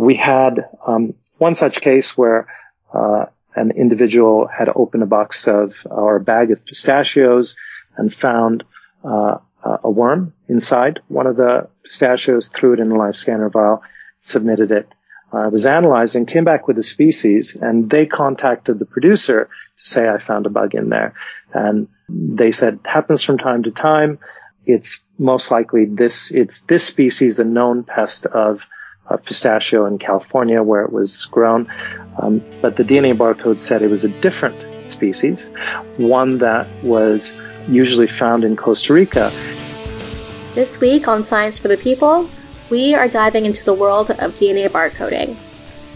we 0.00 0.14
had 0.14 0.66
um, 0.86 1.12
one 1.36 1.54
such 1.54 1.82
case 1.82 2.16
where 2.16 2.46
uh, 2.94 3.26
an 3.54 3.70
individual 3.72 4.46
had 4.46 4.70
opened 4.74 5.02
a 5.02 5.06
box 5.06 5.46
of 5.46 5.74
or 5.84 6.16
a 6.16 6.20
bag 6.20 6.50
of 6.50 6.64
pistachios 6.64 7.54
and 7.98 8.12
found 8.12 8.64
uh, 9.04 9.36
a 9.62 9.90
worm 9.90 10.32
inside 10.48 11.00
one 11.08 11.26
of 11.26 11.36
the 11.36 11.68
pistachios, 11.82 12.48
threw 12.48 12.72
it 12.72 12.80
in 12.80 12.90
a 12.90 12.94
LifeScanner 12.94 13.52
vial, 13.52 13.82
submitted 14.22 14.70
it. 14.72 14.88
I 15.32 15.48
was 15.48 15.66
analyzing, 15.66 16.24
came 16.24 16.44
back 16.44 16.66
with 16.66 16.78
a 16.78 16.82
species, 16.82 17.54
and 17.54 17.90
they 17.90 18.06
contacted 18.06 18.78
the 18.78 18.86
producer 18.86 19.50
to 19.76 19.88
say 19.88 20.08
I 20.08 20.16
found 20.16 20.46
a 20.46 20.50
bug 20.50 20.74
in 20.74 20.88
there. 20.88 21.12
And 21.52 21.88
they 22.08 22.52
said 22.52 22.80
happens 22.86 23.22
from 23.22 23.36
time 23.36 23.64
to 23.64 23.70
time. 23.70 24.18
It's 24.64 25.02
most 25.18 25.50
likely 25.50 25.84
this, 25.84 26.30
it's 26.30 26.62
this 26.62 26.86
species, 26.86 27.38
a 27.38 27.44
known 27.44 27.84
pest 27.84 28.24
of, 28.24 28.62
of 29.10 29.24
pistachio 29.24 29.86
in 29.86 29.98
California 29.98 30.62
where 30.62 30.82
it 30.82 30.92
was 30.92 31.24
grown. 31.26 31.70
Um, 32.18 32.42
but 32.62 32.76
the 32.76 32.84
DNA 32.84 33.16
barcode 33.16 33.58
said 33.58 33.82
it 33.82 33.90
was 33.90 34.04
a 34.04 34.08
different 34.20 34.90
species, 34.90 35.50
one 35.96 36.38
that 36.38 36.66
was 36.82 37.34
usually 37.68 38.06
found 38.06 38.44
in 38.44 38.56
Costa 38.56 38.92
Rica. 38.92 39.32
This 40.54 40.80
week 40.80 41.06
on 41.06 41.24
Science 41.24 41.58
for 41.58 41.68
the 41.68 41.76
People, 41.76 42.28
we 42.70 42.94
are 42.94 43.08
diving 43.08 43.46
into 43.46 43.64
the 43.64 43.74
world 43.74 44.10
of 44.10 44.34
DNA 44.34 44.68
barcoding. 44.68 45.36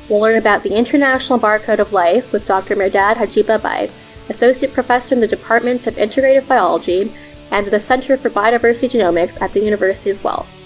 We'll 0.09 0.21
learn 0.21 0.37
about 0.37 0.63
the 0.63 0.75
International 0.75 1.39
Barcode 1.39 1.79
of 1.79 1.93
Life 1.93 2.33
with 2.33 2.45
Dr. 2.45 2.77
Mehrdad 2.77 3.15
Hajibabaei, 3.15 3.91
Associate 4.29 4.73
Professor 4.73 5.15
in 5.15 5.21
the 5.21 5.27
Department 5.27 5.87
of 5.87 5.97
Integrative 5.97 6.47
Biology 6.47 7.13
and 7.51 7.67
the 7.67 7.81
Center 7.81 8.17
for 8.17 8.31
Biodiversity 8.31 8.91
Genomics 8.91 9.41
at 9.41 9.53
the 9.53 9.61
University 9.61 10.11
of 10.11 10.23
Guelph. 10.23 10.64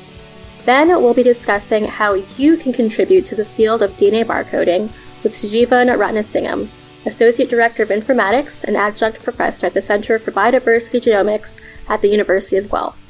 Then 0.68 0.88
we'll 0.88 1.14
be 1.14 1.22
discussing 1.22 1.86
how 1.86 2.12
you 2.12 2.58
can 2.58 2.74
contribute 2.74 3.24
to 3.24 3.34
the 3.34 3.46
field 3.46 3.80
of 3.80 3.96
DNA 3.96 4.22
barcoding 4.26 4.90
with 5.22 5.32
Sujeevan 5.32 5.88
Ratnasingham, 5.96 6.68
Associate 7.06 7.48
Director 7.48 7.84
of 7.84 7.88
Informatics 7.88 8.64
and 8.64 8.76
Adjunct 8.76 9.22
Professor 9.22 9.64
at 9.64 9.72
the 9.72 9.80
Center 9.80 10.18
for 10.18 10.30
Biodiversity 10.30 11.00
Genomics 11.00 11.58
at 11.88 12.02
the 12.02 12.08
University 12.08 12.58
of 12.58 12.70
Guelph. 12.70 13.02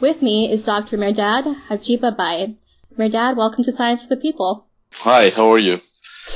With 0.00 0.20
me 0.20 0.52
is 0.52 0.66
Dr. 0.66 0.98
Mehrdad 0.98 1.56
Hajibabaei. 1.70 2.56
Mehrdad, 2.98 3.36
welcome 3.36 3.64
to 3.64 3.72
Science 3.72 4.02
for 4.02 4.14
the 4.14 4.20
People. 4.20 4.66
Hi, 4.96 5.30
how 5.30 5.50
are 5.50 5.58
you? 5.58 5.80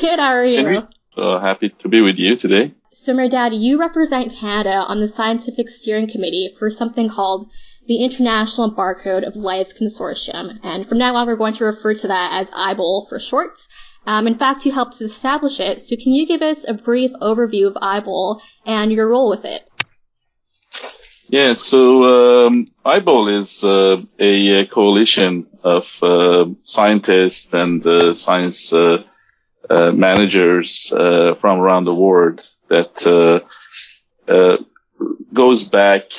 Good, 0.00 0.18
how 0.18 0.32
are 0.32 0.42
you? 0.42 0.88
Uh, 1.18 1.38
happy 1.38 1.68
to 1.82 1.88
be 1.90 2.00
with 2.00 2.16
you 2.16 2.38
today. 2.38 2.72
So, 2.90 3.12
Mehrdad, 3.12 3.50
you 3.52 3.78
represent 3.78 4.32
Canada 4.32 4.86
on 4.88 5.00
the 5.00 5.08
Scientific 5.08 5.68
Steering 5.68 6.10
Committee 6.10 6.54
for 6.58 6.70
something 6.70 7.10
called 7.10 7.50
the 7.86 8.04
International 8.04 8.74
Barcode 8.74 9.26
of 9.26 9.36
Life 9.36 9.72
Consortium. 9.80 10.58
And 10.62 10.88
from 10.88 10.98
now 10.98 11.14
on, 11.14 11.26
we're 11.26 11.36
going 11.36 11.54
to 11.54 11.64
refer 11.64 11.94
to 11.94 12.08
that 12.08 12.40
as 12.40 12.50
IBOL 12.50 13.08
for 13.08 13.18
short. 13.18 13.58
Um, 14.06 14.26
in 14.26 14.38
fact, 14.38 14.64
you 14.64 14.72
helped 14.72 14.98
to 14.98 15.04
establish 15.04 15.60
it. 15.60 15.80
So 15.80 15.96
can 15.96 16.12
you 16.12 16.26
give 16.26 16.42
us 16.42 16.64
a 16.66 16.74
brief 16.74 17.10
overview 17.20 17.66
of 17.66 17.74
IBOL 17.74 18.40
and 18.64 18.92
your 18.92 19.08
role 19.08 19.30
with 19.30 19.44
it? 19.44 19.62
Yeah, 21.28 21.54
so 21.54 22.46
um, 22.46 22.68
IBOL 22.84 23.40
is 23.40 23.64
uh, 23.64 24.00
a, 24.20 24.60
a, 24.60 24.66
coalition 24.66 25.48
of 25.64 26.00
uh, 26.00 26.46
scientists 26.62 27.52
and 27.52 27.84
uh, 27.84 28.14
science 28.14 28.72
uh, 28.72 29.02
uh, 29.68 29.90
managers 29.90 30.92
uh, 30.92 31.34
from 31.40 31.58
around 31.58 31.84
the 31.84 31.94
world 31.94 32.48
that 32.68 33.42
goes 35.32 35.64
back 35.64 36.10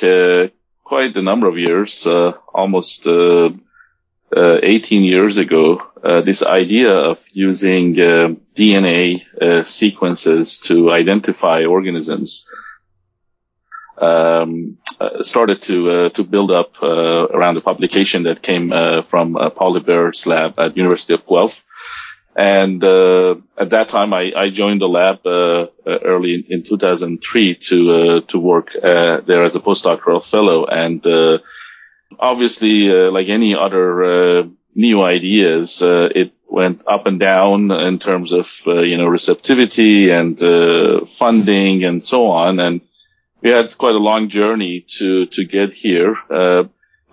quite 0.88 1.16
a 1.16 1.22
number 1.22 1.46
of 1.48 1.58
years, 1.58 2.06
almost 2.06 3.06
18 3.06 5.04
years 5.04 5.36
ago. 5.38 5.82
this 6.24 6.42
idea 6.42 6.92
of 7.10 7.18
using 7.32 7.94
DNA 7.94 9.02
sequences 9.66 10.60
to 10.60 10.90
identify 10.90 11.64
organisms 11.64 12.48
um, 14.00 14.78
uh, 15.00 15.22
started 15.22 15.62
to 15.62 15.90
uh, 15.90 16.08
to 16.10 16.24
build 16.24 16.50
up 16.50 16.72
uh, 16.82 17.26
around 17.28 17.54
the 17.54 17.60
publication 17.60 18.24
that 18.24 18.42
came 18.42 18.72
uh, 18.72 19.02
from 19.02 19.36
uh, 19.36 19.50
Paul 19.50 19.74
Hebert's 19.74 20.26
lab 20.26 20.58
at 20.58 20.76
University 20.76 21.14
of 21.14 21.26
Guelph. 21.26 21.64
And 22.38 22.84
uh, 22.84 23.34
at 23.58 23.70
that 23.70 23.88
time, 23.88 24.14
I, 24.14 24.32
I 24.32 24.50
joined 24.50 24.80
the 24.80 24.86
lab 24.86 25.26
uh, 25.26 25.30
uh, 25.84 25.98
early 26.04 26.34
in, 26.34 26.60
in, 26.60 26.62
2003 26.62 27.56
to 27.56 27.90
uh, 27.90 28.20
to 28.28 28.38
work 28.38 28.70
there 28.80 29.42
as 29.44 29.56
a 29.56 29.60
postdoctoral 29.60 30.24
fellow. 30.24 30.64
And 30.64 31.04
obviously, 32.16 32.90
like 33.10 33.28
any 33.28 33.56
other 33.56 34.50
new 34.72 35.02
ideas, 35.02 35.82
it 35.82 36.32
went 36.46 36.82
up 36.86 37.06
and 37.06 37.18
down 37.18 37.72
in 37.72 37.98
terms 37.98 38.30
of 38.30 38.48
you 38.66 38.96
know 38.98 39.06
receptivity 39.06 40.10
and 40.10 40.38
funding 41.18 41.82
and 41.82 42.04
so 42.04 42.30
on. 42.30 42.60
And 42.60 42.82
we 43.42 43.50
had 43.50 43.76
quite 43.76 43.96
a 43.96 44.06
long 44.10 44.28
journey 44.28 44.86
to 44.98 45.26
to 45.26 45.44
get 45.44 45.72
here. 45.72 46.14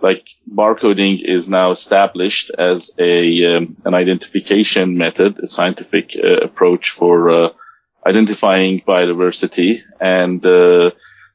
Uh, 0.06 0.10
like 0.10 0.28
barcoding 0.52 1.20
is 1.24 1.48
now 1.48 1.72
established 1.72 2.50
as 2.58 2.90
a 2.98 3.56
um, 3.56 3.76
an 3.84 3.94
identification 3.94 4.96
method, 4.96 5.38
a 5.42 5.46
scientific 5.46 6.16
uh, 6.16 6.44
approach 6.44 6.90
for 6.90 7.30
uh, 7.30 7.48
identifying 8.06 8.80
biodiversity, 8.80 9.82
and 10.00 10.44
uh, 10.44 10.90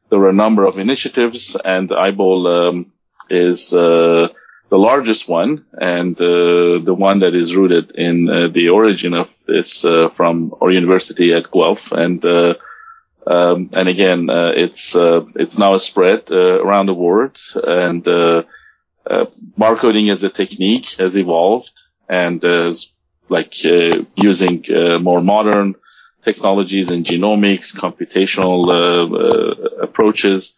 there 0.10 0.20
are 0.20 0.30
a 0.30 0.44
number 0.44 0.66
of 0.66 0.80
initiatives, 0.80 1.56
and 1.56 1.90
IBOL 1.90 2.70
um, 2.70 2.92
is 3.30 3.74
uh, 3.74 4.28
the 4.70 4.78
largest 4.78 5.28
one. 5.28 5.66
And 5.74 6.16
uh, 6.20 6.84
the 6.84 6.96
one 6.98 7.20
that 7.20 7.36
is 7.36 7.56
rooted 7.56 7.92
in 7.92 8.26
the 8.54 8.70
origin 8.70 9.14
of 9.14 9.30
this 9.48 9.82
from 10.14 10.54
our 10.62 10.72
university 10.72 11.34
at 11.34 11.52
Guelph. 11.52 11.92
And 11.92 12.24
um, 13.28 13.70
and 13.74 13.88
again, 13.88 14.30
uh, 14.30 14.52
it's 14.56 14.96
uh, 14.96 15.26
it's 15.36 15.58
now 15.58 15.78
spread 15.78 16.32
uh, 16.32 16.64
around 16.64 16.88
the 16.88 16.94
world, 16.94 17.38
and 17.54 18.04
uh, 19.10 19.14
uh, 19.14 19.26
barcoding 19.58 20.12
as 20.12 20.24
a 20.24 20.30
technique 20.30 20.90
has 21.00 21.16
evolved, 21.18 21.72
and 22.10 22.44
is 22.44 22.96
like 23.30 23.54
uh, 23.66 24.04
using 24.16 24.66
more 25.02 25.22
modern 25.22 25.76
technologies 26.24 26.92
in 26.92 27.04
genomics, 27.04 27.76
computational 27.76 28.60
approaches. 29.82 30.58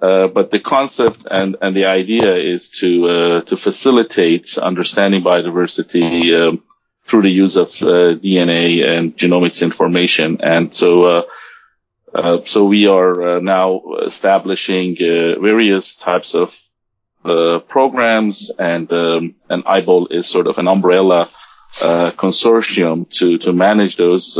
but 0.00 0.50
the 0.50 0.60
concept 0.60 1.26
and, 1.30 1.56
and 1.60 1.76
the 1.76 1.86
idea 1.86 2.36
is 2.36 2.70
to 2.70 3.42
to 3.46 3.56
facilitate 3.56 4.58
understanding 4.58 5.22
biodiversity 5.22 6.32
um, 6.40 6.62
through 7.06 7.22
the 7.22 7.30
use 7.44 7.56
of 7.56 7.70
DNA 7.70 8.86
and 8.86 9.16
genomics 9.16 9.62
information, 9.62 10.40
and 10.40 10.72
so 10.74 11.24
uh, 12.14 12.38
so 12.44 12.64
we 12.64 12.86
are 12.86 13.36
uh, 13.36 13.40
now 13.40 13.80
establishing 14.04 14.96
uh, 15.00 15.40
various 15.40 15.96
types 15.96 16.34
of 16.34 16.54
uh, 17.24 17.60
programs, 17.60 18.50
and 18.58 18.92
um, 18.92 19.34
and 19.48 19.64
IBOL 19.64 20.10
is 20.10 20.26
sort 20.28 20.46
of 20.46 20.58
an 20.58 20.68
umbrella 20.68 21.28
uh, 21.80 22.10
consortium 22.12 23.08
to 23.10 23.38
to 23.38 23.52
manage 23.52 23.96
those 23.96 24.38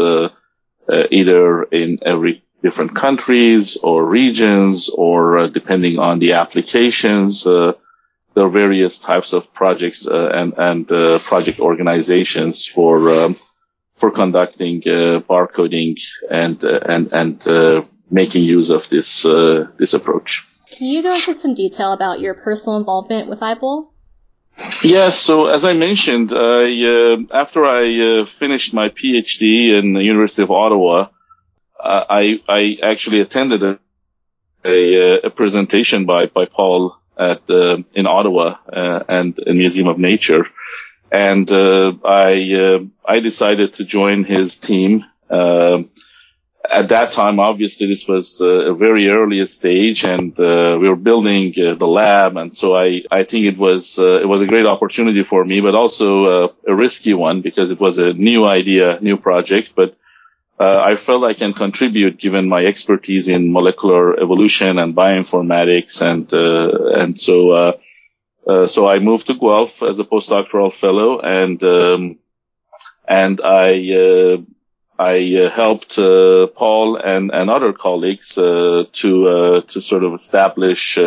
either 1.10 1.62
in 1.62 1.98
every 2.03 2.43
different 2.62 2.94
countries 2.94 3.76
or 3.78 4.04
regions, 4.04 4.88
or 4.88 5.48
depending 5.48 5.98
on 5.98 6.19
the 6.19 6.32
applications. 6.32 7.44
there 7.44 8.44
are 8.44 8.48
various 8.48 8.99
types 8.99 9.32
of 9.32 9.53
projects 9.54 10.06
and 10.06 10.54
and 10.56 10.88
project 11.22 11.60
organizations 11.60 12.66
for 12.66 13.10
um, 13.10 13.37
for 14.03 14.10
conducting 14.10 14.82
uh, 14.84 15.20
barcoding 15.31 15.97
and 16.28 16.64
uh, 16.64 16.81
and 16.94 17.12
and 17.12 17.47
uh, 17.47 17.84
making 18.10 18.43
use 18.43 18.70
of 18.70 18.88
this 18.88 19.22
this 19.78 19.94
approach. 19.94 20.44
Can 20.72 20.87
you 20.87 21.03
go 21.03 21.15
into 21.15 21.34
some 21.34 21.55
detail 21.55 21.93
about 21.93 22.21
your 22.21 22.34
personal 22.34 22.78
involvement 22.78 23.28
with 23.28 23.41
IBOL? 23.41 23.88
Yes. 24.83 25.19
So 25.19 25.47
as 25.47 25.65
I 25.65 25.75
mentioned, 25.75 26.33
uh, 26.33 26.65
after 27.33 27.65
I 27.65 28.22
uh, 28.22 28.27
finished 28.27 28.75
my 28.75 28.88
PhD 28.88 29.79
in 29.79 29.93
the 29.93 30.02
University 30.02 30.43
of 30.43 30.50
Ottawa, 30.50 31.08
uh, 31.82 32.05
I, 32.08 32.41
I 32.49 32.79
actually 32.82 33.20
attended 33.20 33.62
a, 33.62 33.79
a, 34.64 35.20
a, 35.26 35.31
presentation 35.31 36.06
by, 36.06 36.26
by 36.26 36.46
Paul 36.46 36.96
at 37.19 37.43
in 37.49 38.06
Ottawa 38.06 38.56
and 39.08 39.38
in 39.38 39.58
Museum 39.58 39.88
of 39.88 39.99
Nature, 39.99 40.46
and 41.11 41.50
uh, 41.52 41.93
I 42.05 42.55
uh, 42.55 42.79
I 43.05 43.20
decided 43.20 43.75
to 43.75 43.85
join 43.85 44.25
his 44.25 44.58
team. 44.58 45.05
Uh, 46.64 46.75
at 46.75 46.88
that 46.88 47.12
time, 47.12 47.41
obviously, 47.41 47.87
this 47.87 48.06
was 48.06 48.41
a 48.41 48.75
very 48.75 49.09
early 49.09 49.44
stage, 49.47 50.05
and 50.05 50.38
uh, 50.38 50.76
we 50.81 50.88
were 50.88 50.97
building 50.97 51.55
uh, 51.59 51.75
the 51.75 51.87
lab, 51.87 52.37
and 52.37 52.56
so 52.56 52.75
I 52.75 53.03
I 53.11 53.25
think 53.25 53.47
it 53.47 53.59
was 53.59 53.99
uh, 53.99 54.20
it 54.20 54.29
was 54.29 54.43
a 54.43 54.47
great 54.47 54.67
opportunity 54.67 55.25
for 55.25 55.44
me, 55.44 55.61
but 55.61 55.75
also 55.75 56.53
a 56.67 56.75
risky 56.75 57.14
one 57.14 57.43
because 57.43 57.70
it 57.70 57.81
was 57.81 57.99
a 57.99 58.12
new 58.12 58.44
idea, 58.47 58.99
new 59.00 59.17
project, 59.17 59.73
but. 59.75 59.97
I 60.61 60.94
felt 60.94 61.25
I 61.25 61.35
can 61.35 61.55
contribute 61.55 62.20
given 62.20 62.49
my 62.49 62.65
expertise 62.65 63.26
in 63.26 63.53
molecular 63.53 64.20
evolution 64.20 64.79
and 64.79 64.94
bioinformatics, 64.94 66.00
and 66.00 66.32
and 66.32 67.20
so 67.20 67.73
uh, 68.47 68.67
so 68.67 68.87
I 68.87 68.99
moved 68.99 69.26
to 69.29 69.35
Guelph 69.35 69.82
as 69.82 69.99
a 69.99 70.05
postdoctoral 70.05 70.73
fellow. 70.73 71.20
And, 71.20 71.62
um, 71.65 72.19
and 73.08 73.41
I 73.43 74.44
I 74.99 75.37
uh, 75.37 75.50
helped 75.50 75.99
uh, 75.99 76.47
Paul 76.49 76.97
and 76.97 77.31
and 77.33 77.50
other 77.50 77.73
colleagues 77.73 78.39
uh, 78.39 78.85
to 78.93 79.62
to 79.69 79.81
sort 79.81 80.05
of 80.05 80.15
establish. 80.15 80.99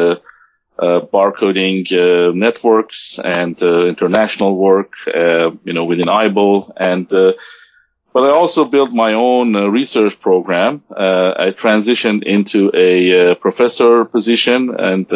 Uh, 0.78 1.00
barcoding 1.00 1.88
uh, 1.94 2.34
networks 2.34 3.18
and 3.18 3.56
uh, 3.64 3.86
international 3.86 4.58
work, 4.58 4.92
you 5.06 5.72
know, 5.72 5.86
within 5.86 6.08
IBOL. 6.08 6.70
And 6.76 7.08
but 7.08 8.24
I 8.24 8.32
also 8.32 8.66
built 8.66 8.92
my 8.92 9.14
own 9.14 9.54
research 9.72 10.20
program. 10.20 10.84
I 10.90 11.54
transitioned 11.56 12.24
into 12.24 12.72
a 12.74 13.36
professor 13.36 14.04
position, 14.04 14.76
and 14.78 15.08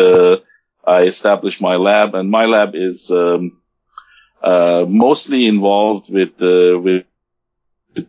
I 0.87 1.03
established 1.03 1.61
my 1.61 1.75
lab. 1.75 2.15
And 2.15 2.31
my 2.31 2.45
lab 2.45 2.73
is 2.73 3.11
um, 3.11 3.57
mostly 4.41 5.45
involved 5.45 6.09
with 6.09 6.39
with 6.39 7.03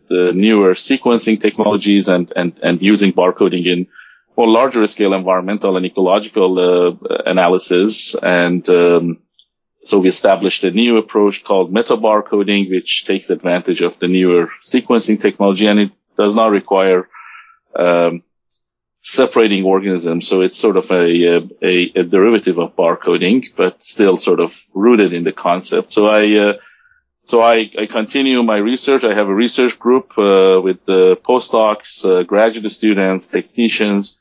the 0.09 0.31
newer 0.33 0.73
sequencing 0.73 1.39
technologies 1.39 2.07
and, 2.07 2.31
and, 2.35 2.59
and 2.61 2.81
using 2.81 3.13
barcoding 3.13 3.65
in 3.65 3.87
for 4.35 4.47
larger 4.47 4.85
scale 4.87 5.13
environmental 5.13 5.77
and 5.77 5.85
ecological 5.85 6.59
uh, 6.59 7.21
analysis. 7.25 8.15
And 8.15 8.67
um, 8.69 9.19
so 9.85 9.99
we 9.99 10.09
established 10.09 10.63
a 10.63 10.71
new 10.71 10.97
approach 10.97 11.43
called 11.43 11.73
metabarcoding, 11.73 12.69
which 12.69 13.05
takes 13.05 13.29
advantage 13.29 13.81
of 13.81 13.99
the 13.99 14.07
newer 14.07 14.49
sequencing 14.63 15.19
technology, 15.19 15.67
and 15.67 15.79
it 15.79 15.91
does 16.17 16.35
not 16.35 16.51
require 16.51 17.09
um, 17.75 18.23
separating 19.01 19.65
organisms. 19.65 20.27
So 20.27 20.41
it's 20.41 20.57
sort 20.57 20.77
of 20.77 20.91
a, 20.91 21.47
a, 21.61 21.91
a, 21.95 22.03
derivative 22.03 22.59
of 22.59 22.75
barcoding, 22.75 23.45
but 23.57 23.83
still 23.83 24.17
sort 24.17 24.39
of 24.39 24.59
rooted 24.73 25.13
in 25.13 25.23
the 25.23 25.31
concept. 25.31 25.91
So 25.91 26.07
I 26.07 26.37
uh, 26.37 26.53
so 27.31 27.41
I, 27.41 27.71
I, 27.79 27.85
continue 27.85 28.43
my 28.43 28.57
research. 28.57 29.05
I 29.05 29.15
have 29.15 29.29
a 29.29 29.33
research 29.33 29.79
group 29.79 30.07
uh, 30.17 30.59
with 30.61 30.79
uh, 30.89 31.15
postdocs, 31.29 32.03
uh, 32.03 32.23
graduate 32.23 32.69
students, 32.69 33.29
technicians, 33.29 34.19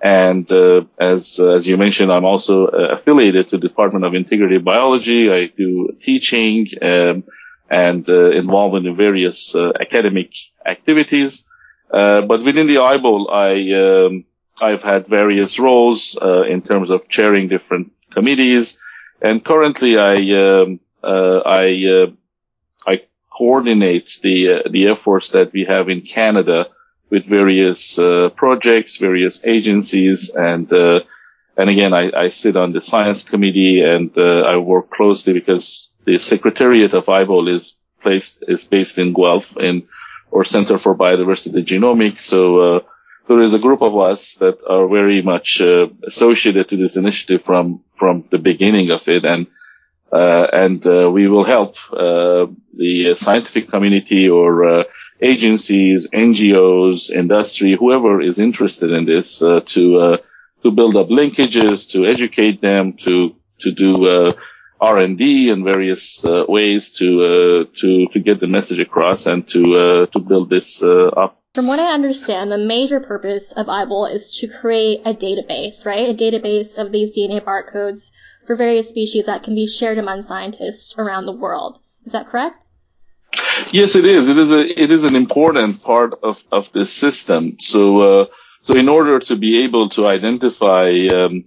and 0.00 0.50
uh, 0.50 0.84
as 0.98 1.38
as 1.38 1.68
you 1.68 1.76
mentioned, 1.76 2.10
I'm 2.10 2.24
also 2.24 2.66
uh, 2.66 2.94
affiliated 2.96 3.50
to 3.50 3.58
the 3.58 3.68
Department 3.68 4.06
of 4.06 4.12
Integrative 4.14 4.64
Biology. 4.64 5.30
I 5.30 5.48
do 5.54 5.98
teaching 6.00 6.68
um, 6.80 7.24
and 7.68 8.08
uh, 8.08 8.30
involved 8.30 8.86
in 8.86 8.96
various 8.96 9.54
academic 9.54 10.30
activities. 10.64 11.46
but 12.30 12.38
within 12.48 12.68
the 12.68 12.78
IBOL, 12.94 13.22
I 13.48 13.52
um, 13.84 14.24
I've 14.68 14.84
had 14.92 15.08
various 15.20 15.58
roles 15.58 16.16
in 16.54 16.62
terms 16.62 16.88
of 16.90 17.06
chairing 17.10 17.48
different 17.48 17.92
committees, 18.16 18.80
and 19.20 19.44
currently 19.44 19.92
I 19.98 20.16
um, 20.44 20.80
I 21.62 21.66
I 23.36 23.38
coordinate 23.38 24.18
the 24.22 24.62
the 24.70 24.88
efforts 24.88 25.30
that 25.30 25.52
we 25.52 25.66
have 25.68 25.88
in 25.88 26.00
Canada 26.02 26.68
with 27.10 27.26
various 27.26 27.98
uh, 27.98 28.30
projects, 28.34 28.96
various 28.96 29.46
agencies, 29.46 30.34
and 30.34 30.72
uh, 30.72 31.00
and 31.56 31.70
again, 31.70 31.94
I, 31.94 32.10
I, 32.14 32.28
sit 32.28 32.56
on 32.56 32.72
the 32.72 32.80
science 32.80 33.28
committee 33.28 33.82
and 33.82 34.10
uh, 34.16 34.42
I 34.42 34.56
work 34.58 34.90
closely 34.90 35.32
because 35.32 35.92
the 36.04 36.18
secretariat 36.18 36.92
of 36.94 37.06
IBOL 37.06 37.54
is 37.54 37.80
placed 38.02 38.44
is 38.48 38.64
based 38.64 38.98
in 38.98 39.12
Guelph 39.12 39.56
in 39.56 39.88
our 40.34 40.44
Center 40.44 40.78
for 40.78 40.94
Biodiversity 40.94 41.64
Genomics. 41.64 42.18
So 42.18 42.60
uh, 42.60 42.80
so 43.24 43.36
there's 43.36 43.54
a 43.54 43.58
group 43.58 43.82
of 43.82 43.96
us 43.96 44.36
that 44.36 44.58
are 44.68 44.88
very 44.88 45.22
much 45.22 45.60
uh, 45.60 45.88
associated 46.06 46.68
to 46.68 46.76
this 46.76 46.96
initiative 46.96 47.42
from 47.42 47.82
from 47.98 48.24
the 48.30 48.38
beginning 48.38 48.90
of 48.90 49.08
it, 49.08 49.24
and 49.24 49.46
uh, 49.46 49.50
and 50.16 50.84
we 51.12 51.28
will 51.28 51.44
help 51.44 51.76
the 51.90 53.14
scientific 53.16 53.68
community 53.68 54.28
or 54.28 54.86
agencies, 55.20 56.08
NGOs, 56.10 57.10
industry, 57.10 57.76
whoever 57.78 58.20
is 58.20 58.38
interested 58.38 58.90
in 58.90 59.06
this, 59.06 59.42
uh, 59.42 59.60
to 59.66 59.98
uh, 59.98 60.16
to 60.62 60.70
build 60.70 60.96
up 60.96 61.08
linkages, 61.08 61.90
to 61.92 62.06
educate 62.06 62.60
them, 62.60 62.94
to 63.04 63.34
to 63.60 63.72
do 63.72 64.06
uh, 64.06 64.32
R 64.80 64.98
and 64.98 65.16
D 65.16 65.50
in 65.50 65.64
various 65.64 66.24
uh, 66.24 66.44
ways 66.48 66.92
to 66.98 67.06
uh, 67.24 67.78
to 67.80 68.06
to 68.12 68.20
get 68.20 68.40
the 68.40 68.46
message 68.46 68.80
across 68.80 69.26
and 69.26 69.46
to 69.48 69.60
uh, 69.76 70.06
to 70.06 70.18
build 70.18 70.50
this 70.50 70.82
up. 70.82 71.40
From 71.54 71.68
what 71.68 71.78
I 71.78 71.94
understand, 71.94 72.52
the 72.52 72.58
major 72.58 73.00
purpose 73.00 73.52
of 73.52 73.66
IBOL 73.66 74.12
is 74.12 74.36
to 74.40 74.48
create 74.48 75.00
a 75.06 75.14
database, 75.14 75.86
right? 75.86 76.10
A 76.10 76.14
database 76.14 76.76
of 76.76 76.92
these 76.92 77.16
DNA 77.16 77.42
barcodes 77.42 78.10
for 78.46 78.56
various 78.56 78.88
species 78.88 79.26
that 79.26 79.42
can 79.42 79.54
be 79.54 79.66
shared 79.66 79.98
among 79.98 80.22
scientists 80.22 80.94
around 80.96 81.26
the 81.26 81.36
world. 81.36 81.80
Is 82.04 82.12
that 82.12 82.26
correct? 82.26 82.68
Yes, 83.72 83.96
it 83.96 84.04
is. 84.04 84.28
It 84.28 84.38
is 84.38 84.50
a 84.50 84.82
it 84.82 84.90
is 84.90 85.04
an 85.04 85.16
important 85.16 85.82
part 85.82 86.14
of 86.22 86.42
of 86.52 86.72
this 86.72 86.92
system. 86.92 87.56
So 87.60 88.00
uh, 88.00 88.26
so 88.62 88.74
in 88.74 88.88
order 88.88 89.18
to 89.20 89.36
be 89.36 89.64
able 89.64 89.88
to 89.90 90.06
identify 90.06 90.90
um, 91.08 91.44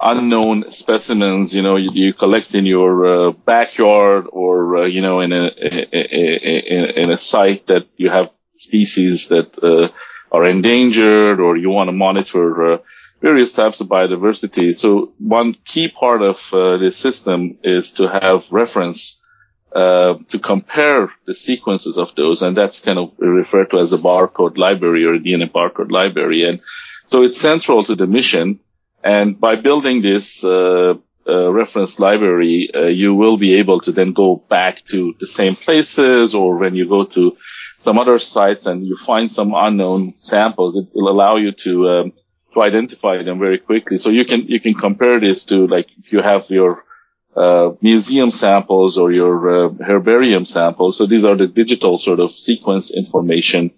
unknown 0.00 0.70
specimens, 0.70 1.54
you 1.54 1.62
know, 1.62 1.76
you, 1.76 1.90
you 1.92 2.12
collect 2.12 2.54
in 2.54 2.66
your 2.66 3.28
uh, 3.28 3.32
backyard 3.32 4.26
or 4.30 4.78
uh, 4.78 4.86
you 4.86 5.02
know 5.02 5.20
in 5.20 5.32
a, 5.32 5.48
in, 7.02 7.10
a 7.10 7.16
site 7.16 7.66
that 7.66 7.86
you 7.96 8.10
have 8.10 8.30
species 8.56 9.28
that 9.28 9.58
uh, 9.62 9.88
are 10.30 10.46
endangered 10.46 11.40
or 11.40 11.56
you 11.56 11.70
want 11.70 11.88
to 11.88 11.92
monitor 11.92 12.74
uh, 12.74 12.78
various 13.20 13.52
types 13.52 13.80
of 13.80 13.88
biodiversity. 13.88 14.74
So 14.76 15.12
one 15.18 15.56
key 15.64 15.88
part 15.88 16.22
of 16.22 16.52
uh, 16.52 16.78
this 16.78 16.96
system 16.96 17.58
is 17.62 17.92
to 17.94 18.08
have 18.08 18.50
reference 18.50 19.22
uh, 19.74 20.18
to 20.28 20.38
compare 20.38 21.10
the 21.26 21.34
sequences 21.34 21.98
of 21.98 22.14
those, 22.14 22.42
and 22.42 22.56
that's 22.56 22.80
kind 22.80 22.98
of 22.98 23.12
referred 23.18 23.70
to 23.70 23.78
as 23.78 23.92
a 23.92 23.98
barcode 23.98 24.56
library 24.56 25.04
or 25.04 25.14
a 25.14 25.18
DNA 25.18 25.50
barcode 25.50 25.90
library. 25.90 26.48
And 26.48 26.60
so 27.06 27.22
it's 27.22 27.40
central 27.40 27.84
to 27.84 27.94
the 27.94 28.06
mission. 28.06 28.60
And 29.04 29.38
by 29.38 29.56
building 29.56 30.02
this 30.02 30.44
uh, 30.44 30.94
uh, 31.28 31.52
reference 31.52 32.00
library, 32.00 32.70
uh, 32.74 32.86
you 32.86 33.14
will 33.14 33.36
be 33.36 33.56
able 33.56 33.80
to 33.82 33.92
then 33.92 34.12
go 34.12 34.36
back 34.48 34.84
to 34.86 35.14
the 35.20 35.26
same 35.26 35.54
places, 35.54 36.34
or 36.34 36.56
when 36.56 36.74
you 36.74 36.88
go 36.88 37.04
to 37.04 37.36
some 37.78 37.98
other 37.98 38.18
sites 38.18 38.66
and 38.66 38.86
you 38.86 38.96
find 38.96 39.32
some 39.32 39.52
unknown 39.54 40.10
samples, 40.10 40.76
it 40.76 40.88
will 40.94 41.08
allow 41.08 41.36
you 41.36 41.52
to 41.52 41.88
um, 41.88 42.12
to 42.58 42.64
identify 42.64 43.22
them 43.22 43.38
very 43.38 43.58
quickly. 43.58 43.98
So 43.98 44.10
you 44.10 44.24
can 44.24 44.46
you 44.46 44.60
can 44.60 44.74
compare 44.74 45.20
this 45.20 45.46
to 45.46 45.66
like 45.66 45.88
if 45.98 46.12
you 46.12 46.20
have 46.20 46.50
your 46.50 46.82
uh, 47.36 47.72
museum 47.80 48.30
samples 48.30 48.98
or 48.98 49.12
your 49.12 49.66
uh, 49.66 49.68
herbarium 49.84 50.44
samples. 50.44 50.96
So 50.96 51.06
these 51.06 51.24
are 51.24 51.36
the 51.36 51.46
digital 51.46 51.98
sort 51.98 52.20
of 52.20 52.32
sequence 52.32 52.96
information 52.96 53.70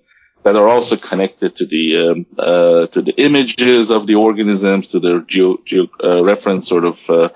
that 0.42 0.56
are 0.56 0.68
also 0.68 0.96
connected 0.96 1.56
to 1.56 1.66
the 1.66 1.84
um, 2.10 2.26
uh, 2.38 2.86
to 2.92 3.02
the 3.02 3.14
images 3.18 3.90
of 3.90 4.06
the 4.06 4.14
organisms, 4.14 4.88
to 4.88 5.00
their 5.00 5.20
geo, 5.20 5.58
geo 5.64 5.88
uh, 6.02 6.22
reference 6.24 6.68
sort 6.68 6.84
of 6.84 7.10
uh, 7.10 7.28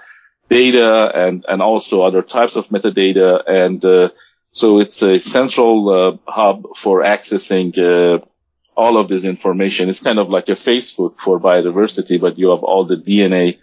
data, 0.49 1.13
and 1.15 1.45
and 1.49 1.61
also 1.61 2.03
other 2.03 2.23
types 2.23 2.57
of 2.57 2.69
metadata. 2.69 3.43
And 3.47 3.85
uh, 3.85 4.09
so 4.51 4.81
it's 4.81 5.03
a 5.03 5.19
central 5.19 6.21
hub 6.27 6.77
for 6.77 7.03
accessing 7.03 7.75
all 8.77 8.99
of 8.99 9.09
this 9.09 9.25
information. 9.25 9.89
It's 9.89 10.03
kind 10.03 10.19
of 10.19 10.29
like 10.29 10.49
a 10.49 10.53
Facebook 10.53 11.15
for 11.23 11.39
biodiversity, 11.41 12.21
but 12.21 12.39
you 12.39 12.51
have 12.51 12.63
all 12.63 12.85
the 12.87 12.97
DNA 12.97 13.59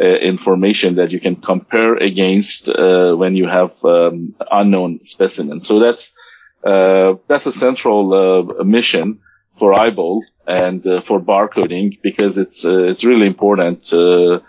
uh, 0.00 0.04
information 0.04 0.96
that 0.96 1.12
you 1.12 1.20
can 1.20 1.36
compare 1.36 1.96
against 1.96 2.68
uh, 2.68 3.14
when 3.14 3.34
you 3.36 3.46
have 3.48 3.82
um, 3.84 4.34
unknown 4.50 5.04
specimens. 5.04 5.66
So 5.66 5.78
that's 5.78 6.16
uh, 6.64 7.14
that's 7.28 7.46
a 7.46 7.52
central 7.52 8.12
uh, 8.12 8.64
mission 8.64 9.20
for 9.56 9.72
IBOL 9.72 10.22
and 10.46 10.86
uh, 10.86 11.00
for 11.00 11.20
barcoding 11.20 11.98
because 12.02 12.38
it's 12.38 12.64
uh, 12.64 12.84
it's 12.84 13.04
really 13.04 13.26
important 13.26 13.84
to 13.84 14.42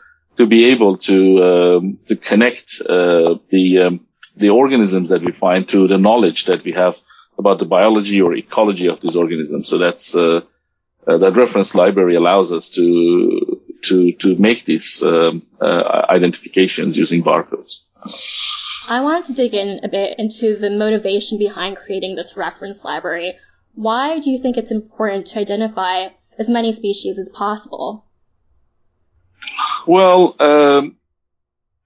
be 0.48 0.66
able 0.66 0.98
to 0.98 1.44
um, 1.44 2.00
to 2.08 2.16
connect 2.16 2.80
the 2.80 3.86
um, 3.86 4.06
the 4.36 4.50
organisms 4.50 5.10
that 5.10 5.24
we 5.24 5.32
find 5.32 5.70
to 5.70 5.88
the 5.88 5.98
knowledge 5.98 6.46
that 6.46 6.64
we 6.64 6.74
have 6.74 6.96
about 7.38 7.60
the 7.60 7.66
biology 7.66 8.22
or 8.22 8.34
ecology 8.34 8.88
of 8.88 9.00
these 9.02 9.16
organisms. 9.16 9.70
So 9.70 9.78
that's 9.78 10.14
that 10.14 11.36
reference 11.36 11.74
library 11.74 12.16
allows 12.16 12.52
us 12.52 12.70
to 12.72 13.62
to 13.84 14.12
to 14.14 14.36
make 14.38 14.66
these 14.66 15.04
um, 15.04 15.46
uh, 15.62 16.06
identifications 16.10 16.98
using 16.98 17.24
barcodes. 17.24 17.86
I 18.88 19.02
wanted 19.02 19.28
to 19.28 19.34
dig 19.34 19.54
in 19.54 19.82
a 19.84 19.90
bit 19.90 20.18
into 20.18 20.58
the 20.58 20.70
motivation 20.70 21.38
behind 21.38 21.78
creating 21.78 22.16
this 22.16 22.36
reference 22.38 22.84
library. 22.84 23.36
Why 23.76 24.20
do 24.20 24.30
you 24.30 24.40
think 24.40 24.58
it's 24.58 24.72
important 24.72 25.28
to 25.28 25.40
identify 25.40 26.08
as 26.40 26.50
many 26.50 26.74
species 26.74 27.20
as 27.20 27.30
possible? 27.30 28.06
Well, 29.86 30.36
um, 30.40 30.96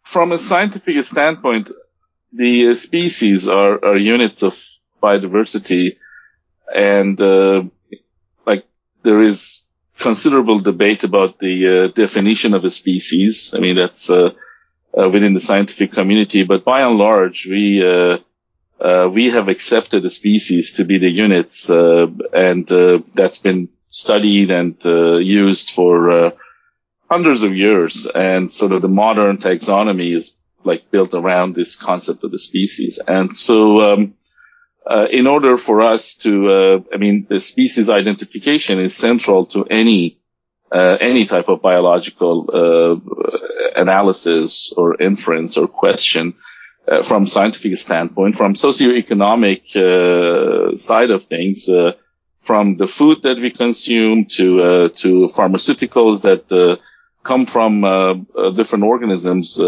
from 0.03 0.31
a 0.31 0.38
scientific 0.38 1.03
standpoint, 1.05 1.70
the 2.31 2.75
species 2.75 3.48
are, 3.48 3.84
are 3.84 3.98
units 3.98 4.43
of 4.43 4.58
biodiversity, 5.01 5.98
and 6.74 7.22
uh, 7.22 7.63
like 8.46 8.65
there 9.03 9.22
is 9.22 9.65
considerable 9.98 10.60
debate 10.60 11.03
about 11.03 11.39
the 11.39 11.55
uh, 11.67 11.88
definition 11.89 12.53
of 12.53 12.65
a 12.65 12.70
species. 12.70 13.53
I 13.55 13.60
mean, 13.60 13.75
that's 13.75 14.10
uh, 14.10 14.31
uh, 14.98 15.10
within 15.10 15.34
the 15.34 15.39
scientific 15.39 15.91
community, 15.91 16.43
but 16.43 16.65
by 16.65 16.81
and 16.81 16.98
large, 16.98 17.48
we 17.50 17.84
uh, 17.86 18.17
uh, 18.79 19.08
we 19.10 19.29
have 19.29 19.48
accepted 19.48 20.03
the 20.03 20.10
species 20.10 20.74
to 20.74 20.86
be 20.86 20.98
the 20.98 21.10
units, 21.10 21.70
and 21.70 22.67
that's 23.13 23.38
been 23.38 23.70
studied 23.89 24.50
and 24.50 24.75
used 24.84 25.70
for 25.72 26.34
hundreds 27.12 27.43
of 27.43 27.55
years. 27.55 28.08
And 28.08 28.51
sort 28.51 28.72
of 28.72 28.81
the 28.81 28.88
modern 28.88 29.38
taxonomy 29.38 30.15
is 30.15 30.39
like 30.63 30.89
built 30.91 31.13
around 31.13 31.55
this 31.55 31.75
concept 31.75 32.24
of 32.24 32.31
the 32.31 32.39
species. 32.39 33.00
And 33.05 33.36
so, 33.36 33.81
um, 33.81 34.13
uh, 34.90 35.08
in 35.12 35.28
order 35.28 35.58
for 35.58 35.82
us 35.82 36.16
to, 36.16 36.84
I 36.94 36.98
mean, 36.98 37.28
the 37.30 37.40
species 37.40 37.90
identification 37.90 38.80
is 38.80 38.96
central 38.96 39.46
to 39.48 39.66
any 39.66 40.18
any 40.74 41.26
type 41.26 41.50
of 41.50 41.62
biological 41.62 42.50
analysis 43.76 44.74
or 44.76 45.02
inference 45.02 45.58
or 45.58 45.68
question 45.68 46.34
uh, 46.88 47.04
from 47.04 47.28
scientific 47.28 47.78
standpoint, 47.78 48.36
from 48.36 48.56
socioeconomic 48.56 49.76
uh, 49.76 50.76
side 50.78 51.12
of 51.12 51.24
things, 51.24 51.70
uh, 51.70 51.92
from 52.42 52.78
the 52.78 52.88
food 52.88 53.22
that 53.24 53.38
we 53.38 53.52
consume 53.52 54.26
to 54.26 54.62
uh, 54.62 54.90
to 54.96 55.30
pharmaceuticals 55.30 56.24
that 56.24 56.52
uh, 56.52 56.76
come 57.24 57.46
from 57.46 57.84
uh, 57.84 58.16
different 58.56 58.84
organisms, 58.84 59.60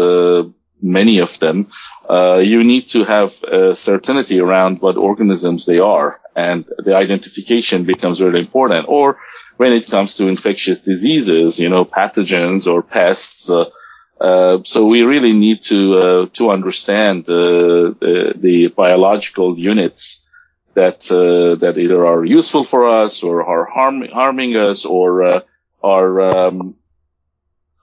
many 0.84 1.18
of 1.18 1.38
them, 1.38 1.68
you 2.08 2.62
need 2.62 2.88
to 2.90 3.04
have 3.04 3.32
certainty 3.76 4.40
around 4.40 4.80
what 4.80 4.96
organisms 4.96 5.66
they 5.66 5.78
are, 5.78 6.20
and 6.36 6.64
the 6.78 6.94
identification 6.94 7.84
becomes 7.84 8.20
really 8.20 8.40
important. 8.40 8.86
Or 8.88 9.18
when 9.56 9.72
it 9.72 9.88
comes 9.88 10.16
to 10.16 10.26
infectious 10.26 10.80
diseases, 10.80 11.58
you 11.58 11.68
know, 11.68 11.84
pathogens 11.84 12.72
or 12.72 12.82
pests. 12.82 13.50
Uh, 13.50 14.58
so 14.64 14.86
we 14.86 15.02
really 15.02 15.32
need 15.32 15.62
to 15.62 15.98
uh, 15.98 16.26
to 16.32 16.50
understand 16.50 17.28
uh, 17.28 17.92
the, 18.00 18.32
the, 18.36 18.68
biological 18.68 19.58
units 19.58 20.30
that 20.74 21.10
uh, 21.10 21.56
that 21.56 21.76
either 21.78 22.06
are 22.06 22.24
useful 22.24 22.64
for 22.64 22.88
us 22.88 23.22
or 23.22 23.42
are 23.42 23.64
harm, 23.64 24.06
harming 24.12 24.56
us 24.56 24.86
or 24.86 25.24
uh, 25.24 25.40
are 25.82 26.20
um, 26.20 26.76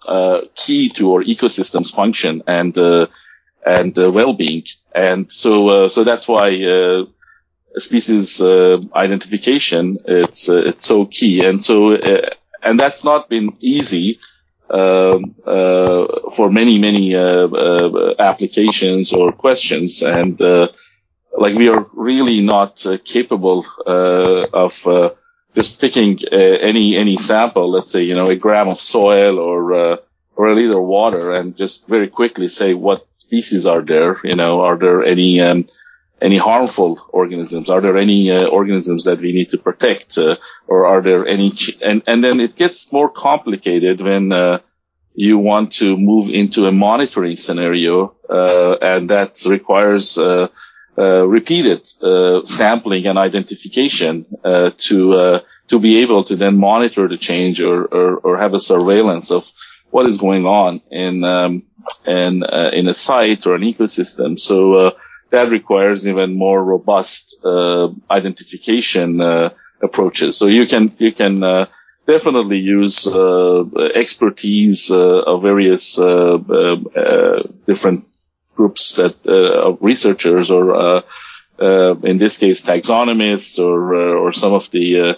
Uh, 0.08 0.42
key 0.56 0.90
to 0.90 1.14
our 1.14 1.24
ecosystem's 1.24 1.92
function 1.92 2.42
and 2.48 2.76
uh, 2.78 3.06
and 3.64 3.98
uh, 4.00 4.12
well-being. 4.12 4.64
And 4.96 5.32
so 5.32 5.88
so 5.90 6.04
that's 6.04 6.28
why 6.28 7.06
species 7.78 8.42
identification 8.42 10.00
it's 10.06 10.50
it's 10.50 10.86
so 10.86 11.06
key. 11.06 11.46
And 11.46 11.64
so 11.64 11.96
and 12.64 12.80
that's 12.80 13.04
not 13.04 13.30
been 13.30 13.56
easy 13.60 14.20
um, 14.72 15.36
uh, 15.46 16.32
for 16.36 16.50
many, 16.50 16.80
many 16.80 17.16
uh, 17.16 17.48
uh, 17.48 18.16
applications 18.20 19.14
or 19.14 19.32
questions. 19.32 20.02
And 20.02 20.40
like 20.40 21.56
we 21.56 21.70
are 21.70 21.86
really 21.94 22.42
not 22.42 22.86
capable 23.06 23.66
of 23.86 24.88
just 25.56 25.82
picking 25.82 26.20
any 26.32 26.96
any 26.96 27.18
sample, 27.18 27.72
let's 27.72 27.92
say, 27.92 28.04
you 28.04 28.16
know, 28.16 28.30
a 28.30 28.36
gram 28.36 28.70
of 28.70 28.80
soil 28.80 29.40
or 29.40 30.00
or 30.36 30.48
a 30.48 30.56
liter 30.56 30.78
of 30.78 30.86
water 30.86 31.36
and 31.36 31.58
just 31.58 31.88
very 31.88 32.08
quickly 32.08 32.48
say 32.48 32.74
what 32.74 33.06
species 33.32 33.66
are 33.66 33.82
there, 33.82 34.20
you 34.26 34.36
know, 34.36 34.62
are 34.62 34.78
there 34.78 35.04
any 35.04 35.40
um, 35.40 35.66
any 36.22 36.38
harmful 36.38 37.00
organisms? 37.10 37.70
Are 37.70 37.82
there 37.82 37.98
any 37.98 38.30
uh, 38.30 38.46
organisms 38.48 39.06
that 39.06 39.20
we 39.20 39.32
need 39.32 39.52
to 39.52 39.58
protect, 39.58 40.18
uh, 40.18 40.36
or 40.68 40.86
are 40.86 41.02
there 41.02 41.26
any? 41.26 41.52
Ch- 41.52 41.78
and 41.82 42.04
and 42.08 42.24
then 42.24 42.40
it 42.42 42.56
gets 42.56 42.92
more 42.92 43.10
complicated 43.10 44.02
when 44.02 44.32
uh, 44.32 44.60
you 45.14 45.38
want 45.38 45.74
to 45.74 45.98
move 45.98 46.30
into 46.30 46.68
a 46.68 46.72
monitoring 46.72 47.38
scenario, 47.38 48.14
uh, 48.30 48.76
and 48.82 49.10
that 49.10 49.42
requires 49.46 50.18
uh, 50.18 50.26
uh, 50.26 50.48
Uh, 50.98 51.26
repeated 51.26 51.82
uh, 52.04 52.46
sampling 52.46 53.08
and 53.08 53.18
identification 53.18 54.26
uh, 54.44 54.72
to 54.78 55.40
to 55.70 55.80
be 55.80 56.02
able 56.02 56.26
to 56.26 56.36
then 56.36 56.58
monitor 56.58 57.08
the 57.08 57.18
change 57.18 57.62
or, 57.62 57.86
or, 57.86 58.18
or 58.18 58.38
have 58.38 58.54
a 58.54 58.60
surveillance 58.60 59.32
of 59.32 59.50
what 59.90 60.06
is 60.06 60.18
going 60.18 60.46
on 60.46 60.82
in 60.92 61.24
um, 61.24 61.64
in 62.06 62.44
uh, 62.44 62.72
in 62.74 62.90
a 62.90 62.94
site 62.94 63.46
or 63.46 63.56
an 63.56 63.62
ecosystem. 63.62 64.38
So 64.38 64.74
uh, 64.74 64.92
that 65.30 65.50
requires 65.50 66.06
even 66.06 66.38
more 66.38 66.62
robust 66.62 67.40
uh, 67.46 67.88
identification 68.10 69.22
approaches. 69.82 70.36
So 70.36 70.48
you 70.48 70.68
can 70.68 70.94
you 70.98 71.14
can 71.14 71.40
definitely 72.06 72.58
use 72.58 73.08
expertise 73.96 74.92
of 74.92 75.42
various 75.42 75.96
different 77.66 78.11
groups 78.62 78.84
that 79.00 79.16
of 79.26 79.78
researchers 79.82 80.52
or 80.52 81.04
in 82.12 82.18
this 82.24 82.38
case 82.38 82.66
taxonomists 82.72 83.60
or 83.68 83.80
or 84.22 84.34
some 84.34 84.54
of 84.54 84.70
the 84.72 85.18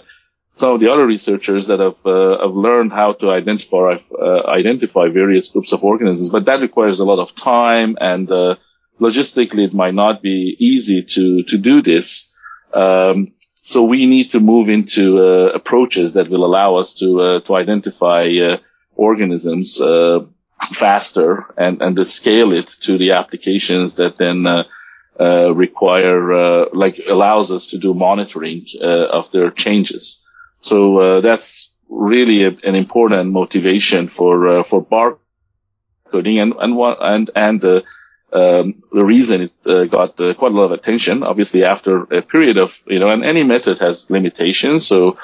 some 0.54 0.74
of 0.74 0.80
the 0.80 0.90
other 0.90 1.04
researchers 1.04 1.66
that 1.66 1.80
have 1.80 2.06
uh, 2.06 2.38
have 2.40 2.54
learned 2.54 2.92
how 2.92 3.12
to 3.12 3.30
identify 3.30 3.96
uh, 4.18 4.42
identify 4.46 5.08
various 5.08 5.48
groups 5.50 5.72
of 5.72 5.82
organisms, 5.82 6.30
but 6.30 6.44
that 6.44 6.60
requires 6.60 7.00
a 7.00 7.04
lot 7.04 7.18
of 7.18 7.34
time 7.34 7.98
and 8.00 8.30
uh, 8.30 8.54
logistically 9.00 9.64
it 9.64 9.74
might 9.74 9.94
not 9.94 10.22
be 10.22 10.56
easy 10.58 11.02
to 11.02 11.42
to 11.42 11.58
do 11.58 11.82
this. 11.82 12.34
Um, 12.72 13.32
so 13.62 13.82
we 13.84 14.06
need 14.06 14.30
to 14.30 14.40
move 14.40 14.68
into 14.68 15.18
uh, 15.18 15.50
approaches 15.54 16.12
that 16.12 16.28
will 16.28 16.44
allow 16.44 16.76
us 16.76 16.94
to 17.00 17.20
uh, 17.20 17.40
to 17.40 17.56
identify 17.56 18.22
uh, 18.38 18.58
organisms 18.94 19.80
faster 20.72 21.46
and 21.56 21.82
and 21.82 21.96
to 21.96 22.04
scale 22.04 22.52
it 22.52 22.68
to 22.68 22.98
the 22.98 23.12
applications 23.12 23.96
that 23.96 24.16
then 24.18 24.46
require 25.54 26.66
like 26.72 27.00
allows 27.08 27.50
us 27.52 27.68
to 27.68 27.78
do 27.78 27.94
monitoring 27.94 28.66
of 28.82 29.30
their 29.30 29.50
changes. 29.50 30.24
So 30.64 30.98
uh, 30.98 31.20
that's 31.20 31.74
really 31.90 32.44
a, 32.44 32.48
an 32.48 32.74
important 32.74 33.32
motivation 33.32 34.08
for 34.08 34.60
uh, 34.60 34.62
for 34.62 34.84
barcoding, 34.84 36.40
and 36.42 36.54
and 36.58 36.96
and 37.00 37.30
and 37.36 37.64
uh, 37.64 37.82
um, 38.32 38.82
the 38.90 39.04
reason 39.04 39.42
it 39.42 39.52
uh, 39.66 39.84
got 39.84 40.18
uh, 40.20 40.32
quite 40.34 40.52
a 40.52 40.54
lot 40.54 40.64
of 40.64 40.72
attention, 40.72 41.22
obviously 41.22 41.64
after 41.64 42.02
a 42.04 42.22
period 42.22 42.56
of 42.56 42.82
you 42.86 42.98
know, 42.98 43.10
and 43.10 43.24
any 43.24 43.44
method 43.44 43.78
has 43.80 44.10
limitations. 44.10 44.86
So 44.86 45.18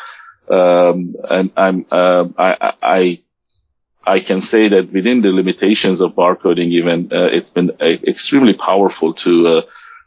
um, 0.50 1.16
and 1.28 1.52
I'm 1.56 1.86
uh, 1.90 2.24
I, 2.36 2.74
I 2.82 3.20
I 4.06 4.20
can 4.20 4.40
say 4.40 4.68
that 4.68 4.92
within 4.92 5.20
the 5.20 5.28
limitations 5.28 6.00
of 6.00 6.14
barcoding, 6.14 6.68
even 6.70 7.08
it's 7.10 7.50
been 7.50 7.70
extremely 7.80 8.54
powerful 8.54 9.14
to 9.14 9.62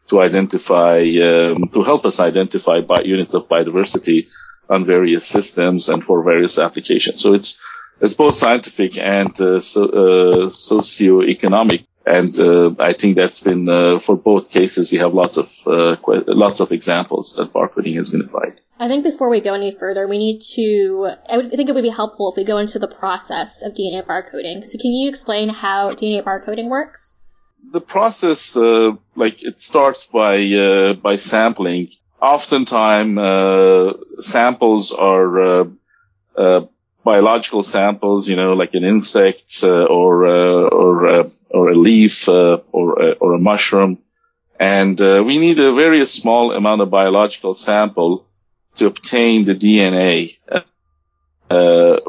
to 0.08 0.22
identify 0.22 1.00
um, 1.00 1.70
to 1.74 1.84
help 1.84 2.06
us 2.06 2.20
identify 2.20 2.82
units 3.04 3.34
of 3.34 3.48
biodiversity 3.48 4.28
on 4.70 4.86
various 4.86 5.26
systems 5.26 5.90
and 5.90 6.04
for 6.04 6.24
various 6.24 6.58
applications. 6.60 7.22
So 7.22 7.34
it's 7.34 7.60
it's 8.02 8.14
both 8.14 8.36
scientific 8.36 8.98
and 8.98 9.40
uh, 9.40 9.60
so, 9.60 9.86
uh, 9.86 10.50
socio-economic. 10.50 11.86
And 12.06 12.38
uh, 12.40 12.76
I 12.80 12.94
think 12.94 13.16
that's 13.16 13.42
been 13.42 13.70
uh, 13.70 14.00
for 14.00 14.16
both 14.18 14.52
cases. 14.52 14.92
We 14.92 14.98
have 14.98 15.14
lots 15.14 15.38
of 15.38 15.48
uh, 15.66 15.96
lots 16.28 16.60
of 16.60 16.72
examples 16.72 17.36
that 17.36 17.54
barcoding 17.54 17.96
has 17.96 18.10
been 18.10 18.22
applied. 18.22 18.60
I 18.78 18.88
think 18.88 19.04
before 19.04 19.30
we 19.30 19.40
go 19.40 19.54
any 19.54 19.72
further, 19.72 20.08
we 20.08 20.18
need 20.18 20.42
to. 20.56 21.12
I, 21.30 21.38
would, 21.38 21.54
I 21.54 21.56
think 21.56 21.70
it 21.70 21.76
would 21.76 21.84
be 21.84 21.90
helpful 21.90 22.32
if 22.32 22.36
we 22.36 22.44
go 22.44 22.58
into 22.58 22.78
the 22.78 22.90
process 22.90 23.62
of 23.62 23.74
DNA 23.74 24.06
barcoding. 24.06 24.64
So, 24.66 24.78
can 24.78 24.92
you 24.92 25.08
explain 25.08 25.48
how 25.48 25.94
DNA 25.94 26.24
barcoding 26.24 26.68
works? 26.68 27.14
The 27.72 27.80
process, 27.80 28.58
uh, 28.58 28.92
like 29.16 29.38
it 29.42 29.62
starts 29.62 30.06
by 30.06 30.96
by 31.02 31.16
sampling 31.16 31.90
oftentimes 32.24 33.18
uh, 33.20 33.94
samples 34.22 34.92
are 34.94 35.42
uh, 35.42 35.66
uh, 36.38 36.66
biological 37.04 37.64
samples, 37.64 38.28
you 38.28 38.36
know, 38.36 38.54
like 38.54 38.74
an 38.74 38.84
insect 38.84 39.60
uh, 39.64 39.86
or 39.86 40.26
uh, 40.26 40.68
or 40.70 41.08
uh, 41.08 41.30
or 41.50 41.70
a 41.70 41.76
leaf 41.76 42.28
or 42.28 42.62
or 42.72 43.34
a 43.34 43.40
mushroom, 43.40 44.00
and 44.60 45.00
we 45.00 45.38
need 45.38 45.60
a 45.60 45.74
very 45.74 46.06
small 46.06 46.54
amount 46.54 46.82
of 46.82 46.90
biological 46.90 47.54
sample 47.54 48.26
to 48.78 48.88
obtain 48.88 49.46
the 49.46 49.56
DNA 49.56 50.38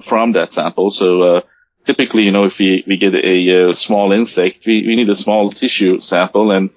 from 0.02 0.32
that 0.32 0.52
sample. 0.52 0.90
So 0.90 1.42
typically, 1.84 2.24
you 2.24 2.32
know, 2.32 2.44
if 2.44 2.58
we, 2.58 2.82
we 2.86 2.96
get 2.96 3.14
a, 3.14 3.70
a 3.70 3.74
small 3.74 4.12
insect, 4.12 4.66
we, 4.66 4.86
we 4.86 4.96
need 4.96 5.10
a 5.10 5.16
small 5.16 5.50
tissue 5.50 6.00
sample 6.00 6.50
and 6.50 6.70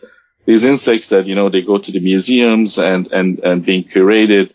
these 0.46 0.64
insects 0.64 1.10
that, 1.10 1.28
you 1.28 1.36
know, 1.36 1.50
they 1.50 1.62
go 1.62 1.78
to 1.78 1.92
the 1.92 2.00
museums 2.00 2.78
and, 2.78 3.08
and, 3.08 3.40
and 3.40 3.66
being 3.66 3.84
curated. 3.84 4.52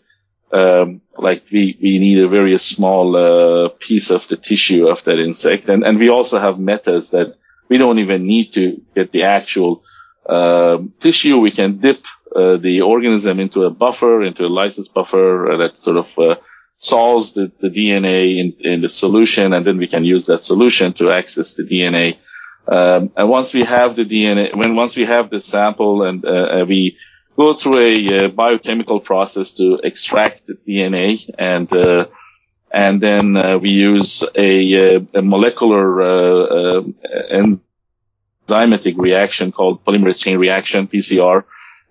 Um, 0.53 1.01
like 1.17 1.45
we, 1.51 1.77
we 1.81 1.97
need 1.97 2.19
a 2.19 2.27
very 2.29 2.57
small, 2.59 3.15
uh, 3.15 3.69
piece 3.69 4.11
of 4.11 4.27
the 4.27 4.37
tissue 4.37 4.87
of 4.87 5.03
that 5.05 5.17
insect. 5.19 5.67
And, 5.67 5.83
and 5.83 5.97
we 5.97 6.09
also 6.09 6.37
have 6.37 6.59
methods 6.59 7.11
that 7.11 7.37
we 7.69 7.77
don't 7.79 7.97
even 7.99 8.27
need 8.27 8.53
to 8.53 8.81
get 8.95 9.11
the 9.11 9.23
actual, 9.23 9.83
uh, 10.27 10.77
tissue. 10.99 11.39
We 11.39 11.49
can 11.51 11.79
dip, 11.79 12.01
uh, 12.35 12.57
the 12.57 12.81
organism 12.81 13.39
into 13.39 13.63
a 13.63 13.71
buffer, 13.71 14.23
into 14.23 14.43
a 14.43 14.53
lysis 14.59 14.87
buffer 14.89 15.55
that 15.59 15.79
sort 15.79 15.97
of, 15.97 16.19
uh, 16.19 16.35
solves 16.77 17.33
the, 17.33 17.51
the 17.59 17.69
DNA 17.69 18.39
in, 18.39 18.53
in 18.59 18.81
the 18.81 18.89
solution. 18.89 19.53
And 19.53 19.65
then 19.65 19.77
we 19.77 19.87
can 19.87 20.03
use 20.03 20.27
that 20.27 20.39
solution 20.41 20.93
to 20.93 21.11
access 21.11 21.55
the 21.55 21.63
DNA 21.63 22.17
um, 22.67 23.11
and 23.17 23.29
once 23.29 23.53
we 23.53 23.63
have 23.63 23.95
the 23.95 24.05
DNA, 24.05 24.55
when 24.55 24.75
once 24.75 24.95
we 24.95 25.05
have 25.05 25.29
the 25.29 25.41
sample 25.41 26.03
and 26.03 26.23
uh, 26.23 26.61
uh, 26.61 26.65
we 26.65 26.97
go 27.35 27.53
through 27.53 27.79
a, 27.79 28.27
biochemical 28.27 28.99
process 28.99 29.53
to 29.53 29.79
extract 29.83 30.47
this 30.47 30.63
DNA 30.63 31.29
and 31.37 31.71
and 32.73 32.99
then 32.99 33.37
uh, 33.37 33.59
we 33.59 33.69
use 33.69 34.23
a, 34.35 34.95
a 35.13 35.21
molecular 35.21 36.01
uh, 36.01 36.81
uh, 36.81 37.49
enzymatic 38.49 38.97
reaction 38.97 39.51
called 39.51 39.85
polymerase 39.85 40.19
chain 40.19 40.39
reaction 40.39 40.87
(PCR). 40.87 41.43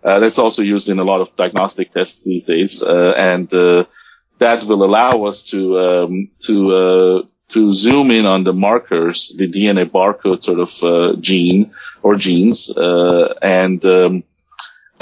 that's 0.02 0.38
also 0.38 0.62
used 0.62 0.88
in 0.88 0.98
a 0.98 1.04
lot 1.04 1.20
of 1.20 1.36
diagnostic 1.36 1.92
tests 1.92 2.24
these 2.24 2.46
days, 2.46 2.82
and 2.82 3.48
that 3.48 4.64
will 4.64 4.82
allow 4.82 5.24
us 5.24 5.44
to 5.44 5.78
um, 5.78 6.30
to 6.40 7.28
to 7.50 7.72
zoom 7.72 8.10
in 8.10 8.26
on 8.26 8.42
the 8.44 8.52
markers, 8.52 9.34
the 9.36 9.46
DNA 9.46 9.84
barcode 9.88 10.42
sort 10.42 10.58
of 10.58 10.82
uh, 10.82 11.20
gene 11.20 11.72
or 12.02 12.16
genes, 12.16 12.76
uh, 12.76 13.34
and 13.40 13.84
um, 13.84 14.24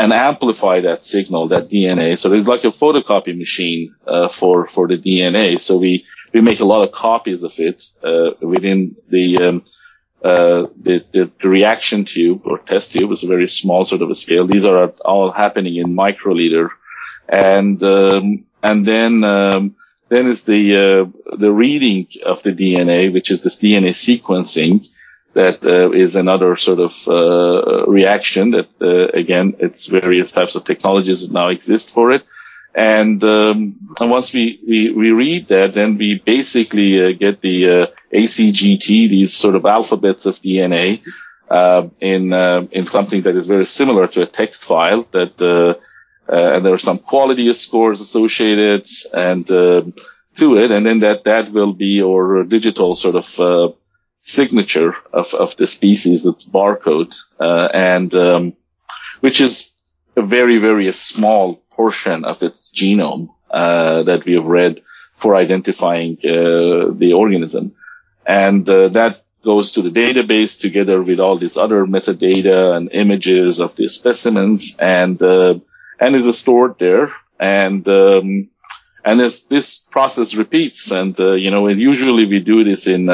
and 0.01 0.15
amplify 0.15 0.81
that 0.81 1.03
signal, 1.03 1.49
that 1.49 1.69
DNA. 1.69 2.19
So 2.19 2.31
there's 2.31 2.49
like 2.49 2.65
a 2.65 2.69
photocopy 2.69 3.37
machine 3.37 3.95
uh, 4.07 4.29
for 4.29 4.67
for 4.67 4.89
the 4.89 4.97
DNA. 4.97 5.61
So 5.61 5.77
we 5.77 6.07
we 6.33 6.41
make 6.41 6.61
a 6.61 6.65
lot 6.65 6.85
of 6.85 6.93
copies 6.93 7.43
of 7.43 7.53
it 7.59 7.85
uh, 8.03 8.31
within 8.41 8.97
the, 9.09 9.27
um, 9.39 9.65
uh, 10.25 10.69
the, 10.81 11.05
the 11.13 11.49
reaction 11.49 12.05
tube 12.07 12.43
or 12.47 12.59
test 12.59 12.93
tube. 12.93 13.11
It's 13.13 13.25
a 13.25 13.27
very 13.27 13.49
small 13.49 13.85
sort 13.85 14.01
of 14.01 14.11
a 14.11 14.15
scale. 14.15 14.47
These 14.47 14.65
are 14.65 14.89
all 15.05 15.33
happening 15.33 15.77
in 15.77 15.95
microliter, 15.95 16.71
and 17.29 17.83
um, 17.83 18.45
and 18.63 18.87
then 18.87 19.23
um, 19.25 19.77
then 20.09 20.29
is 20.29 20.45
the 20.45 20.63
uh, 20.77 21.37
the 21.37 21.53
reading 21.53 22.07
of 22.25 22.43
the 22.43 22.53
DNA, 22.53 23.13
which 23.13 23.31
is 23.31 23.43
this 23.43 23.59
DNA 23.59 23.91
sequencing 23.91 24.89
that 25.33 25.65
uh, 25.65 25.91
is 25.93 26.17
another 26.17 26.57
sort 26.57 26.81
of 26.81 27.09
uh, 27.09 27.87
reaction 27.87 28.51
that 28.51 28.69
uh, 28.81 29.09
again 29.17 29.55
it's 29.61 29.87
various 29.87 30.33
types 30.33 30.55
of 30.57 30.65
technologies 30.65 31.27
that 31.27 31.33
now 31.33 31.49
exist 31.49 31.91
for 31.91 32.13
it. 32.13 32.25
And 32.75 33.23
um, 33.25 33.95
and 34.01 34.11
once 34.11 34.33
we, 34.33 34.61
we 34.67 34.93
we 34.93 35.11
read 35.11 35.49
that 35.49 35.75
then 35.75 35.99
we 35.99 36.19
basically 36.19 37.05
uh, 37.05 37.13
get 37.13 37.41
the 37.41 37.69
uh, 37.69 37.87
ACGT 38.13 38.87
these 39.09 39.35
sort 39.35 39.57
of 39.57 39.67
alphabets 39.67 40.27
of 40.27 40.37
DNA 40.37 41.03
uh, 41.49 41.89
in 42.01 42.33
in 42.73 42.87
something 42.87 43.23
that 43.23 43.37
is 43.37 43.47
very 43.47 43.67
similar 43.67 44.07
to 44.09 44.23
a 44.23 44.27
text 44.27 44.65
file 44.65 45.03
that 45.13 45.41
and 46.33 46.65
there 46.65 46.73
are 46.73 46.79
some 46.79 46.99
quality 46.99 47.53
scores 47.53 48.01
associated 48.01 48.87
and 49.13 49.47
to 49.49 50.57
it. 50.59 50.71
And 50.71 50.87
then 50.87 51.01
that 51.01 51.25
that 51.25 51.51
will 51.53 51.73
be 51.73 52.03
our 52.03 52.45
digital 52.45 52.95
sort 52.95 53.17
of 53.17 53.75
signature 54.21 54.95
of, 55.13 55.35
of 55.35 55.57
the 55.57 55.67
species, 55.67 56.23
the 56.23 56.33
barcode, 56.33 57.17
uh, 57.39 57.69
and 57.73 58.15
um, 58.15 58.53
which 59.21 59.41
is 59.41 59.75
a 60.17 60.23
very, 60.23 60.59
very 60.59 60.91
small 60.93 61.57
portion 61.71 62.25
of 62.25 62.43
its 62.43 62.73
genome 62.73 63.31
uh, 63.51 64.03
that 64.03 64.25
we 64.25 64.35
have 64.35 64.45
read 64.45 64.83
for 65.17 65.37
identifying 65.37 66.19
uh, 66.25 66.93
the 66.93 67.13
organism. 67.15 67.75
And 68.27 68.69
uh, 68.69 68.89
that 68.89 69.23
goes 69.45 69.73
to 69.73 69.83
the 69.83 69.91
database 69.91 70.61
together 70.61 71.03
with 71.03 71.21
all 71.21 71.37
these 71.37 71.57
other 71.57 71.87
metadata 71.87 72.77
and 72.77 72.93
images 72.93 73.61
of 73.61 73.75
the 73.77 73.89
specimens 73.89 74.79
and 74.79 75.23
uh, 75.23 75.59
and 75.99 76.17
is 76.17 76.39
stored 76.39 76.77
there. 76.79 77.13
And 77.39 77.87
um, 77.89 78.51
and 79.05 79.19
this 79.19 79.45
this 79.45 79.79
process 79.79 80.35
repeats. 80.35 80.91
And 80.91 81.19
uh, 81.19 81.33
you 81.33 81.51
know, 81.51 81.67
and 81.69 81.81
usually 81.81 82.27
we 82.27 82.41
do 82.41 82.65
this 82.65 82.87
in 82.87 83.09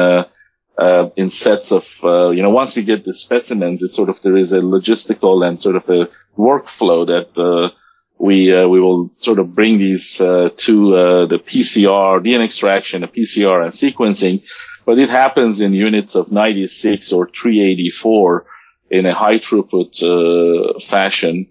uh, 0.77 1.09
in 1.15 1.29
sets 1.29 1.71
of, 1.71 1.99
uh, 2.03 2.29
you 2.29 2.43
know, 2.43 2.51
once 2.51 2.75
we 2.75 2.83
get 2.83 3.03
the 3.03 3.13
specimens, 3.13 3.81
it's 3.81 3.95
sort 3.95 4.09
of, 4.09 4.21
there 4.21 4.37
is 4.37 4.53
a 4.53 4.59
logistical 4.59 5.45
and 5.45 5.59
sort 5.61 5.75
of 5.75 5.89
a 5.89 6.09
workflow 6.37 7.07
that, 7.07 7.41
uh, 7.41 7.75
we, 8.19 8.55
uh, 8.55 8.67
we 8.67 8.79
will 8.79 9.11
sort 9.17 9.39
of 9.39 9.55
bring 9.55 9.79
these, 9.79 10.21
uh, 10.21 10.49
to, 10.57 10.95
uh, 10.95 11.25
the 11.25 11.39
PCR, 11.39 12.23
DNA 12.23 12.45
extraction, 12.45 13.01
the 13.01 13.07
PCR 13.07 13.63
and 13.63 13.73
sequencing, 13.73 14.43
but 14.85 14.99
it 14.99 15.09
happens 15.09 15.61
in 15.61 15.73
units 15.73 16.15
of 16.15 16.31
96 16.31 17.11
or 17.11 17.27
384 17.27 18.45
in 18.91 19.05
a 19.05 19.13
high 19.13 19.39
throughput, 19.39 20.83
fashion. 20.83 21.47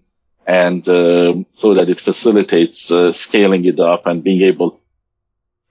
And, 0.46 0.86
so 0.86 1.74
that 1.74 1.90
it 1.90 1.98
facilitates, 1.98 2.92
scaling 3.10 3.64
it 3.64 3.80
up 3.80 4.06
and 4.06 4.22
being 4.22 4.42
able 4.42 4.80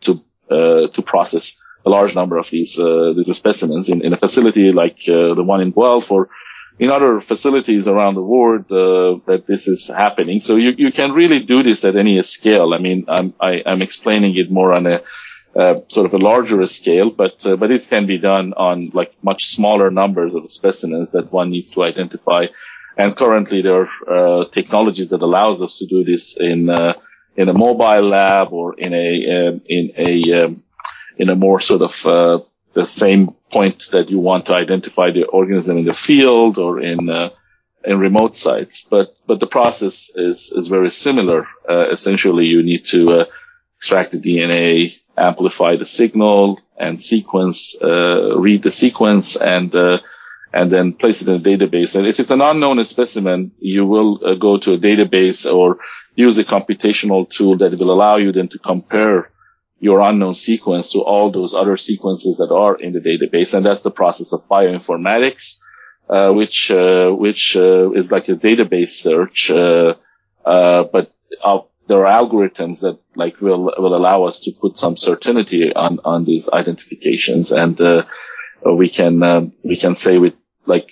to, 0.01 0.21
to 0.49 1.01
process 1.01 1.63
a 1.85 1.89
large 1.89 2.15
number 2.15 2.37
of 2.37 2.49
these 2.49 2.79
uh, 2.79 3.13
these 3.15 3.35
specimens 3.35 3.89
in, 3.89 4.03
in 4.03 4.13
a 4.13 4.17
facility 4.17 4.71
like 4.71 4.97
uh, 5.07 5.33
the 5.35 5.43
one 5.43 5.61
in 5.61 5.71
Guelph 5.71 6.11
or 6.11 6.29
in 6.77 6.89
other 6.89 7.21
facilities 7.21 7.87
around 7.87 8.15
the 8.15 8.21
world 8.21 8.63
uh, 8.71 9.19
that 9.27 9.45
this 9.47 9.67
is 9.67 9.87
happening. 9.87 10.41
So 10.41 10.57
you, 10.57 10.71
you 10.77 10.91
can 10.91 11.13
really 11.13 11.39
do 11.39 11.63
this 11.63 11.85
at 11.85 11.95
any 11.95 12.21
scale. 12.23 12.73
I 12.73 12.79
mean, 12.79 13.05
I'm 13.07 13.33
I, 13.39 13.51
am 13.53 13.63
i 13.67 13.71
am 13.71 13.81
explaining 13.81 14.35
it 14.35 14.51
more 14.51 14.73
on 14.73 14.87
a 14.87 15.01
uh, 15.55 15.79
sort 15.87 16.05
of 16.05 16.13
a 16.13 16.17
larger 16.17 16.65
scale, 16.67 17.11
but 17.11 17.45
uh, 17.45 17.55
but 17.55 17.71
it 17.71 17.87
can 17.89 18.05
be 18.05 18.17
done 18.17 18.53
on 18.53 18.89
like 18.93 19.13
much 19.23 19.45
smaller 19.45 19.89
numbers 19.89 20.35
of 20.35 20.49
specimens 20.49 21.11
that 21.11 21.31
one 21.31 21.49
needs 21.49 21.69
to 21.71 21.83
identify. 21.83 22.47
And 22.97 23.15
currently, 23.15 23.61
there 23.61 23.81
are 23.81 24.41
uh, 24.41 24.45
technologies 24.49 25.09
that 25.09 25.21
allows 25.21 25.61
us 25.61 25.77
to 25.79 25.85
do 25.85 26.03
this 26.03 26.35
in 26.37 26.69
in 27.37 27.49
a 27.49 27.53
mobile 27.53 28.07
lab 28.09 28.51
or 28.51 28.77
in 28.77 28.93
a 28.93 29.59
in 29.65 29.91
a 29.97 30.43
um, 30.43 30.64
in 31.17 31.29
a 31.29 31.35
more 31.35 31.59
sort 31.59 31.81
of 31.81 32.05
uh, 32.05 32.39
the 32.73 32.85
same 32.85 33.33
point 33.51 33.87
that 33.91 34.09
you 34.09 34.19
want 34.19 34.45
to 34.47 34.53
identify 34.53 35.11
the 35.11 35.25
organism 35.25 35.77
in 35.77 35.85
the 35.85 35.93
field 35.93 36.57
or 36.57 36.81
in 36.81 37.09
uh, 37.09 37.29
in 37.83 37.99
remote 37.99 38.37
sites. 38.37 38.85
But 38.89 39.15
but 39.25 39.39
the 39.39 39.47
process 39.47 40.15
is 40.15 40.51
is 40.51 40.67
very 40.67 40.91
similar. 40.91 41.47
Uh, 41.67 41.89
essentially, 41.89 42.45
you 42.45 42.63
need 42.63 42.85
to 42.87 43.11
uh, 43.11 43.25
extract 43.77 44.11
the 44.11 44.19
DNA, 44.19 44.99
amplify 45.17 45.77
the 45.77 45.85
signal, 45.85 46.59
and 46.77 47.01
sequence, 47.01 47.81
uh, 47.81 48.37
read 48.37 48.61
the 48.63 48.71
sequence, 48.71 49.35
and 49.37 49.73
uh, 49.73 49.99
and 50.53 50.71
then 50.71 50.93
place 50.93 51.21
it 51.21 51.29
in 51.29 51.35
a 51.35 51.39
database. 51.39 51.95
And 51.95 52.05
if 52.07 52.19
it's 52.19 52.31
an 52.31 52.41
unknown 52.41 52.83
specimen, 52.83 53.51
you 53.59 53.85
will 53.85 54.37
go 54.37 54.57
to 54.57 54.73
a 54.73 54.77
database 54.77 55.51
or 55.51 55.79
use 56.15 56.37
a 56.37 56.43
computational 56.43 57.29
tool 57.29 57.57
that 57.57 57.77
will 57.77 57.91
allow 57.91 58.15
you 58.17 58.31
then 58.31 58.47
to 58.49 58.59
compare 58.59 59.29
your 59.79 60.01
unknown 60.01 60.35
sequence 60.35 60.89
to 60.89 60.99
all 60.99 61.31
those 61.31 61.53
other 61.53 61.77
sequences 61.77 62.37
that 62.37 62.51
are 62.51 62.75
in 62.75 62.93
the 62.93 62.99
database. 62.99 63.53
And 63.53 63.65
that's 63.65 63.83
the 63.83 63.91
process 63.91 64.33
of 64.33 64.47
bioinformatics, 64.47 65.59
uh, 66.09 66.31
which, 66.31 66.71
uh, 66.71 67.11
which, 67.11 67.57
uh, 67.57 67.91
is 67.91 68.11
like 68.11 68.29
a 68.29 68.35
database 68.35 68.89
search, 68.89 69.51
uh, 69.51 69.95
uh, 70.45 70.83
but 70.85 71.11
there 71.87 72.05
are 72.07 72.25
algorithms 72.25 72.81
that 72.81 72.99
like 73.15 73.41
will, 73.41 73.65
will 73.77 73.95
allow 73.95 74.23
us 74.23 74.39
to 74.39 74.51
put 74.51 74.79
some 74.79 74.97
certainty 74.97 75.73
on, 75.73 75.99
on 76.03 76.25
these 76.25 76.49
identifications. 76.49 77.51
And, 77.51 77.79
uh, 77.81 78.05
we 78.65 78.89
can, 78.89 79.53
we 79.63 79.77
can 79.77 79.93
say 79.93 80.17
with 80.17 80.33
like 80.65 80.89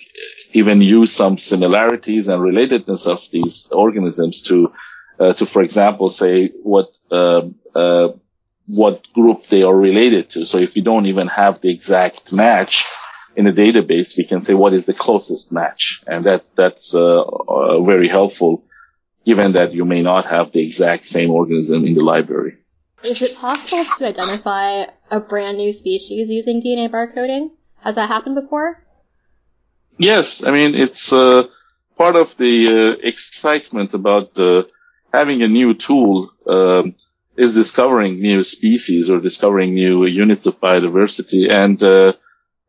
even 0.52 0.80
use 0.80 1.12
some 1.12 1.36
similarities 1.38 2.28
and 2.28 2.40
relatedness 2.40 3.08
of 3.08 3.28
these 3.32 3.72
organisms 3.72 4.42
to, 4.42 4.72
to, 5.18 5.44
for 5.44 5.60
example, 5.62 6.08
say 6.08 6.52
what, 6.62 6.92
what 8.66 9.12
group 9.12 9.46
they 9.46 9.62
are 9.62 9.76
related 9.76 10.30
to. 10.30 10.44
So 10.44 10.58
if 10.58 10.74
we 10.74 10.80
don't 10.80 11.06
even 11.06 11.28
have 11.28 11.60
the 11.60 11.70
exact 11.70 12.32
match 12.32 12.84
in 13.36 13.46
a 13.46 13.52
database, 13.52 14.16
we 14.16 14.24
can 14.24 14.40
say 14.40 14.54
what 14.54 14.74
is 14.74 14.86
the 14.86 14.94
closest 14.94 15.52
match. 15.52 16.02
And 16.06 16.26
that, 16.26 16.44
that's 16.54 16.94
uh, 16.94 17.22
uh, 17.22 17.82
very 17.82 18.08
helpful 18.08 18.64
given 19.24 19.52
that 19.52 19.72
you 19.72 19.84
may 19.84 20.02
not 20.02 20.26
have 20.26 20.52
the 20.52 20.62
exact 20.62 21.04
same 21.04 21.30
organism 21.30 21.84
in 21.84 21.94
the 21.94 22.04
library. 22.04 22.58
Is 23.02 23.22
it 23.22 23.36
possible 23.36 23.84
to 23.98 24.06
identify 24.06 24.86
a 25.10 25.20
brand 25.20 25.58
new 25.58 25.72
species 25.72 26.30
using 26.30 26.60
DNA 26.60 26.90
barcoding? 26.90 27.50
Has 27.80 27.96
that 27.96 28.08
happened 28.08 28.34
before? 28.34 28.82
Yes. 29.98 30.44
I 30.44 30.50
mean, 30.50 30.74
it's 30.74 31.12
uh, 31.12 31.44
part 31.96 32.16
of 32.16 32.36
the 32.36 32.68
uh, 32.68 32.96
excitement 33.02 33.94
about 33.94 34.38
uh, 34.38 34.64
having 35.12 35.42
a 35.42 35.48
new 35.48 35.74
tool. 35.74 36.30
Um, 36.46 36.94
is 37.36 37.54
discovering 37.54 38.20
new 38.20 38.44
species 38.44 39.10
or 39.10 39.20
discovering 39.20 39.74
new 39.74 40.06
units 40.06 40.46
of 40.46 40.60
biodiversity. 40.60 41.50
And, 41.50 41.82
uh, 41.82 42.12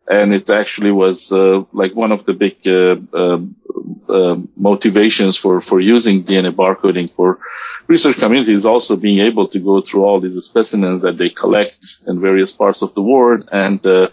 and 0.08 0.34
it 0.34 0.50
actually 0.50 0.92
was, 0.92 1.32
uh, 1.32 1.64
like 1.72 1.96
one 1.96 2.12
of 2.12 2.26
the 2.26 2.34
big, 2.34 2.58
uh, 2.68 2.96
um, 3.18 3.56
uh, 4.10 4.38
motivations 4.56 5.36
for, 5.38 5.62
for 5.62 5.80
using 5.80 6.24
DNA 6.24 6.54
barcoding 6.54 7.14
for 7.16 7.40
research 7.88 8.18
communities 8.18 8.66
also 8.66 8.96
being 8.96 9.20
able 9.20 9.48
to 9.48 9.60
go 9.60 9.82
through 9.82 10.04
all 10.04 10.20
these 10.20 10.44
specimens 10.44 11.02
that 11.02 11.18
they 11.18 11.30
collect 11.30 11.98
in 12.08 12.20
various 12.20 12.52
parts 12.52 12.82
of 12.82 12.94
the 12.96 13.02
world 13.02 13.48
and, 13.52 13.86
uh, 13.86 14.10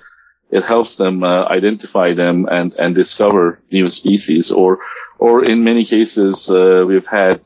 it 0.50 0.64
helps 0.64 0.96
them 0.96 1.24
uh, 1.24 1.44
identify 1.44 2.12
them 2.12 2.46
and, 2.50 2.74
and 2.74 2.94
discover 2.94 3.58
new 3.70 3.88
species 3.88 4.50
or, 4.50 4.80
or 5.18 5.42
in 5.42 5.64
many 5.64 5.86
cases, 5.86 6.50
we've 6.50 7.06
had, 7.06 7.40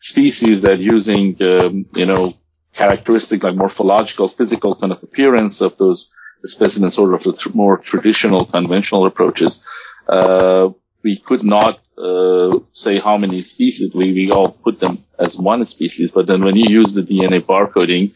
species 0.00 0.62
that 0.62 0.78
using, 0.78 1.36
um, 1.42 1.86
you 1.94 2.06
know, 2.06 2.34
characteristic 2.74 3.42
like 3.42 3.56
morphological, 3.56 4.28
physical 4.28 4.74
kind 4.74 4.92
of 4.92 5.02
appearance 5.02 5.60
of 5.60 5.76
those 5.78 6.14
specimens, 6.44 6.94
sort 6.94 7.14
of 7.14 7.22
the 7.24 7.50
more 7.54 7.78
traditional, 7.78 8.46
conventional 8.46 9.06
approaches. 9.06 9.64
Uh, 10.08 10.70
we 11.02 11.16
could 11.16 11.42
not 11.42 11.80
uh, 11.96 12.58
say 12.72 12.98
how 12.98 13.16
many 13.16 13.42
species. 13.42 13.94
We, 13.94 14.12
we 14.12 14.30
all 14.30 14.50
put 14.50 14.80
them 14.80 15.04
as 15.18 15.36
one 15.36 15.64
species, 15.66 16.12
but 16.12 16.26
then 16.26 16.44
when 16.44 16.56
you 16.56 16.68
use 16.68 16.92
the 16.92 17.02
DNA 17.02 17.40
barcoding, 17.40 18.12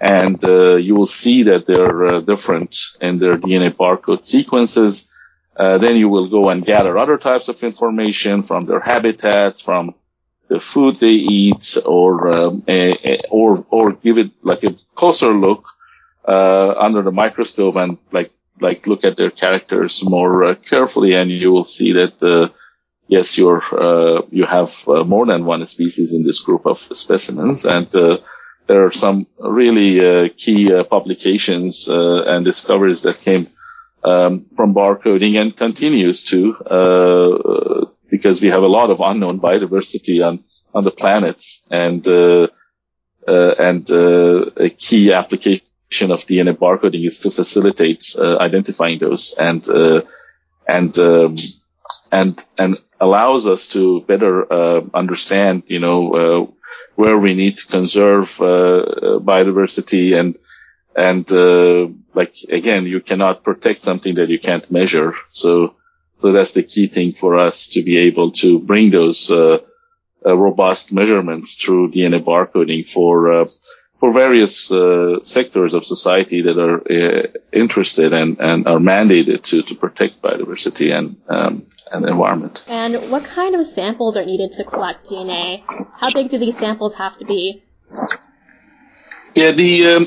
and 0.00 0.44
uh, 0.44 0.74
you 0.74 0.96
will 0.96 1.06
see 1.06 1.44
that 1.44 1.64
they're 1.64 2.04
uh, 2.06 2.20
different 2.20 2.76
in 3.00 3.20
their 3.20 3.36
DNA 3.38 3.70
barcode 3.70 4.24
sequences. 4.24 5.14
Uh, 5.56 5.78
then 5.78 5.96
you 5.96 6.08
will 6.08 6.28
go 6.28 6.48
and 6.48 6.64
gather 6.64 6.98
other 6.98 7.18
types 7.18 7.46
of 7.48 7.62
information 7.62 8.42
from 8.42 8.64
their 8.64 8.80
habitats, 8.80 9.60
from 9.60 9.94
the 10.52 10.60
food 10.60 10.96
they 10.96 11.18
eat, 11.40 11.76
or 11.86 12.10
um, 12.36 12.62
a, 12.68 12.80
a, 13.10 13.12
or 13.30 13.64
or 13.70 13.92
give 13.92 14.18
it 14.18 14.30
like 14.42 14.62
a 14.64 14.76
closer 14.94 15.32
look 15.32 15.64
uh, 16.26 16.70
under 16.86 17.02
the 17.02 17.12
microscope 17.22 17.76
and 17.76 17.98
like 18.12 18.30
like 18.60 18.86
look 18.86 19.04
at 19.04 19.16
their 19.16 19.30
characters 19.30 20.02
more 20.04 20.44
uh, 20.44 20.54
carefully, 20.54 21.14
and 21.14 21.30
you 21.30 21.50
will 21.50 21.64
see 21.76 21.92
that 21.92 22.22
uh, 22.22 22.48
yes, 23.08 23.38
you're 23.38 23.62
you 24.30 24.44
have 24.46 24.70
more 24.86 25.26
than 25.26 25.44
one 25.44 25.64
species 25.66 26.14
in 26.14 26.22
this 26.24 26.40
group 26.40 26.66
of 26.66 26.78
specimens, 26.78 27.64
and 27.64 27.88
there 28.66 28.86
are 28.86 28.92
some 28.92 29.26
really 29.38 30.00
uh, 30.00 30.28
key 30.36 30.72
uh, 30.72 30.84
publications 30.84 31.88
uh, 31.88 32.22
and 32.24 32.44
discoveries 32.44 33.02
that 33.02 33.20
came 33.20 33.48
um, 34.04 34.46
from 34.56 34.74
barcoding 34.74 35.40
and 35.40 35.56
continues 35.56 36.24
to 36.24 36.56
uh, 36.56 37.86
because 38.12 38.40
we 38.42 38.50
have 38.50 38.62
a 38.62 38.74
lot 38.78 38.90
of 38.90 39.00
unknown 39.00 39.40
biodiversity 39.40 40.18
on 40.28 40.44
on 40.74 40.84
the 40.84 40.96
planet 41.02 41.38
and 41.70 42.06
uh, 42.06 42.46
uh, 43.26 43.54
and 43.68 43.90
a 43.90 44.70
key 44.84 45.12
application 45.12 46.10
of 46.14 46.26
DNA 46.28 46.54
barcoding 46.64 47.04
is 47.10 47.20
to 47.20 47.30
facilitate 47.30 48.04
identifying 48.48 48.98
those 49.00 49.24
and 49.48 49.62
and 50.76 50.92
um, 50.98 51.36
and 52.20 52.44
and 52.58 52.78
allows 53.00 53.46
us 53.54 53.66
to 53.74 53.82
better 54.12 54.32
understand 55.02 55.64
you 55.66 55.80
know 55.80 55.98
where 56.94 57.18
we 57.18 57.34
need 57.34 57.58
to 57.58 57.66
conserve 57.66 58.40
uh, 58.40 58.44
uh, 58.46 59.18
biodiversity 59.18 60.18
and 60.18 60.36
and 60.94 61.30
uh, 61.32 61.88
like 62.14 62.34
again, 62.50 62.86
you 62.86 63.00
cannot 63.00 63.44
protect 63.44 63.82
something 63.82 64.16
that 64.16 64.28
you 64.28 64.38
can't 64.38 64.70
measure. 64.70 65.14
So 65.30 65.74
so 66.22 66.30
that's 66.30 66.52
the 66.52 66.62
key 66.62 66.86
thing 66.86 67.12
for 67.12 67.36
us 67.36 67.66
to 67.66 67.82
be 67.82 67.98
able 67.98 68.30
to 68.30 68.60
bring 68.60 68.90
those 68.90 69.28
uh, 69.28 69.58
uh, 70.24 70.36
robust 70.36 70.92
measurements 70.92 71.56
through 71.56 71.90
DNA 71.90 72.22
barcoding 72.22 72.86
for 72.86 73.32
uh, 73.32 73.48
for 73.98 74.12
various 74.12 74.70
sectors 75.24 75.74
of 75.74 75.84
society 75.84 76.42
that 76.42 76.58
are 76.58 76.82
interested 77.52 78.12
and, 78.12 78.40
and 78.40 78.68
are 78.68 78.78
mandated 78.78 79.42
to 79.42 79.62
to 79.62 79.74
protect 79.74 80.22
biodiversity 80.22 80.96
and 80.96 81.16
um, 81.28 81.66
and 81.90 82.08
environment. 82.08 82.64
And 82.68 83.10
what 83.10 83.24
kind 83.24 83.56
of 83.56 83.66
samples 83.66 84.16
are 84.16 84.24
needed 84.24 84.52
to 84.52 84.64
collect 84.64 85.06
DNA? 85.06 85.64
How 85.96 86.12
big 86.12 86.30
do 86.30 86.38
these 86.38 86.56
samples 86.56 86.94
have 86.94 87.16
to 87.18 87.24
be? 87.24 87.64
Yeah, 89.34 89.50
the 89.50 89.86
um, 89.86 90.06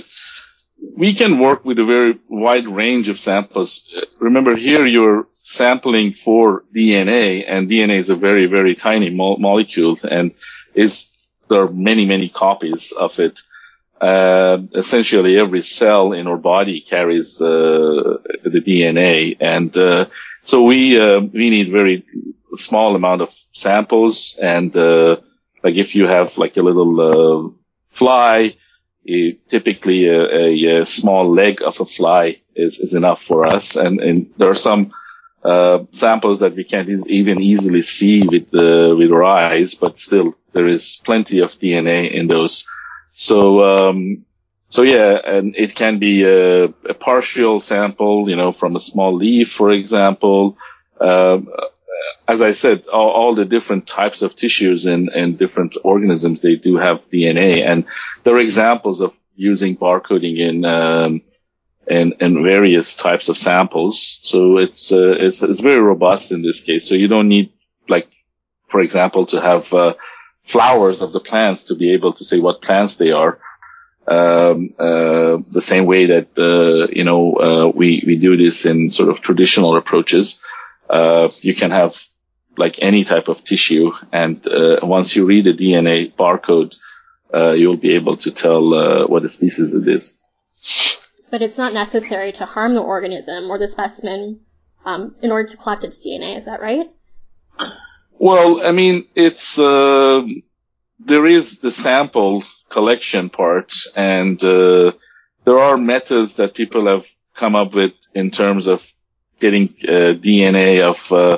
we 0.95 1.13
can 1.13 1.39
work 1.39 1.65
with 1.65 1.77
a 1.79 1.86
very 1.86 2.17
wide 2.29 2.67
range 2.67 3.10
of 3.10 3.19
samples. 3.19 3.91
Remember, 4.19 4.55
here 4.55 4.86
you're 4.86 5.27
sampling 5.43 6.13
for 6.13 6.63
DNA, 6.75 7.43
and 7.47 7.69
DNA 7.69 7.97
is 7.97 8.10
a 8.10 8.15
very 8.15 8.45
very 8.47 8.75
tiny 8.75 9.10
mo- 9.10 9.38
molecule, 9.38 9.97
and 10.03 10.31
is 10.73 11.27
there 11.49 11.63
are 11.63 11.71
many 11.71 12.05
many 12.05 12.29
copies 12.29 12.91
of 12.91 13.19
it. 13.19 13.41
Uh, 13.99 14.58
essentially, 14.73 15.38
every 15.38 15.62
cell 15.62 16.13
in 16.13 16.27
our 16.27 16.38
body 16.38 16.81
carries 16.81 17.41
uh, 17.41 18.17
the 18.43 18.62
DNA, 18.65 19.38
and 19.39 19.75
uh, 19.77 20.05
so 20.41 20.63
we 20.63 20.99
uh, 20.99 21.19
we 21.19 21.49
need 21.49 21.71
very 21.71 22.05
small 22.55 22.95
amount 22.95 23.21
of 23.21 23.34
samples, 23.53 24.39
and 24.41 24.75
uh, 24.75 25.17
like 25.63 25.75
if 25.75 25.95
you 25.95 26.08
have 26.08 26.38
like 26.38 26.58
a 26.58 26.62
little 26.62 26.93
uh, 27.01 27.49
fly, 27.89 28.55
typically 29.50 30.08
a, 30.08 30.82
a, 30.82 30.86
small 30.86 31.32
leg 31.32 31.62
of 31.62 31.80
a 31.80 31.86
fly 31.86 32.41
is, 32.56 32.80
is 32.80 32.96
enough 32.96 33.22
for 33.22 33.46
us. 33.46 33.76
And, 33.76 34.00
and 34.00 34.34
there 34.38 34.50
are 34.50 34.56
some 34.56 34.94
uh, 35.44 35.86
samples 35.91 36.39
that 36.39 36.56
we 36.56 36.63
can't 36.63 36.89
even 37.08 37.41
easily 37.41 37.84
see 37.84 38.26
with 38.28 38.50
the 38.50 38.96
with 38.98 39.12
our 39.12 39.24
eyes, 39.24 39.76
but 39.76 40.00
still 40.00 40.36
there 40.54 40.68
is 40.68 41.02
plenty 41.06 41.41
of 41.41 41.52
DNA 41.52 42.12
in 42.12 42.28
those. 42.28 42.65
So 43.12 43.63
um, 43.63 44.26
so 44.70 44.82
yeah, 44.82 45.20
and 45.24 45.56
it 45.56 45.76
can 45.76 46.00
be 46.00 46.24
a, 46.24 46.65
a, 46.65 46.94
partial 46.94 47.60
sample, 47.60 48.28
you 48.28 48.36
know, 48.36 48.52
from 48.52 48.76
a 48.76 48.80
small 48.80 49.15
leaf, 49.15 49.52
for 49.52 49.72
example. 49.72 50.58
Um, 51.00 51.50
as 52.27 52.41
I 52.41 52.51
said, 52.51 52.85
all, 52.88 53.11
all, 53.11 53.35
the 53.35 53.45
different 53.45 53.88
types 53.88 54.21
of 54.21 54.35
tissues 54.35 54.85
and, 54.85 55.09
and 55.09 55.38
different 55.38 55.77
organisms, 55.83 56.41
they 56.41 56.55
do 56.55 56.77
have 56.77 57.09
DNA. 57.09 57.65
And 57.65 57.85
there 58.23 58.35
are 58.35 58.39
examples 58.39 59.01
of 59.01 59.15
using 59.35 59.77
barcoding 59.77 60.39
in, 60.39 60.65
um, 60.65 61.21
various 61.88 62.95
types 62.95 63.29
of 63.29 63.38
samples. 63.38 64.19
So 64.23 64.57
it's, 64.57 64.91
uh, 64.91 65.15
it's, 65.19 65.43
it's 65.43 65.59
very 65.59 65.79
robust 65.79 66.31
in 66.31 66.41
this 66.41 66.63
case. 66.63 66.89
So 66.89 66.95
you 66.95 67.07
don't 67.07 67.29
need, 67.29 67.53
like, 67.88 68.09
for 68.69 68.81
example, 68.81 69.27
to 69.27 69.41
have, 69.41 69.71
uh, 69.73 69.93
flowers 70.45 71.01
of 71.01 71.11
the 71.11 71.19
plants 71.19 71.65
to 71.65 71.75
be 71.75 71.93
able 71.93 72.13
to 72.13 72.23
say 72.23 72.39
what 72.39 72.61
plants 72.61 72.97
they 72.97 73.11
are 73.11 73.39
um, 74.07 74.73
uh, 74.77 75.38
the 75.49 75.61
same 75.61 75.85
way 75.85 76.07
that 76.07 76.27
uh, 76.38 76.91
you 76.93 77.03
know 77.03 77.33
uh, 77.33 77.67
we 77.67 78.03
we 78.05 78.17
do 78.17 78.38
this 78.38 78.65
in 78.65 78.89
sort 78.89 79.09
of 79.09 79.21
traditional 79.21 79.75
approaches. 79.75 80.43
Uh, 80.88 81.29
you 81.41 81.55
can 81.55 81.71
have 81.71 81.99
like 82.58 82.80
any 82.82 83.04
type 83.04 83.28
of 83.28 83.44
tissue, 83.44 83.91
and 84.12 84.46
uh, 84.48 84.80
once 84.84 85.15
you 85.15 85.26
read 85.26 85.46
the 85.46 85.54
DNA 85.54 86.13
barcode, 86.13 86.76
uh, 87.34 87.52
you'll 87.52 87.78
be 87.78 87.96
able 87.96 88.18
to 88.18 88.32
tell 88.32 89.08
what 89.08 89.24
the 89.24 89.30
species 89.30 89.74
it 89.74 89.88
is. 89.88 90.24
But 91.32 91.41
it's 91.41 91.58
not 91.58 91.74
necessary 91.74 92.32
to 92.34 92.46
harm 92.46 92.76
the 92.76 92.82
organism 92.82 93.50
or 93.50 93.58
the 93.58 93.68
specimen 93.68 94.41
um, 94.86 95.15
in 95.22 95.32
order 95.32 95.48
to 95.50 95.58
collect 95.58 95.84
its 95.84 96.06
DNA. 96.06 96.38
Is 96.38 96.46
that 96.46 96.62
right? 96.62 96.88
Well, 98.18 98.65
I 98.65 98.72
mean, 98.72 99.08
it's 99.15 99.58
there 99.58 101.26
is 101.26 101.60
the 101.60 101.72
sample 101.72 102.44
collection 102.70 103.30
part. 103.30 103.74
And 103.96 104.44
uh, 104.44 104.94
there 105.46 105.60
are 105.60 105.78
methods 105.78 106.36
that 106.38 106.56
people 106.56 106.88
have 106.88 107.06
come 107.36 107.56
up 107.56 107.74
with 107.74 107.94
in 108.13 108.32
terms 108.32 108.68
of 108.68 108.86
getting 109.39 109.76
uh, 109.84 110.15
DNA 110.26 110.82
of 110.82 111.12
uh, 111.12 111.38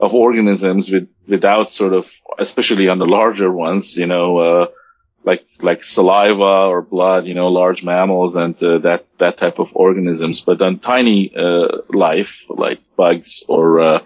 of 0.00 0.14
organisms 0.14 0.90
with, 0.90 1.08
without 1.26 1.72
sort 1.72 1.94
of, 1.94 2.10
especially 2.38 2.88
on 2.88 2.98
the 2.98 3.06
larger 3.06 3.50
ones, 3.50 3.96
you 3.96 4.06
know, 4.06 4.38
uh, 4.38 4.66
like 5.24 5.46
like 5.60 5.82
saliva 5.82 6.44
or 6.44 6.82
blood, 6.82 7.26
you 7.26 7.34
know, 7.34 7.48
large 7.48 7.82
mammals 7.84 8.36
and 8.36 8.54
uh, 8.62 8.78
that 8.78 9.06
that 9.18 9.36
type 9.36 9.58
of 9.58 9.74
organisms. 9.74 10.42
But 10.42 10.62
on 10.62 10.78
tiny 10.78 11.34
uh, 11.34 11.78
life, 11.88 12.44
like 12.48 12.80
bugs 12.96 13.44
or 13.48 14.02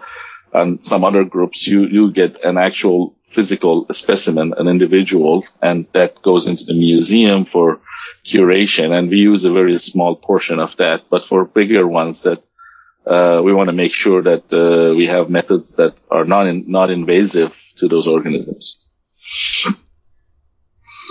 and 0.53 0.83
some 0.83 1.03
other 1.03 1.23
groups, 1.23 1.67
you 1.67 1.85
you 1.87 2.11
get 2.11 2.43
an 2.43 2.57
actual 2.57 3.15
physical 3.29 3.87
specimen, 3.91 4.53
an 4.57 4.67
individual, 4.67 5.45
and 5.61 5.87
that 5.93 6.21
goes 6.21 6.47
into 6.47 6.65
the 6.65 6.73
museum 6.73 7.45
for 7.45 7.79
curation. 8.25 8.91
And 8.91 9.09
we 9.09 9.17
use 9.17 9.45
a 9.45 9.53
very 9.53 9.79
small 9.79 10.15
portion 10.15 10.59
of 10.59 10.75
that. 10.77 11.03
But 11.09 11.25
for 11.25 11.45
bigger 11.45 11.87
ones 11.87 12.23
that 12.23 12.43
uh, 13.11 13.41
we 13.43 13.53
want 13.53 13.67
to 13.67 13.73
make 13.73 13.93
sure 13.93 14.21
that 14.21 14.53
uh, 14.53 14.95
we 14.95 15.07
have 15.07 15.29
methods 15.29 15.75
that 15.75 16.01
are 16.09 16.23
not 16.23 16.47
in, 16.47 16.63
not 16.67 16.89
invasive 16.89 17.61
to 17.77 17.89
those 17.89 18.07
organisms. 18.07 18.91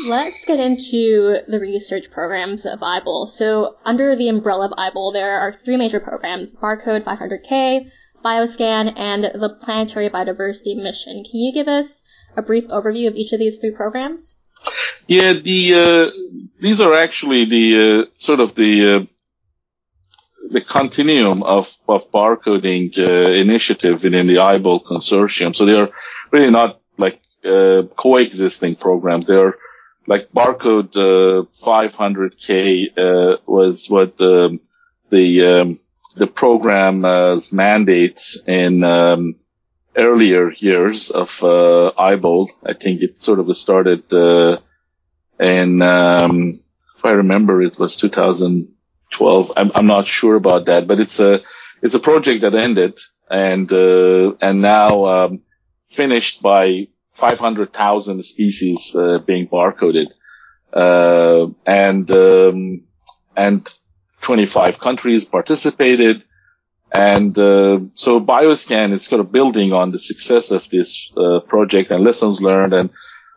Let's 0.07 0.45
get 0.47 0.61
into 0.61 1.41
the 1.47 1.59
research 1.61 2.11
programs 2.11 2.65
of 2.65 2.81
IBOL. 2.81 3.29
So 3.29 3.77
under 3.85 4.17
the 4.17 4.31
umbrella 4.31 4.67
of 4.67 4.73
IBOL, 4.73 5.13
there 5.13 5.41
are 5.41 5.53
three 5.53 5.77
major 5.77 6.01
programs, 6.01 6.55
Barcode 6.55 7.05
500K, 7.05 7.91
Bioscan, 8.25 8.95
and 8.97 9.25
the 9.25 9.59
Planetary 9.61 10.09
Biodiversity 10.09 10.83
Mission. 10.83 11.23
Can 11.23 11.41
you 11.41 11.53
give 11.53 11.69
us 11.69 12.03
a 12.35 12.41
brief 12.41 12.65
overview 12.69 13.09
of 13.09 13.15
each 13.15 13.33
of 13.33 13.41
these 13.41 13.59
three 13.59 13.73
programs? 13.73 14.39
Yeah, 15.07 15.35
the 15.35 15.75
uh, 15.75 16.07
these 16.61 16.81
are 16.81 16.95
actually 16.95 17.45
the 17.47 17.67
uh, 17.77 18.11
sort 18.19 18.41
of 18.41 18.55
the 18.55 18.95
uh, 18.95 19.07
the 20.51 20.61
continuum 20.61 21.43
of 21.43 21.75
of 21.89 22.11
barcoding 22.11 22.99
uh, 22.99 23.31
initiative 23.31 24.03
within 24.03 24.27
the 24.27 24.37
IBOL 24.37 24.83
consortium. 24.83 25.55
So 25.55 25.65
they 25.65 25.75
are 25.75 25.91
really 26.31 26.51
not 26.51 26.81
like 26.99 27.21
uh, 27.45 27.83
coexisting 27.97 28.77
programs. 28.77 29.27
They 29.27 29.37
are 29.37 29.57
like 30.07 30.33
barcode 30.33 30.93
500k 31.63 32.99
uh, 32.99 33.37
was 33.47 33.89
what 33.89 34.17
the 34.17 34.59
the 35.11 35.45
um, 35.45 35.81
the 36.17 36.27
program's 36.27 37.53
mandate 37.53 38.21
in 38.47 38.83
um, 38.83 39.37
earlier 39.97 40.53
years 40.53 41.11
of 41.11 41.43
uh, 41.43 41.93
IBOL. 41.99 42.49
I 42.65 42.75
think 42.75 43.03
it 43.03 43.19
sort 43.19 43.39
of 43.41 43.55
started 43.57 44.13
uh, 44.13 44.59
in, 45.39 45.83
um, 45.83 46.61
if 46.97 47.05
I 47.05 47.11
remember, 47.11 47.63
it 47.63 47.79
was 47.79 47.97
2012. 49.11 49.53
I'm, 49.57 49.73
I'm 49.75 49.87
not 49.87 50.07
sure 50.07 50.37
about 50.37 50.67
that, 50.67 50.87
but 50.87 51.01
it's 51.01 51.21
a 51.21 51.41
it's 51.83 51.95
a 51.95 52.01
project 52.01 52.43
that 52.43 52.55
ended 52.55 52.99
and 53.31 53.73
uh, 53.73 54.33
and 54.41 54.61
now 54.61 55.07
um, 55.07 55.41
finished 55.89 56.43
by 56.43 56.89
500,000 57.13 58.25
species 58.25 58.97
uh, 58.97 59.19
being 59.19 59.47
barcoded, 59.47 60.07
uh, 60.73 61.47
and 61.67 62.11
um, 62.11 62.83
and 63.37 63.73
25 64.23 64.81
countries 64.81 65.25
participated. 65.25 66.25
And 66.93 67.39
uh, 67.39 67.79
so 67.95 68.21
Bioscan 68.21 68.91
is 68.93 69.05
sort 69.05 69.21
of 69.21 69.31
building 69.31 69.73
on 69.73 69.93
the 69.93 69.99
success 70.01 70.51
of 70.51 70.69
this 70.71 71.13
uh, 71.17 71.39
project 71.47 71.93
and 71.93 72.03
lessons 72.03 72.43
learned, 72.43 72.73
and 72.73 72.91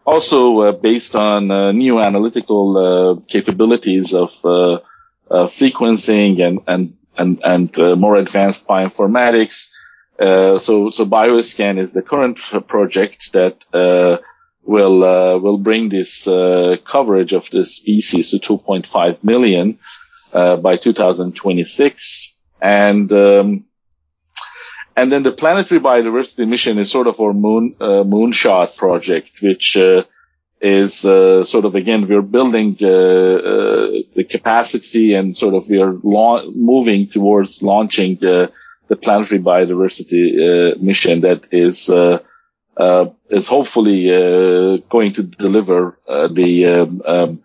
also 0.05 0.59
uh, 0.59 0.71
based 0.71 1.15
on 1.15 1.47
new 1.77 1.99
analytical 1.99 3.23
capabilities 3.27 4.15
of, 4.15 4.33
of 5.29 5.49
sequencing 5.49 6.41
and 6.41 6.59
and 6.67 6.97
and, 7.17 7.41
and 7.43 7.79
uh, 7.79 7.95
more 7.95 8.15
advanced 8.15 8.67
bioinformatics. 8.67 9.71
Uh, 10.19 10.59
so 10.59 10.89
so 10.89 11.05
Bioscan 11.05 11.77
is 11.79 11.93
the 11.93 12.01
current 12.01 12.37
project 12.67 13.33
that 13.33 13.65
will 14.63 14.99
will 15.39 15.57
bring 15.57 15.89
this 15.89 16.25
coverage 16.85 17.33
of 17.33 17.49
the 17.51 17.65
species 17.65 18.31
to 18.31 18.39
2.5 18.39 19.23
million 19.23 19.79
by 20.33 20.75
2026 20.77 22.43
and 22.61 23.11
um, 23.11 23.65
and 24.95 25.11
then 25.11 25.23
the 25.23 25.31
planetary 25.31 25.81
biodiversity 25.81 26.47
mission 26.47 26.77
is 26.79 26.89
sort 26.89 27.07
of 27.07 27.19
our 27.19 27.33
moon 27.33 27.75
uh, 27.79 28.03
moonshot 28.03 28.77
project, 28.77 29.39
which 29.41 29.75
uh, 29.75 30.03
is 30.63 31.05
uh, 31.05 31.43
sort 31.43 31.65
of 31.65 31.75
again 31.75 32.07
we're 32.07 32.21
building 32.21 32.77
uh, 32.81 32.87
uh, 32.87 33.87
the 34.15 34.25
capacity 34.27 35.13
and 35.13 35.35
sort 35.35 35.53
of 35.53 35.67
we 35.67 35.81
are 35.81 35.93
la- 36.03 36.45
moving 36.49 37.07
towards 37.07 37.61
launching 37.61 38.15
the 38.21 38.51
the 38.87 38.95
planetary 38.95 39.41
biodiversity 39.41 40.25
uh, 40.39 40.75
mission 40.79 41.21
that 41.21 41.47
is 41.51 41.89
is 43.29 43.47
hopefully 43.47 44.07
going 44.89 45.13
to 45.13 45.23
deliver 45.23 45.99
the 46.07 46.65
um, 46.65 47.01
um, 47.05 47.43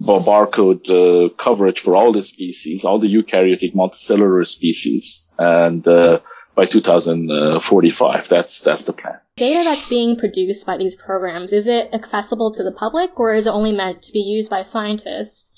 barcode 0.00 0.88
uh, 0.90 1.28
coverage 1.34 1.80
for 1.80 1.94
all 1.96 2.12
the 2.12 2.22
species, 2.22 2.84
all 2.84 2.98
the 2.98 3.12
eukaryotic 3.12 3.74
multicellular 3.74 4.46
species, 4.46 5.34
and 5.38 5.86
uh, 5.86 6.20
by 6.60 6.66
2045. 6.66 8.28
That's 8.28 8.60
that's 8.60 8.84
the 8.84 8.92
plan. 8.92 9.18
Data 9.36 9.64
that's 9.64 9.88
being 9.88 10.16
produced 10.16 10.66
by 10.66 10.76
these 10.76 10.94
programs 10.94 11.54
is 11.54 11.66
it 11.66 11.94
accessible 11.94 12.52
to 12.52 12.62
the 12.62 12.72
public, 12.72 13.18
or 13.18 13.32
is 13.32 13.46
it 13.46 13.50
only 13.50 13.72
meant 13.72 14.02
to 14.02 14.12
be 14.12 14.20
used 14.20 14.50
by 14.50 14.62
scientists? 14.64 15.50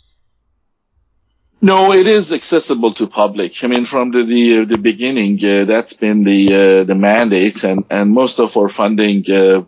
No, 1.60 1.92
it 1.92 2.06
is 2.06 2.32
accessible 2.32 2.92
to 2.94 3.08
public. 3.08 3.52
I 3.64 3.66
mean, 3.66 3.84
from 3.84 4.12
the 4.12 4.22
the, 4.34 4.76
the 4.76 4.78
beginning, 4.78 5.44
uh, 5.44 5.64
that's 5.64 5.94
been 5.94 6.22
the 6.22 6.40
uh, 6.54 6.84
the 6.84 6.94
mandate, 6.94 7.64
and 7.64 7.84
and 7.90 8.12
most 8.12 8.38
of 8.38 8.56
our 8.56 8.68
funding 8.68 9.24
uh, 9.28 9.64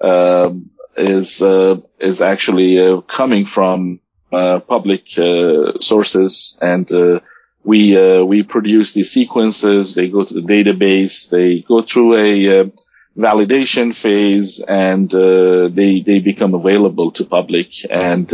um, 0.00 0.70
is 0.96 1.42
uh, 1.42 1.80
is 1.98 2.20
actually 2.20 3.02
coming 3.08 3.46
from 3.46 3.98
uh, 4.32 4.60
public 4.60 5.04
uh, 5.18 5.80
sources, 5.80 6.56
and 6.62 6.88
uh, 7.96 8.24
we 8.24 8.38
we 8.40 8.42
produce 8.42 8.92
these 8.92 9.10
sequences. 9.10 9.94
They 9.94 10.08
go 10.08 10.24
to 10.24 10.34
the 10.34 10.40
database. 10.40 11.30
They 11.30 11.60
go 11.60 11.82
through 11.82 12.16
a 12.16 12.72
validation 13.16 13.94
phase, 13.94 14.60
and 14.60 15.10
they 15.10 16.00
they 16.00 16.18
become 16.20 16.54
available 16.54 17.12
to 17.12 17.24
public 17.24 17.68
and 17.90 18.32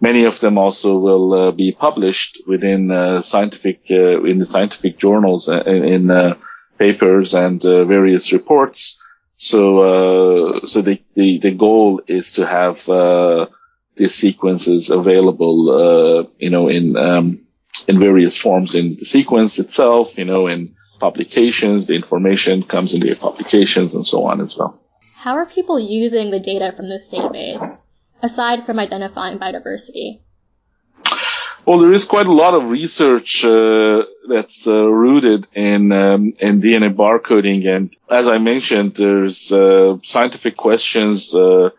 many 0.00 0.24
of 0.24 0.38
them 0.40 0.58
also 0.58 0.98
will 0.98 1.32
uh, 1.32 1.50
be 1.50 1.72
published 1.72 2.42
within 2.46 2.90
uh, 2.90 3.22
scientific 3.22 3.80
uh, 3.90 4.22
in 4.24 4.38
the 4.38 4.44
scientific 4.44 4.98
journals 4.98 5.48
in, 5.48 6.36
papers 6.76 7.34
and 7.34 7.62
various 7.62 8.32
reports. 8.32 9.00
So 9.36 10.60
so 10.64 10.82
the, 10.82 11.00
the, 11.14 11.38
the 11.38 11.54
goal 11.54 12.02
is 12.08 12.32
to 12.32 12.46
have 12.46 12.76
these 13.96 14.14
sequences 14.14 14.90
available, 14.90 15.70
uh, 15.70 16.28
you 16.38 16.50
know, 16.50 16.68
in, 16.68 16.96
um, 16.96 17.43
in 17.88 18.00
various 18.00 18.36
forms 18.36 18.74
in 18.74 18.96
the 18.96 19.04
sequence 19.04 19.58
itself, 19.58 20.18
you 20.18 20.24
know, 20.24 20.46
in 20.46 20.74
publications, 21.00 21.86
the 21.86 21.94
information 21.94 22.62
comes 22.62 22.94
in 22.94 23.00
the 23.00 23.14
publications 23.14 23.94
and 23.94 24.06
so 24.06 24.24
on 24.24 24.40
as 24.40 24.56
well. 24.56 24.80
How 25.14 25.34
are 25.34 25.46
people 25.46 25.78
using 25.78 26.30
the 26.30 26.40
data 26.40 26.72
from 26.76 26.88
this 26.88 27.12
database, 27.12 27.84
aside 28.22 28.66
from 28.66 28.78
identifying 28.78 29.38
biodiversity? 29.38 30.20
Well, 31.66 31.78
there 31.78 31.94
is 31.94 32.04
quite 32.04 32.26
a 32.26 32.32
lot 32.32 32.52
of 32.52 32.68
research 32.68 33.42
uh, 33.42 34.02
that's 34.28 34.66
uh, 34.66 34.86
rooted 34.86 35.48
in 35.54 35.92
um, 35.92 36.34
in 36.38 36.60
DNA 36.60 36.94
barcoding, 36.94 37.66
and 37.66 37.96
as 38.10 38.28
I 38.28 38.36
mentioned, 38.36 38.96
there's 38.96 39.50
uh, 39.50 39.96
scientific 40.02 40.58
questions 40.58 41.34
uh, 41.34 41.70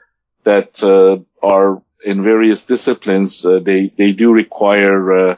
that 0.44 0.84
uh, 0.84 1.20
are 1.46 1.84
in 2.04 2.24
various 2.24 2.66
disciplines, 2.66 3.46
uh, 3.46 3.60
they 3.60 3.92
they 3.96 4.12
do 4.12 4.32
require 4.32 5.38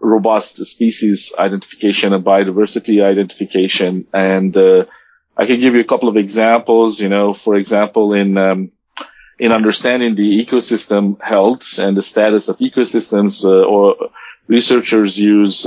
robust 0.00 0.64
species 0.66 1.34
identification 1.38 2.12
and 2.12 2.24
biodiversity 2.24 3.02
identification. 3.02 4.06
And 4.12 4.56
uh, 4.56 4.86
I 5.36 5.46
can 5.46 5.60
give 5.60 5.74
you 5.74 5.80
a 5.80 5.84
couple 5.92 6.08
of 6.08 6.16
examples. 6.16 7.00
You 7.00 7.08
know, 7.08 7.34
for 7.34 7.54
example, 7.56 8.14
in 8.14 8.36
um, 8.36 8.72
in 9.38 9.52
understanding 9.52 10.14
the 10.14 10.44
ecosystem 10.44 11.20
health 11.22 11.78
and 11.78 11.96
the 11.96 12.02
status 12.02 12.48
of 12.48 12.58
ecosystems, 12.58 13.44
or 13.44 14.10
researchers 14.48 15.18
use 15.18 15.66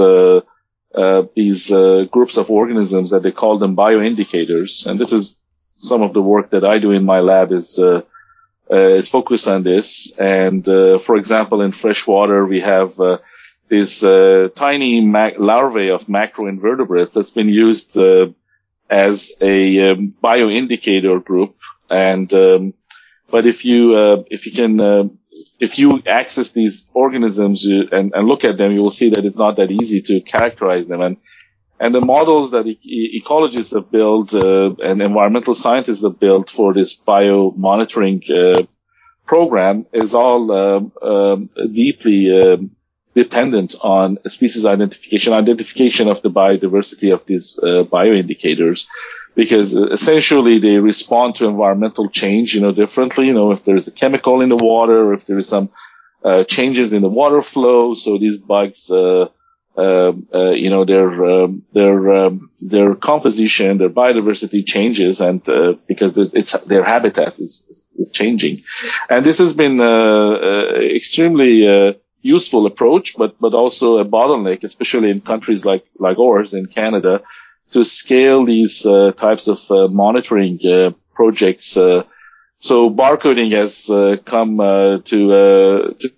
these 1.36 1.70
groups 2.12 2.38
of 2.38 2.50
organisms 2.50 3.12
that 3.12 3.24
they 3.24 3.32
call 3.32 3.58
them 3.58 3.76
bioindicators. 3.76 4.88
And 4.88 5.00
this 5.00 5.14
is 5.14 5.42
some 5.82 6.04
of 6.04 6.14
the 6.14 6.22
work 6.22 6.52
that 6.52 6.64
I 6.64 6.78
do 6.80 6.92
in 6.92 7.04
my 7.04 7.22
lab 7.22 7.52
is 7.52 7.80
uh, 7.80 7.86
uh, 7.88 8.02
is 8.78 9.10
focused 9.10 9.48
on 9.48 9.64
this. 9.64 10.18
And 10.18 10.68
uh, 10.68 11.00
for 11.00 11.16
example, 11.16 11.62
in 11.62 11.72
freshwater, 11.72 12.46
we 12.46 12.62
have 12.62 13.00
uh, 13.00 13.18
these 13.70 14.02
tiny 14.02 15.02
mac- 15.02 15.40
larvae 15.40 15.90
of 15.90 16.06
macroinvertebrates 16.06 17.14
that's 17.14 17.32
been 17.32 17.50
used 17.50 17.98
as 18.90 19.32
a 19.42 19.92
um, 19.92 20.14
bioindicator 20.24 21.24
group. 21.24 21.56
And 21.90 22.34
um, 22.34 22.74
but 23.30 23.46
if 23.46 23.66
you 23.66 24.26
if 24.30 24.46
you 24.46 24.52
can 24.52 25.20
if 25.62 25.78
you 25.78 26.02
access 26.08 26.52
these 26.52 26.90
organisms 26.94 27.66
and, 27.66 28.14
and, 28.14 28.28
look 28.28 28.44
at 28.44 28.58
them, 28.58 28.72
you 28.72 28.82
will 28.82 28.90
see 28.90 29.10
that 29.12 29.26
it's 29.26 29.38
not 29.38 29.58
that 29.58 29.70
easy 29.70 30.02
to 30.02 30.20
characterize 30.20 30.88
them. 30.88 31.02
And 31.02 31.18
and 31.82 31.96
the 31.96 32.02
models 32.16 32.52
that 32.52 32.68
e- 32.68 33.22
ecologists 33.22 33.74
have 33.74 33.90
built 33.92 34.36
uh, 34.36 34.70
and 34.88 35.02
environmental 35.02 35.56
scientists 35.56 36.04
have 36.04 36.20
built 36.20 36.52
for 36.52 36.76
this 36.76 36.94
bio 36.94 37.52
monitoring 37.58 38.22
uh, 38.30 38.62
program 39.26 39.88
is 39.92 40.14
all 40.14 40.52
um, 40.52 40.92
um, 41.02 41.50
deeply 41.74 42.20
um, 42.40 42.72
dependent 43.16 43.76
on 43.82 44.20
species 44.28 44.64
identification, 44.66 45.34
identification 45.34 46.08
of 46.08 46.22
the 46.22 46.30
biodiversity 46.30 47.12
of 47.12 47.26
these 47.26 47.60
uh, 47.62 47.84
bioindicators, 47.96 48.88
because 49.36 49.74
essentially 49.74 50.60
they 50.60 50.78
respond 50.78 51.36
to 51.36 51.48
environmental 51.48 52.10
change, 52.10 52.54
you 52.54 52.62
know, 52.62 52.74
differently. 52.74 53.26
You 53.26 53.34
know, 53.34 53.52
if 53.54 53.66
there's 53.66 53.88
a 53.88 53.92
chemical 53.92 54.42
in 54.42 54.50
the 54.50 54.64
water, 54.72 55.14
if 55.14 55.26
there 55.26 55.40
is 55.40 55.48
some 55.48 55.72
uh, 56.24 56.44
changes 56.44 56.94
in 56.94 57.02
the 57.02 57.10
water 57.10 57.42
flow, 57.42 57.96
so 57.96 58.20
these 58.20 58.38
bugs 58.38 58.92
uh, 58.92 59.26
uh, 59.78 60.12
uh, 60.34 60.52
you 60.52 60.70
know, 60.70 60.84
their 60.84 61.26
um, 61.26 61.64
their 61.72 62.14
um, 62.14 62.50
their 62.62 62.94
composition, 62.94 63.78
their 63.78 63.90
biodiversity 63.90 64.66
changes, 64.66 65.22
and 65.22 65.48
uh, 65.48 65.76
because 65.88 66.18
it's 66.18 66.52
their 66.66 66.84
habitat 66.84 67.40
is, 67.40 67.90
is, 67.98 68.12
changing, 68.12 68.64
and 69.10 69.26
this 69.26 69.38
has 69.38 69.54
been 69.54 69.80
a 69.80 70.94
extremely 70.94 71.96
useful 72.22 72.66
approach, 72.66 73.16
but 73.18 73.40
but 73.40 73.54
also 73.54 74.00
a 74.00 74.06
bottleneck, 74.06 74.66
especially 74.66 75.10
in 75.10 75.22
countries 75.22 75.64
like 75.64 75.86
like 75.98 76.20
ours 76.20 76.54
in 76.54 76.66
Canada, 76.66 77.22
to 77.72 77.86
scale 77.86 78.44
these 78.44 78.86
uh, 78.86 79.14
types 79.14 79.48
of 79.48 79.72
uh, 79.72 79.88
monitoring 79.88 80.60
uh, 80.68 80.92
projects. 81.16 81.78
so 82.58 82.90
barcoding 82.90 83.54
has 83.54 83.86
come 84.26 84.58
to, 84.58 85.00
to 85.98 86.12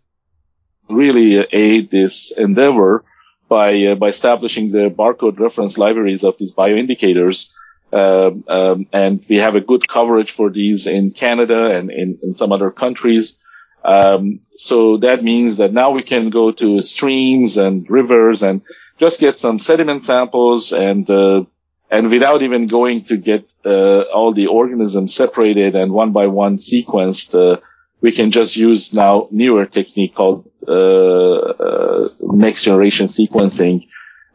really 0.89 1.45
aid 1.51 1.91
this 1.91 2.35
endeavor 2.35 3.05
by 3.47 3.85
uh, 3.85 3.95
by 3.95 4.07
establishing 4.07 4.71
the 4.71 4.89
barcode 4.89 5.39
reference 5.39 5.77
libraries 5.77 6.23
of 6.23 6.37
these 6.37 6.53
bioindicators. 6.53 7.53
Um, 7.91 8.43
um, 8.47 8.87
and 8.91 9.23
we 9.29 9.37
have 9.37 9.55
a 9.55 9.61
good 9.61 9.87
coverage 9.87 10.31
for 10.31 10.49
these 10.49 10.87
in 10.87 11.11
Canada 11.11 11.75
and 11.77 11.91
in, 11.91 12.17
in 12.23 12.33
some 12.33 12.51
other 12.51 12.71
countries. 12.71 13.37
Um, 13.85 14.39
so 14.55 14.97
that 14.97 15.21
means 15.21 15.57
that 15.57 15.73
now 15.73 15.91
we 15.91 16.01
can 16.01 16.29
go 16.29 16.51
to 16.51 16.81
streams 16.81 17.57
and 17.57 17.87
rivers 17.89 18.41
and 18.41 18.61
just 18.99 19.19
get 19.19 19.39
some 19.39 19.59
sediment 19.59 20.05
samples 20.05 20.71
and 20.71 21.07
uh, 21.09 21.43
and 21.91 22.09
without 22.09 22.41
even 22.41 22.65
going 22.65 23.03
to 23.05 23.17
get 23.17 23.53
uh, 23.65 24.01
all 24.01 24.33
the 24.33 24.47
organisms 24.47 25.13
separated 25.13 25.75
and 25.75 25.91
one 25.91 26.11
by 26.11 26.25
one 26.25 26.57
sequenced, 26.57 27.35
uh, 27.35 27.59
we 28.03 28.11
can 28.11 28.29
just 28.31 28.55
use 28.57 28.93
now 28.93 29.27
newer 29.31 29.65
technique 29.65 30.13
called 30.13 30.47
uh, 30.67 31.35
uh, 31.65 32.09
next 32.21 32.63
generation 32.63 33.07
sequencing 33.07 33.87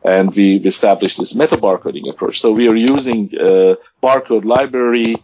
and 0.02 0.34
we've 0.34 0.64
established 0.64 1.18
this 1.18 1.34
meta 1.34 1.56
barcoding 1.56 2.08
approach. 2.08 2.40
So 2.40 2.52
we 2.52 2.66
are 2.68 2.74
using 2.94 3.30
uh, 3.34 3.74
barcode 4.02 4.46
library 4.46 5.16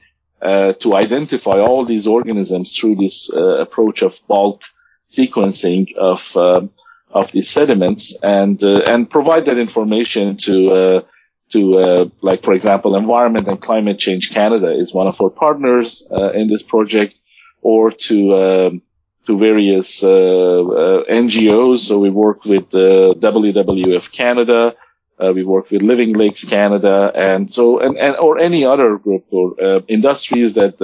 uh, 0.42 0.74
to 0.74 0.94
identify 0.94 1.58
all 1.60 1.86
these 1.86 2.06
organisms 2.06 2.78
through 2.78 2.96
this 2.96 3.34
uh, 3.34 3.62
approach 3.62 4.02
of 4.02 4.20
bulk 4.28 4.60
sequencing 5.08 5.96
of 5.96 6.36
um, 6.36 6.70
of 7.10 7.32
these 7.32 7.48
sediments 7.48 8.18
and 8.22 8.62
uh, 8.62 8.80
and 8.92 9.08
provide 9.08 9.46
that 9.46 9.58
information 9.58 10.36
to 10.36 10.54
uh, 10.72 11.00
to 11.52 11.78
uh, 11.78 12.04
like 12.20 12.42
for 12.42 12.52
example 12.52 12.96
environment 12.96 13.48
and 13.48 13.60
climate 13.60 13.98
change 13.98 14.32
canada 14.32 14.70
is 14.76 14.92
one 14.92 15.06
of 15.06 15.20
our 15.20 15.30
partners 15.30 16.02
in 16.34 16.48
this 16.48 16.62
project 16.62 17.14
or 17.64 17.90
to 17.90 18.16
um, 18.36 18.82
to 19.26 19.38
various 19.38 20.04
uh, 20.04 20.08
uh, 20.08 21.04
NGOs. 21.10 21.78
So 21.78 21.98
we 21.98 22.10
work 22.10 22.44
with 22.44 22.74
uh, 22.74 23.14
WWF 23.18 24.12
Canada. 24.12 24.76
we 25.18 25.42
work 25.42 25.70
with 25.70 25.82
Living 25.82 26.12
Lakes 26.12 26.44
Canada, 26.44 27.10
and 27.14 27.50
so 27.50 27.80
and, 27.80 27.96
and 27.96 28.16
or 28.16 28.38
any 28.38 28.62
other 28.72 28.98
group 28.98 29.24
or 29.30 29.82
industries 29.88 30.54
that 30.54 30.76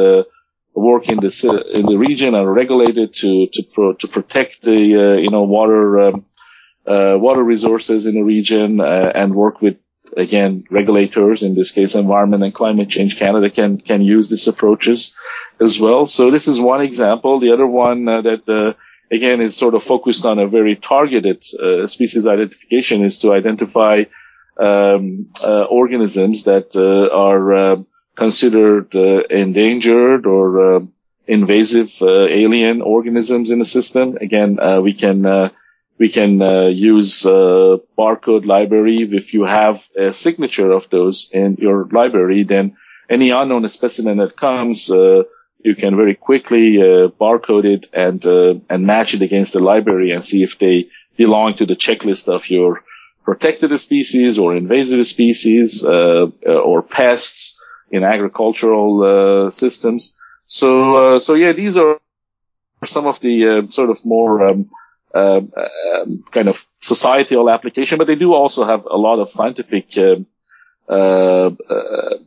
work 0.72 1.08
in 1.08 1.18
the 1.24 1.32
in 1.78 1.84
the 1.92 1.98
region 1.98 2.34
are 2.34 2.50
regulated 2.62 3.08
to 3.22 3.30
to 3.54 3.62
pro, 3.74 3.92
to 4.02 4.08
protect 4.08 4.62
the 4.62 4.78
you 5.24 5.30
know 5.34 5.44
water 5.58 6.00
um, 6.06 6.24
water 7.26 7.44
resources 7.54 8.06
in 8.06 8.14
the 8.14 8.26
region 8.36 8.80
and 9.20 9.34
work 9.34 9.60
with 9.60 9.76
again, 10.16 10.64
regulators, 10.70 11.42
in 11.42 11.54
this 11.54 11.72
case, 11.72 11.94
Environment 11.94 12.42
and 12.42 12.54
Climate 12.54 12.88
Change 12.88 13.18
Canada 13.18 13.50
can, 13.50 13.78
can 13.80 14.02
use 14.02 14.28
these 14.28 14.48
approaches 14.48 15.16
as 15.60 15.80
well. 15.80 16.06
So 16.06 16.30
this 16.30 16.48
is 16.48 16.60
one 16.60 16.80
example. 16.80 17.40
The 17.40 17.52
other 17.52 17.66
one 17.66 18.08
uh, 18.08 18.22
that, 18.22 18.48
uh, 18.48 18.74
again, 19.14 19.40
is 19.40 19.56
sort 19.56 19.74
of 19.74 19.82
focused 19.82 20.24
on 20.24 20.38
a 20.38 20.48
very 20.48 20.76
targeted 20.76 21.44
uh, 21.54 21.86
species 21.86 22.26
identification 22.26 23.02
is 23.02 23.18
to 23.18 23.32
identify 23.32 24.04
um, 24.58 25.30
uh, 25.42 25.64
organisms 25.64 26.44
that 26.44 26.76
uh, 26.76 27.14
are 27.14 27.54
uh, 27.54 27.82
considered 28.14 28.94
endangered 28.94 30.26
or 30.26 30.86
invasive 31.26 32.02
alien 32.02 32.82
organisms 32.82 33.50
in 33.50 33.58
the 33.58 33.64
system. 33.64 34.18
Again, 34.20 34.58
we 34.82 34.92
can 34.92 35.50
we 36.00 36.08
can 36.08 36.40
uh, 36.40 36.68
use 36.68 37.24
barcode 37.24 38.46
library. 38.46 39.06
If 39.12 39.34
you 39.34 39.44
have 39.44 39.86
a 39.94 40.12
signature 40.12 40.72
of 40.72 40.88
those 40.88 41.30
in 41.32 41.56
your 41.60 41.86
library, 41.92 42.44
then 42.44 42.76
any 43.10 43.30
unknown 43.30 43.68
specimen 43.68 44.16
that 44.16 44.34
comes, 44.34 44.90
uh, 44.90 45.24
you 45.62 45.74
can 45.74 45.96
very 45.96 46.14
quickly 46.14 46.78
uh, 46.78 47.08
barcode 47.20 47.66
it 47.66 47.90
and 47.92 48.24
uh, 48.24 48.54
and 48.70 48.86
match 48.86 49.12
it 49.12 49.20
against 49.20 49.52
the 49.52 49.60
library 49.60 50.12
and 50.12 50.24
see 50.24 50.42
if 50.42 50.58
they 50.58 50.88
belong 51.18 51.54
to 51.56 51.66
the 51.66 51.76
checklist 51.76 52.28
of 52.28 52.48
your 52.48 52.82
protected 53.22 53.78
species 53.78 54.38
or 54.38 54.56
invasive 54.56 55.06
species 55.06 55.84
uh, 55.84 56.28
or 56.46 56.80
pests 56.82 57.60
in 57.90 58.04
agricultural 58.04 59.50
systems. 59.50 60.14
So 60.46 61.18
so 61.18 61.34
yeah, 61.34 61.52
these 61.52 61.76
are 61.76 62.00
some 62.86 63.06
of 63.06 63.20
the 63.20 63.68
sort 63.70 63.90
of 63.90 64.06
more 64.06 64.48
um, 64.48 64.70
um, 65.14 65.52
um, 65.56 66.24
kind 66.30 66.48
of 66.48 66.64
societal 66.80 67.50
application, 67.50 67.98
but 67.98 68.06
they 68.06 68.14
do 68.14 68.32
also 68.32 68.64
have 68.64 68.84
a 68.84 68.96
lot 68.96 69.18
of 69.18 69.30
scientific 69.32 69.96
um, 69.98 70.26
uh, 70.88 71.50
uh, 71.68 72.18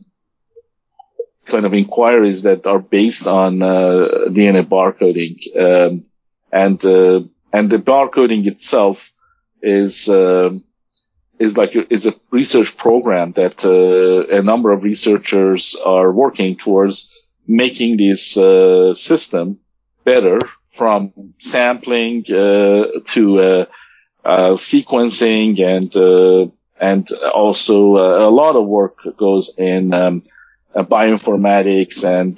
kind 1.46 1.66
of 1.66 1.74
inquiries 1.74 2.42
that 2.42 2.66
are 2.66 2.78
based 2.78 3.26
on 3.26 3.62
uh, 3.62 4.28
DNA 4.28 4.64
barcoding, 4.66 5.36
um, 5.56 6.04
and 6.52 6.84
uh, 6.84 7.20
and 7.52 7.70
the 7.70 7.78
barcoding 7.78 8.46
itself 8.46 9.12
is 9.62 10.08
um, 10.08 10.64
is 11.38 11.56
like 11.56 11.76
is 11.90 12.06
a 12.06 12.14
research 12.30 12.76
program 12.76 13.32
that 13.32 13.64
uh, 13.64 14.36
a 14.38 14.42
number 14.42 14.72
of 14.72 14.84
researchers 14.84 15.76
are 15.84 16.12
working 16.12 16.56
towards 16.56 17.22
making 17.46 17.96
this 17.96 18.36
uh, 18.36 18.94
system 18.94 19.58
better 20.04 20.38
from 20.74 21.12
sampling 21.38 22.24
uh, 22.28 23.00
to 23.06 23.40
uh, 23.40 23.64
uh, 24.24 24.50
sequencing 24.52 25.60
and 25.62 26.52
and 26.80 27.12
also 27.32 27.96
a 27.96 28.30
lot 28.30 28.56
of 28.56 28.66
work 28.66 28.98
goes 29.16 29.54
in 29.56 29.94
um, 29.94 30.22
bioinformatics 30.74 32.04
and 32.04 32.36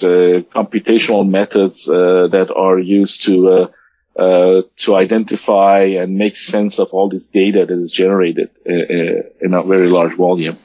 computational 0.50 1.26
methods 1.28 1.86
that 1.86 2.52
are 2.54 2.78
used 2.78 3.24
to 3.24 3.70
uh, 4.18 4.62
to 4.76 4.96
identify 4.96 5.80
and 5.80 6.16
make 6.16 6.36
sense 6.36 6.78
of 6.78 6.88
all 6.92 7.08
this 7.08 7.28
data 7.28 7.66
that 7.68 7.78
is 7.78 7.90
generated 7.90 8.50
in, 8.64 9.24
in 9.42 9.54
a 9.54 9.62
very 9.62 9.88
large 9.88 10.14
volume. 10.14 10.58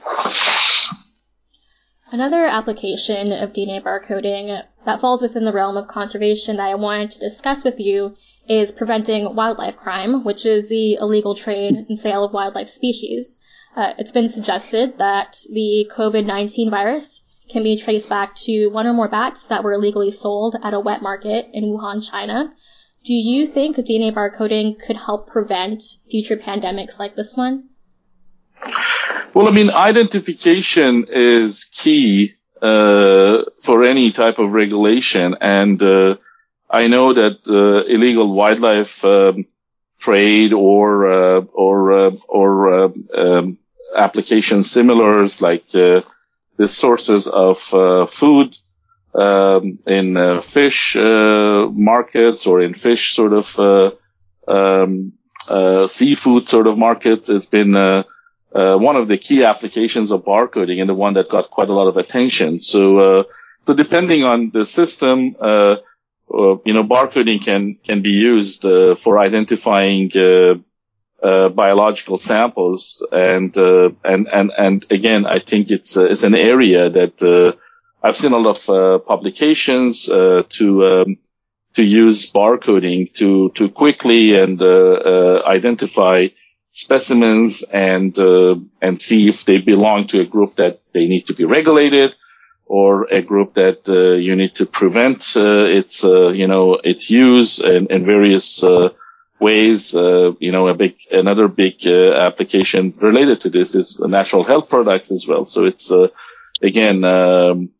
Another 2.10 2.44
application 2.44 3.32
of 3.32 3.52
DNA 3.52 3.82
barcoding 3.82 4.62
that 4.84 5.00
falls 5.00 5.22
within 5.22 5.44
the 5.44 5.52
realm 5.52 5.76
of 5.76 5.88
conservation 5.88 6.56
that 6.56 6.70
I 6.70 6.74
wanted 6.74 7.10
to 7.12 7.20
discuss 7.20 7.64
with 7.64 7.78
you 7.78 8.16
is 8.48 8.72
preventing 8.72 9.34
wildlife 9.34 9.76
crime, 9.76 10.24
which 10.24 10.44
is 10.44 10.68
the 10.68 10.94
illegal 10.94 11.34
trade 11.34 11.74
and 11.74 11.98
sale 11.98 12.24
of 12.24 12.32
wildlife 12.32 12.68
species. 12.68 13.38
Uh, 13.76 13.92
it's 13.98 14.12
been 14.12 14.28
suggested 14.28 14.98
that 14.98 15.38
the 15.50 15.88
COVID-19 15.96 16.70
virus 16.70 17.22
can 17.48 17.62
be 17.62 17.76
traced 17.76 18.08
back 18.08 18.34
to 18.34 18.68
one 18.68 18.86
or 18.86 18.92
more 18.92 19.08
bats 19.08 19.46
that 19.46 19.62
were 19.62 19.72
illegally 19.72 20.10
sold 20.10 20.56
at 20.62 20.74
a 20.74 20.80
wet 20.80 21.02
market 21.02 21.46
in 21.52 21.64
Wuhan, 21.64 22.08
China. 22.08 22.50
Do 23.04 23.14
you 23.14 23.46
think 23.46 23.76
DNA 23.76 24.12
barcoding 24.12 24.78
could 24.84 24.96
help 24.96 25.28
prevent 25.28 25.82
future 26.10 26.36
pandemics 26.36 26.98
like 26.98 27.16
this 27.16 27.34
one? 27.34 27.68
Well, 29.34 29.48
I 29.48 29.50
mean, 29.50 29.70
identification 29.70 31.06
is 31.08 31.64
key 31.64 32.34
uh, 32.62 33.42
for 33.60 33.82
any 33.84 34.12
type 34.12 34.38
of 34.38 34.52
regulation, 34.52 35.36
and 35.40 35.82
uh, 35.82 36.14
I 36.70 36.86
know 36.86 37.12
that 37.12 37.38
uh, 37.46 37.84
illegal 37.92 38.32
wildlife 38.32 39.04
um, 39.04 39.46
trade 39.98 40.52
or 40.52 41.10
uh, 41.10 41.40
or 41.40 41.92
uh, 41.92 42.16
or 42.28 42.84
um, 43.16 43.58
applications 43.96 44.70
similars 44.70 45.42
like 45.42 45.64
the 45.72 46.04
sources 46.68 47.26
of 47.26 47.58
food 48.08 48.56
um, 49.14 49.78
in 49.86 50.40
fish 50.42 50.96
markets 50.96 52.46
or 52.46 52.62
in 52.62 52.74
fish 52.74 53.14
sort 53.16 53.32
of 53.32 53.86
um, 54.46 55.12
seafood 55.88 56.48
sort 56.48 56.68
of 56.68 56.78
markets 56.78 57.28
It's 57.28 57.46
been 57.46 58.04
uh, 58.54 58.76
one 58.76 58.96
of 58.96 59.08
the 59.08 59.16
key 59.16 59.44
applications 59.44 60.10
of 60.10 60.24
barcoding 60.24 60.80
and 60.80 60.88
the 60.88 60.94
one 60.94 61.14
that 61.14 61.28
got 61.28 61.50
quite 61.50 61.70
a 61.70 61.72
lot 61.72 61.88
of 61.88 61.96
attention. 61.96 62.60
So, 62.60 62.98
uh, 62.98 63.22
so 63.62 63.74
depending 63.74 64.24
on 64.24 64.50
the 64.50 64.66
system, 64.66 65.36
uh, 65.40 65.76
uh 66.32 66.56
you 66.64 66.74
know, 66.74 66.84
barcoding 66.84 67.42
can, 67.42 67.78
can 67.84 68.02
be 68.02 68.10
used, 68.10 68.64
uh, 68.64 68.94
for 68.94 69.18
identifying, 69.18 70.10
uh, 70.16 71.48
biological 71.50 72.18
samples. 72.18 73.06
And, 73.12 73.56
and, 73.56 74.26
and, 74.26 74.50
and 74.58 74.86
again, 74.90 75.24
I 75.24 75.38
think 75.38 75.70
it's, 75.70 75.96
it's 75.96 76.24
an 76.24 76.34
area 76.34 76.90
that, 76.90 77.56
I've 78.04 78.16
seen 78.16 78.32
a 78.32 78.38
lot 78.38 78.68
of, 78.68 79.06
publications, 79.06 80.06
to, 80.06 80.86
um, 80.86 81.18
to 81.74 81.82
use 81.84 82.32
barcoding 82.32 83.14
to, 83.14 83.50
to 83.54 83.68
quickly 83.68 84.34
and, 84.34 84.60
identify 84.60 86.26
specimens 86.72 87.62
and 87.62 88.18
uh, 88.18 88.56
and 88.80 89.00
see 89.00 89.28
if 89.28 89.44
they 89.44 89.58
belong 89.58 90.06
to 90.08 90.20
a 90.20 90.26
group 90.26 90.56
that 90.56 90.80
they 90.92 91.06
need 91.06 91.26
to 91.26 91.34
be 91.34 91.44
regulated 91.44 92.14
or 92.64 93.04
a 93.12 93.20
group 93.20 93.54
that 93.54 93.86
uh, 93.88 94.14
you 94.14 94.34
need 94.34 94.54
to 94.54 94.64
prevent 94.64 95.36
uh, 95.36 95.66
its 95.66 96.04
uh, 96.04 96.28
you 96.30 96.48
know 96.48 96.80
its 96.82 97.10
use 97.10 97.60
in, 97.60 98.06
various 98.06 98.64
uh, 98.64 98.88
ways. 99.38 99.94
Uh, 99.94 100.32
you 100.40 100.50
know, 100.50 100.66
a 100.68 100.74
big 100.74 100.96
another 101.10 101.46
big 101.46 101.86
application 101.86 102.94
related 102.98 103.42
to 103.42 103.50
this 103.50 103.74
is 103.74 104.00
natural 104.00 104.42
health 104.42 104.70
products 104.70 105.10
as 105.12 105.28
well. 105.28 105.44
So 105.44 105.66
it's 105.66 105.92
again. 106.62 107.04
Um, 107.04 107.70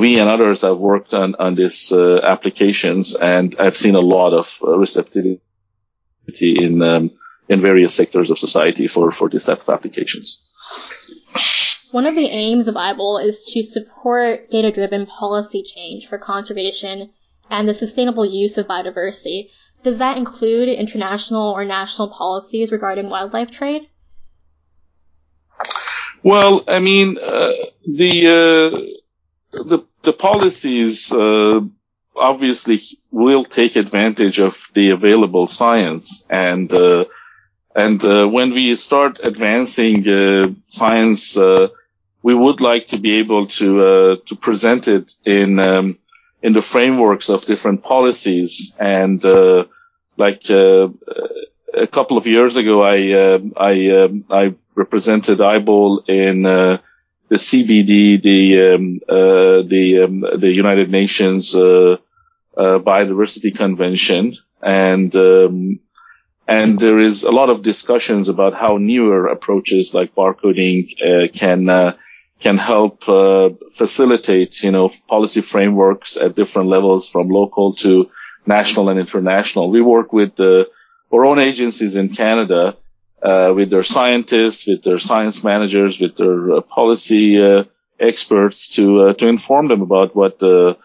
we 0.00 0.18
and 0.20 0.30
others 0.30 0.62
have 0.62 0.78
worked 0.78 1.12
on, 1.12 1.34
on 1.34 1.54
these 1.54 1.92
applications 1.92 3.14
and 3.14 3.56
I've 3.58 3.76
seen 3.76 3.94
a 3.94 4.00
lot 4.00 4.32
of 4.32 4.58
receptivity 4.62 5.40
in 6.38 6.80
um, 6.80 7.10
in 7.48 7.60
various 7.60 7.94
sectors 7.94 8.30
of 8.30 8.38
society 8.38 8.86
for, 8.86 9.10
for 9.12 9.28
this 9.28 9.44
type 9.44 9.60
of 9.60 9.68
applications. 9.68 10.52
One 11.90 12.04
of 12.04 12.14
the 12.14 12.26
aims 12.26 12.68
of 12.68 12.74
IBOL 12.74 13.24
is 13.24 13.50
to 13.54 13.62
support 13.62 14.50
data-driven 14.50 15.06
policy 15.06 15.62
change 15.62 16.06
for 16.06 16.18
conservation 16.18 17.10
and 17.48 17.66
the 17.66 17.72
sustainable 17.72 18.26
use 18.26 18.58
of 18.58 18.66
biodiversity. 18.66 19.48
Does 19.82 19.98
that 19.98 20.18
include 20.18 20.68
international 20.68 21.50
or 21.52 21.64
national 21.64 22.10
policies 22.10 22.72
regarding 22.72 23.08
wildlife 23.08 23.50
trade? 23.50 23.88
Well, 26.22 26.64
I 26.68 26.80
mean, 26.80 27.16
uh, 27.16 27.52
the, 27.86 28.26
uh, 28.26 29.62
the, 29.64 29.86
the 30.02 30.12
policies, 30.12 31.12
uh, 31.12 31.60
obviously 32.16 32.82
will 33.10 33.44
take 33.44 33.76
advantage 33.76 34.40
of 34.40 34.68
the 34.74 34.90
available 34.90 35.46
science 35.46 36.26
and, 36.28 36.70
uh, 36.72 37.04
And 37.74 38.02
when 38.02 38.52
we 38.52 38.74
start 38.76 39.20
advancing 39.22 40.56
science, 40.68 41.36
we 41.36 42.34
would 42.34 42.60
like 42.60 42.88
to 42.88 42.98
be 42.98 43.18
able 43.18 43.46
to 43.46 44.16
to 44.26 44.36
present 44.36 44.88
it 44.88 45.14
in 45.24 45.58
um, 45.58 45.98
in 46.42 46.52
the 46.54 46.62
frameworks 46.62 47.28
of 47.28 47.44
different 47.44 47.82
policies. 47.82 48.76
And 48.80 49.22
like 50.16 50.50
a 51.74 51.86
couple 51.86 52.16
of 52.18 52.26
years 52.26 52.56
ago, 52.56 52.82
I 52.82 53.12
uh, 53.12 53.38
I 53.56 53.88
um, 54.02 54.24
I 54.30 54.54
represented 54.74 55.38
IBOL 55.38 56.08
in 56.08 56.46
uh, 56.46 56.78
the 57.28 57.36
CBD, 57.36 58.20
the 58.22 58.74
um, 58.74 59.00
uh, 59.08 59.62
the 59.68 60.04
um, 60.04 60.20
the 60.20 60.50
United 60.50 60.90
Nations 60.90 61.54
uh, 61.54 61.96
uh, 62.56 62.78
Biodiversity 62.78 63.54
Convention, 63.54 64.36
and 64.62 65.14
um, 65.16 65.80
and 66.48 66.78
there 66.80 66.98
is 66.98 67.24
a 67.24 67.30
lot 67.30 67.50
of 67.50 67.62
discussions 67.62 68.28
about 68.28 68.54
how 68.54 68.78
newer 68.78 69.26
approaches 69.28 69.94
like 69.94 70.14
barcoding 70.14 70.78
uh, 71.00 71.28
can 71.32 71.94
can 72.40 72.56
help 72.56 73.04
facilitate 73.74 74.62
you 74.62 74.70
know 74.70 74.90
policy 75.08 75.40
frameworks 75.40 76.16
at 76.16 76.34
different 76.34 76.68
levels 76.68 77.08
from 77.08 77.28
local 77.28 77.72
to 77.72 78.10
national 78.48 78.88
and 78.88 78.98
international. 78.98 79.70
We 79.70 79.82
work 79.82 80.12
with 80.12 80.34
the 80.36 80.68
our 81.12 81.24
own 81.24 81.38
agencies 81.38 81.96
in 81.96 82.08
Canada, 82.10 82.76
uh, 83.22 83.52
with 83.54 83.70
their 83.70 83.84
scientists, 83.84 84.66
with 84.66 84.82
their 84.82 84.98
science 84.98 85.44
managers, 85.44 86.00
with 86.00 86.16
their 86.16 86.56
uh, 86.56 86.60
policy 86.60 87.40
uh, 87.40 87.64
experts 88.00 88.74
to 88.76 88.84
uh, 89.02 89.12
to 89.14 89.28
inform 89.28 89.68
them 89.68 89.82
about 89.82 90.16
what 90.16 90.38
the 90.38 90.76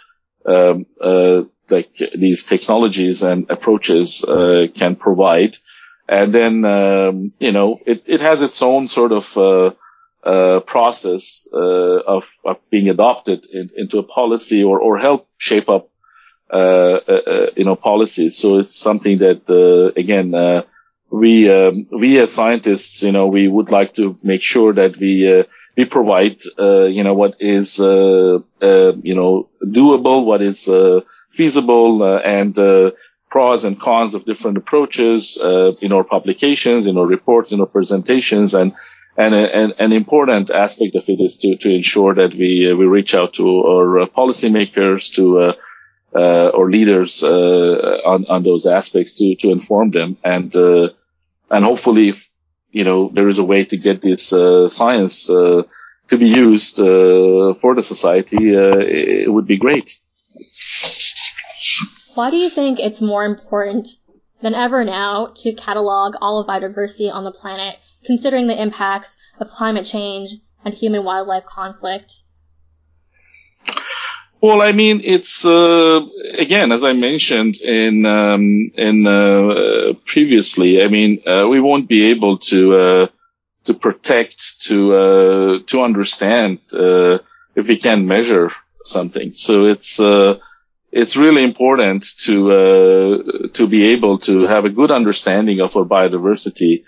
um, 0.45 0.85
uh, 1.01 1.43
like 1.69 1.95
these 2.15 2.45
technologies 2.45 3.23
and 3.23 3.49
approaches 3.49 4.23
uh, 4.23 4.67
can 4.73 4.95
provide, 4.95 5.57
and 6.07 6.33
then 6.33 6.65
um, 6.65 7.33
you 7.39 7.51
know 7.51 7.79
it, 7.85 8.03
it 8.05 8.21
has 8.21 8.41
its 8.41 8.61
own 8.61 8.87
sort 8.87 9.11
of 9.11 9.75
process 10.65 11.47
of, 11.53 12.29
of 12.45 12.57
being 12.69 12.89
adopted 12.89 13.45
in, 13.51 13.69
into 13.75 13.99
a 13.99 14.03
policy 14.03 14.63
or 14.63 14.79
or 14.79 14.97
help 14.97 15.27
shape 15.37 15.69
up 15.69 15.89
uh, 16.53 16.99
uh, 17.07 17.21
uh, 17.25 17.45
you 17.55 17.65
know, 17.65 17.75
policies. 17.75 18.37
So 18.37 18.59
it's 18.59 18.75
something 18.75 19.17
that, 19.19 19.49
again, 19.97 20.63
we, 21.09 21.49
um, 21.49 21.87
we 21.91 22.19
as 22.19 22.31
scientists, 22.31 23.01
you 23.01 23.11
know, 23.11 23.25
we 23.25 23.47
would 23.47 23.71
like 23.71 23.95
to 23.95 24.15
make 24.21 24.43
sure 24.43 24.71
that 24.73 24.95
we, 24.97 25.45
we 25.75 25.85
provide, 25.85 26.43
you 26.59 27.03
know, 27.03 27.15
what 27.15 27.37
is, 27.39 27.79
you 27.79 28.43
know, 28.61 29.49
doable, 29.65 30.25
what 30.25 30.43
is, 30.43 30.69
feasible, 31.33 32.03
and, 32.03 32.57
pros 33.33 33.65
and 33.65 33.79
cons 33.79 34.13
of 34.13 34.25
different 34.25 34.57
approaches 34.57 35.39
uh, 35.41 35.71
in 35.81 35.91
our 35.91 36.03
publications, 36.03 36.85
in 36.85 36.99
our 36.99 37.07
reports, 37.07 37.51
in 37.51 37.59
our 37.59 37.71
presentations, 37.77 38.53
and 38.53 38.75
and 39.17 39.33
an, 39.33 39.73
an 39.79 39.91
important 39.91 40.51
aspect 40.51 40.95
of 40.95 41.09
it 41.09 41.19
is 41.19 41.37
to 41.37 41.57
to 41.57 41.69
ensure 41.79 42.13
that 42.13 42.31
we 42.41 42.51
uh, 42.69 42.75
we 42.75 42.85
reach 42.85 43.15
out 43.15 43.33
to 43.33 43.45
our 43.71 44.05
policymakers, 44.19 45.11
to 45.17 45.23
uh, 45.45 45.53
uh, 46.15 46.49
or 46.57 46.69
leaders 46.69 47.23
uh, 47.23 48.11
on 48.13 48.25
on 48.27 48.43
those 48.43 48.67
aspects 48.67 49.13
to 49.13 49.35
to 49.41 49.49
inform 49.49 49.89
them. 49.89 50.17
And 50.23 50.55
uh, 50.55 50.89
and 51.49 51.65
hopefully 51.65 52.09
if, 52.09 52.29
you 52.69 52.83
know 52.83 53.09
there 53.15 53.29
is 53.33 53.39
a 53.39 53.49
way 53.51 53.65
to 53.65 53.77
get 53.77 54.01
this 54.01 54.31
uh, 54.31 54.69
science 54.69 55.27
uh, 55.29 55.63
to 56.09 56.17
be 56.17 56.27
used 56.27 56.79
uh, 56.79 57.55
for 57.61 57.73
the 57.73 57.81
society 57.93 58.37
it 59.25 59.31
would 59.33 59.47
be 59.47 59.57
great 59.57 59.89
why 62.15 62.29
do 62.29 62.37
you 62.37 62.49
think 62.49 62.79
it's 62.79 63.01
more 63.01 63.25
important 63.25 63.87
than 64.41 64.53
ever 64.53 64.83
now 64.83 65.31
to 65.35 65.53
catalog 65.53 66.15
all 66.21 66.39
of 66.39 66.47
biodiversity 66.47 67.11
on 67.11 67.23
the 67.23 67.31
planet 67.31 67.75
considering 68.05 68.47
the 68.47 68.61
impacts 68.61 69.17
of 69.39 69.47
climate 69.47 69.85
change 69.85 70.31
and 70.65 70.73
human 70.73 71.03
wildlife 71.03 71.45
conflict 71.45 72.23
well, 74.43 74.61
I 74.61 74.73
mean, 74.73 74.99
it's 75.05 75.45
uh, 75.45 76.01
again, 76.37 76.73
as 76.73 76.83
I 76.83 76.91
mentioned 76.91 77.61
in 77.61 78.05
um, 78.05 78.71
in 78.75 79.07
uh, 79.07 79.93
previously. 80.05 80.83
I 80.83 80.89
mean, 80.89 81.23
uh, 81.25 81.47
we 81.47 81.61
won't 81.61 81.87
be 81.87 82.09
able 82.09 82.39
to 82.49 82.75
uh, 82.75 83.07
to 83.63 83.73
protect, 83.73 84.63
to 84.63 84.95
uh, 84.95 85.59
to 85.67 85.81
understand 85.81 86.59
uh, 86.73 87.19
if 87.55 87.69
we 87.69 87.77
can't 87.77 88.03
measure 88.05 88.51
something. 88.83 89.33
So 89.33 89.67
it's 89.67 89.97
it's 90.95 91.17
really 91.17 91.43
important 91.43 92.05
to 92.19 93.49
to 93.53 93.67
be 93.67 93.87
able 93.93 94.19
to 94.19 94.41
have 94.41 94.65
a 94.65 94.69
good 94.69 94.91
understanding 94.91 95.59
of 95.59 95.75
our 95.75 95.85
biodiversity 95.85 96.83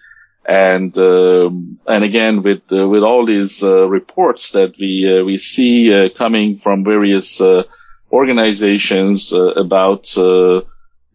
and 0.48 0.96
um, 0.98 1.80
and 1.88 2.04
again 2.04 2.44
with 2.44 2.62
uh, 2.72 2.88
with 2.88 3.04
all 3.04 3.26
these 3.26 3.64
uh, 3.64 3.88
reports 3.88 4.52
that 4.52 4.76
we 4.80 4.92
uh, 5.12 5.24
we 5.24 5.40
see 5.40 5.92
uh, 5.92 6.10
coming 6.16 6.60
from 6.60 6.84
various 6.84 7.42
uh, 7.42 7.64
organizations 8.12 9.34
uh, 9.34 9.54
about 9.54 10.04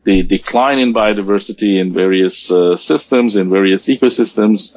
the 0.03 0.22
decline 0.22 0.78
in 0.78 0.93
biodiversity 0.95 1.78
in 1.80 1.93
various 1.93 2.51
systems 2.82 3.36
in 3.36 3.51
various 3.51 3.86
ecosystems 3.86 4.74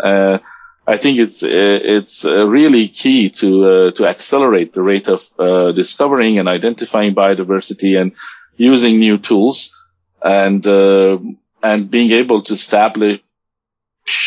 I 0.85 0.97
think 0.97 1.19
it's 1.19 1.43
eh, 1.43 1.47
it's 1.49 2.25
eh, 2.25 2.43
really 2.43 2.89
key 2.89 3.29
to 3.29 3.47
eh, 3.65 3.91
to 3.95 4.05
accelerate 4.05 4.73
the 4.73 4.81
rate 4.81 5.07
of 5.07 5.75
discovering 5.75 6.39
and 6.39 6.49
identifying 6.49 7.15
biodiversity 7.15 7.99
and 7.99 8.11
using 8.57 8.99
new 8.99 9.17
tools 9.17 9.75
and 10.21 10.65
and 10.65 11.89
being 11.89 12.11
able 12.11 12.43
to 12.43 12.53
establish 12.53 13.21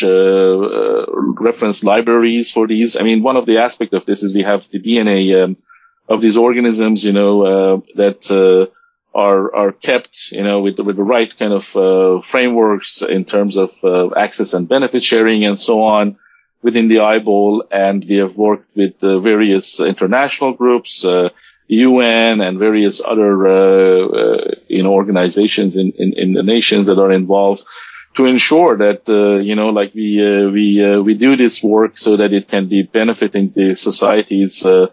uh, 0.01 1.05
reference 1.39 1.83
libraries 1.83 2.51
for 2.51 2.65
these. 2.65 2.99
I 2.99 3.03
mean, 3.03 3.21
one 3.21 3.37
of 3.37 3.45
the 3.45 3.59
aspects 3.59 3.93
of 3.93 4.07
this 4.07 4.23
is 4.23 4.33
we 4.33 4.41
have 4.41 4.67
the 4.69 4.79
DNA 4.79 5.43
um, 5.43 5.57
of 6.09 6.21
these 6.21 6.37
organisms, 6.37 7.05
you 7.05 7.13
know, 7.13 7.45
uh, 7.45 7.81
that 7.95 8.67
are 9.13 9.55
are 9.55 9.71
kept, 9.71 10.31
you 10.31 10.41
know, 10.41 10.61
with 10.61 10.79
with 10.79 10.95
the 10.95 11.03
right 11.03 11.37
kind 11.37 11.53
of 11.53 12.25
frameworks 12.25 13.03
in 13.03 13.25
terms 13.25 13.57
of 13.57 13.77
access 14.17 14.55
and 14.55 14.67
benefit 14.67 15.03
sharing 15.03 15.45
and 15.45 15.59
so 15.59 15.81
on 15.81 16.17
within 16.61 16.87
the 16.87 16.97
IBOL 16.97 17.63
And 17.71 18.03
we 18.03 18.17
have 18.17 18.35
worked 18.37 18.75
with 18.75 18.99
various 18.99 19.79
international 19.79 20.53
groups. 20.53 21.05
UN 21.69 22.39
and 22.39 22.57
various 22.57 23.01
other, 23.05 23.33
you 24.69 24.83
know, 24.83 24.93
organizations 24.93 25.75
in, 25.75 25.91
in, 25.97 26.13
in 26.13 26.33
the 26.33 26.43
nations 26.43 26.85
that 26.85 26.97
are 26.97 27.11
involved 27.11 27.63
to 28.17 28.25
ensure 28.25 28.77
that 28.77 29.07
uh, 29.07 29.37
you 29.37 29.55
know 29.55 29.69
like 29.69 29.93
we 29.93 30.07
uh, 30.19 30.49
we 30.49 30.83
uh, 30.83 30.99
we 31.01 31.13
do 31.13 31.37
this 31.37 31.63
work 31.63 31.97
so 31.97 32.17
that 32.17 32.33
it 32.33 32.47
can 32.47 32.67
be 32.67 32.81
benefiting 32.81 33.53
the 33.55 33.75
societies 33.75 34.65
uh, 34.65 34.87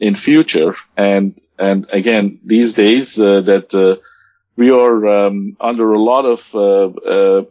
in 0.00 0.14
future 0.14 0.74
and 0.96 1.40
and 1.58 1.88
again 1.90 2.38
these 2.44 2.74
days 2.74 3.18
uh, 3.18 3.40
that 3.40 3.74
uh, 3.74 3.96
we 4.58 4.70
are 4.70 5.06
um, 5.06 5.56
under 5.60 5.92
a 5.92 6.02
lot 6.10 6.24
of 6.24 6.40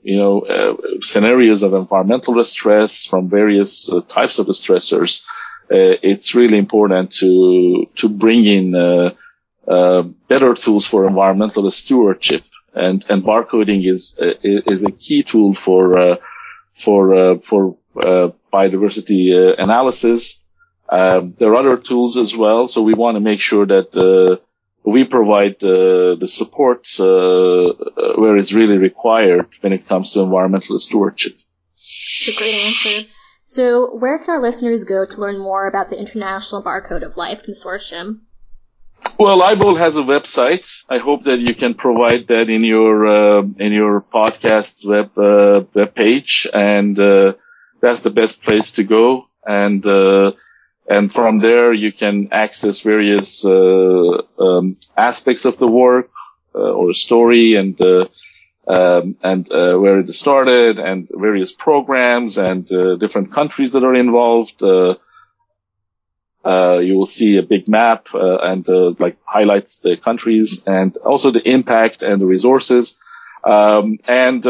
you 0.03 0.17
know 0.17 0.77
scenarios 1.01 1.63
of 1.63 1.73
environmental 1.73 2.33
distress 2.33 3.05
from 3.05 3.29
various 3.29 3.71
types 4.09 4.39
of 4.39 4.47
stressors 4.47 5.25
it's 5.69 6.35
really 6.35 6.57
important 6.57 7.11
to 7.11 7.87
to 7.95 8.09
bring 8.09 8.45
in 8.45 8.65
better 10.27 10.53
tools 10.53 10.85
for 10.85 11.07
environmental 11.07 11.69
stewardship 11.71 12.43
and 12.77 13.05
and 13.09 13.23
barcoding 13.23 13.81
is 13.91 14.17
uh, 14.21 14.33
is 14.43 14.83
a 14.83 14.91
key 14.91 15.23
tool 15.23 15.53
for 15.53 15.97
uh, 15.97 16.15
for 16.73 17.15
uh, 17.15 17.37
for 17.39 17.75
biodiversity 18.53 19.21
analysis. 19.57 20.55
Um, 20.89 21.35
there 21.37 21.51
are 21.51 21.55
other 21.55 21.77
tools 21.77 22.15
as 22.15 22.35
well, 22.35 22.67
so 22.67 22.81
we 22.81 22.93
want 22.93 23.15
to 23.15 23.19
make 23.19 23.41
sure 23.41 23.65
that 23.65 24.39
we 24.93 25.03
provide 25.03 25.59
the 25.59 26.27
support 26.27 26.87
where 26.97 28.37
it's 28.37 28.53
really 28.53 28.77
required 28.77 29.47
when 29.61 29.73
it 29.73 29.85
comes 29.85 30.11
to 30.11 30.21
environmental 30.21 30.79
stewardship. 30.79 31.33
It's 32.19 32.29
a 32.29 32.37
great 32.37 32.55
answer. 32.55 33.09
So, 33.43 33.95
where 33.95 34.17
can 34.17 34.35
our 34.35 34.41
listeners 34.41 34.83
go 34.83 35.05
to 35.05 35.21
learn 35.21 35.39
more 35.39 35.67
about 35.67 35.89
the 35.89 35.97
International 35.97 36.61
Barcode 36.61 37.03
of 37.03 37.15
Life 37.15 37.43
Consortium? 37.47 38.21
Well, 39.17 39.41
IBOL 39.41 39.77
has 39.77 39.95
a 39.95 40.01
website. 40.01 40.83
I 40.89 40.97
hope 40.97 41.23
that 41.23 41.39
you 41.39 41.55
can 41.55 41.73
provide 41.73 42.27
that 42.27 42.49
in 42.49 42.63
your 42.63 43.07
uh, 43.07 43.41
in 43.41 43.71
your 43.71 44.01
podcast 44.01 44.85
web 44.85 45.17
uh, 45.17 45.65
web 45.73 45.95
page, 45.95 46.47
and 46.53 46.99
uh, 46.99 47.33
that's 47.81 48.01
the 48.01 48.09
best 48.09 48.43
place 48.43 48.73
to 48.73 48.83
go. 48.83 49.27
And 49.45 49.85
uh, 49.87 50.33
and 50.87 51.11
from 51.11 51.39
there 51.39 51.73
you 51.73 51.91
can 51.91 52.29
access 52.31 52.81
various 52.81 53.45
uh, 53.45 54.21
um, 54.39 54.77
aspects 54.95 55.45
of 55.45 55.57
the 55.57 55.67
work 55.67 56.09
uh, 56.55 56.59
or 56.59 56.93
story 56.93 57.55
and 57.55 57.79
um, 58.67 59.15
and 59.23 59.47
where 59.49 59.99
it 59.99 60.13
started 60.13 60.79
and 60.79 61.07
various 61.09 61.53
programs 61.53 62.37
and 62.37 62.67
different 62.99 63.31
countries 63.33 63.71
that 63.73 63.83
are 63.83 63.95
involved. 63.95 64.61
Uh, 66.47 66.79
you 66.79 66.95
will 66.95 67.05
see 67.05 67.35
a 67.37 67.43
big 67.43 67.67
map 67.67 68.07
uh, 68.13 68.37
and 68.37 68.69
uh, 68.69 68.93
like 68.99 69.17
highlights 69.25 69.79
the 69.79 69.97
countries 69.97 70.63
and 70.65 70.95
also 70.97 71.29
the 71.29 71.45
impact 71.45 72.03
and 72.03 72.21
the 72.21 72.25
resources. 72.25 72.99
Um, 73.43 73.97
and 74.07 74.45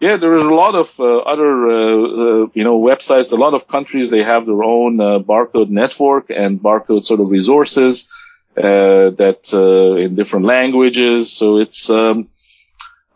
yeah, 0.00 0.16
there 0.16 0.32
are 0.32 0.38
a 0.38 0.54
lot 0.54 0.74
of 0.76 0.98
uh, 1.00 1.18
other, 1.18 1.68
uh, 1.68 1.72
uh, 1.72 2.46
you 2.54 2.62
know, 2.62 2.80
websites. 2.80 3.32
A 3.32 3.36
lot 3.36 3.54
of 3.54 3.66
countries 3.66 4.10
they 4.10 4.22
have 4.22 4.46
their 4.46 4.62
own 4.62 5.00
uh, 5.00 5.18
barcode 5.18 5.70
network 5.70 6.30
and 6.30 6.60
barcode 6.60 7.04
sort 7.04 7.20
of 7.20 7.30
resources 7.30 8.08
uh, 8.56 9.10
that 9.10 9.50
uh, 9.52 9.96
in 9.96 10.14
different 10.14 10.46
languages. 10.46 11.32
So 11.32 11.58
it's 11.58 11.90
um, 11.90 12.28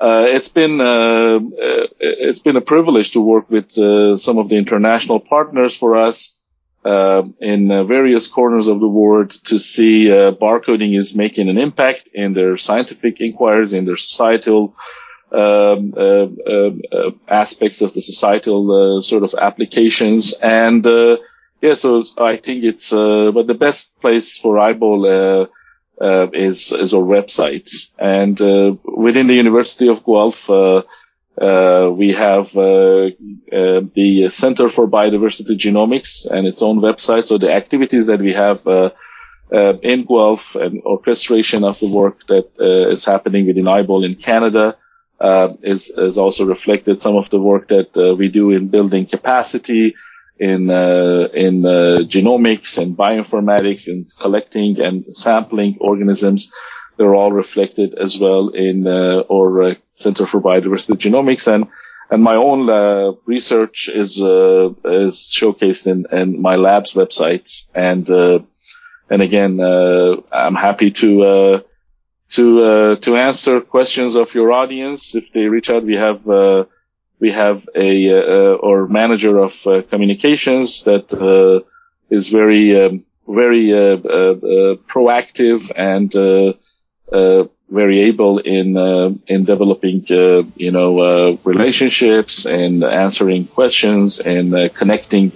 it's 0.00 0.48
been 0.48 0.80
it's 2.00 2.40
been 2.40 2.56
a 2.56 2.60
privilege 2.60 3.12
to 3.12 3.20
work 3.20 3.48
with 3.48 3.70
some 3.70 4.38
of 4.38 4.48
the 4.48 4.56
international 4.56 5.20
partners 5.20 5.76
for 5.76 5.96
us. 5.96 6.38
in 6.84 7.68
various 7.86 8.26
corners 8.26 8.66
of 8.66 8.80
the 8.80 8.88
world 8.88 9.30
to 9.44 9.58
see 9.58 10.06
barcoding 10.44 10.98
is 10.98 11.14
making 11.14 11.48
an 11.48 11.58
impact 11.58 12.08
in 12.12 12.34
their 12.34 12.56
scientific 12.56 13.20
inquiries, 13.20 13.72
in 13.72 13.84
their 13.84 13.96
societal 13.96 14.74
um, 15.32 15.94
uh, 15.96 16.00
uh, 16.00 16.70
uh, 16.92 17.10
aspects 17.26 17.80
of 17.80 17.94
the 17.94 18.00
societal 18.02 19.02
sort 19.02 19.22
of 19.22 19.34
applications. 19.40 20.34
And 20.34 20.84
yeah, 21.60 21.74
so 21.74 22.04
I 22.18 22.36
think 22.36 22.64
it's 22.64 22.90
but 22.90 23.46
the 23.46 23.56
best 23.58 24.00
place 24.00 24.36
for 24.36 24.56
IBOL 24.56 25.48
uh, 26.00 26.28
is 26.32 26.72
is 26.72 26.92
our 26.94 27.02
website. 27.02 27.70
And 28.00 28.40
uh, 28.40 28.74
within 28.84 29.26
the 29.26 29.34
University 29.34 29.88
of 29.88 30.04
Guelph, 30.04 30.50
uh, 30.50 30.82
we 31.94 32.12
have 32.14 32.52
the 32.52 34.28
Center 34.30 34.68
for 34.68 34.86
Biodiversity 34.88 35.56
Genomics 35.56 36.26
and 36.30 36.46
its 36.46 36.62
own 36.62 36.80
website. 36.80 37.24
So 37.24 37.38
the 37.38 37.52
activities 37.52 38.06
that 38.06 38.20
we 38.20 38.32
have 38.34 38.66
in 39.82 40.04
Guelph 40.04 40.56
and 40.56 40.82
orchestration 40.82 41.64
of 41.64 41.78
the 41.78 41.88
work 41.90 42.26
that 42.26 42.48
is 42.90 43.04
happening 43.04 43.46
within 43.46 43.64
IBOL 43.64 44.04
in 44.04 44.16
Canada 44.16 44.76
uh, 45.22 45.54
is, 45.62 45.88
is 45.90 46.18
also 46.18 46.44
reflected 46.44 47.00
some 47.00 47.14
of 47.14 47.30
the 47.30 47.40
work 47.40 47.68
that 47.68 47.96
uh, 47.96 48.14
we 48.16 48.28
do 48.28 48.50
in 48.50 48.66
building 48.68 49.06
capacity 49.06 49.94
in 50.36 50.68
uh, 50.68 51.28
in 51.32 51.64
uh, 51.64 52.02
genomics 52.14 52.76
and 52.82 52.98
bioinformatics 52.98 53.86
and 53.86 54.04
collecting 54.20 54.80
and 54.80 55.14
sampling 55.14 55.78
organisms. 55.80 56.52
They're 56.96 57.14
all 57.14 57.30
reflected 57.30 57.94
as 57.94 58.18
well 58.18 58.48
in 58.48 58.86
uh, 58.86 59.22
our 59.30 59.62
uh, 59.62 59.74
Center 59.94 60.26
for 60.26 60.40
Biodiversity 60.40 60.98
Genomics 60.98 61.46
and 61.46 61.68
and 62.10 62.22
my 62.22 62.34
own 62.34 63.16
research 63.24 63.88
is 63.88 64.16
is 64.16 65.14
showcased 65.38 65.86
in, 65.86 66.06
in 66.10 66.42
my 66.42 66.56
lab's 66.56 66.94
websites 66.94 67.70
and 67.76 68.10
and 68.10 69.22
again 69.22 69.60
I'm 70.32 70.56
happy 70.56 70.90
to 70.90 71.62
to 72.32 72.62
uh, 72.62 72.96
to 72.96 73.16
answer 73.16 73.60
questions 73.60 74.14
of 74.14 74.34
your 74.34 74.52
audience. 74.52 75.14
If 75.14 75.32
they 75.32 75.46
reach 75.46 75.70
out, 75.70 75.84
we 75.84 75.94
have 75.94 76.28
uh, 76.28 76.64
we 77.20 77.30
have 77.32 77.68
a 77.74 77.92
uh, 78.10 78.54
or 78.66 78.88
manager 78.88 79.38
of 79.38 79.54
uh, 79.66 79.82
communications 79.82 80.84
that 80.84 81.12
uh, 81.12 81.60
is 82.10 82.28
very 82.28 82.66
um, 82.84 83.04
very 83.28 83.72
uh, 83.72 83.96
proactive 84.92 85.70
and 85.76 86.10
very 87.80 88.02
able 88.02 88.38
in 88.38 88.68
in 89.26 89.44
developing 89.44 90.04
you 90.56 90.72
know 90.72 91.38
relationships 91.44 92.46
and 92.46 92.82
answering 92.84 93.46
questions 93.46 94.20
and 94.20 94.74
connecting. 94.74 95.32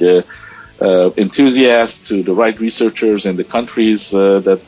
enthusiasts 1.26 2.08
to 2.08 2.22
the 2.22 2.34
right 2.42 2.58
researchers 2.60 3.24
in 3.24 3.34
the 3.40 3.48
countries 3.56 4.10
that 4.10 4.62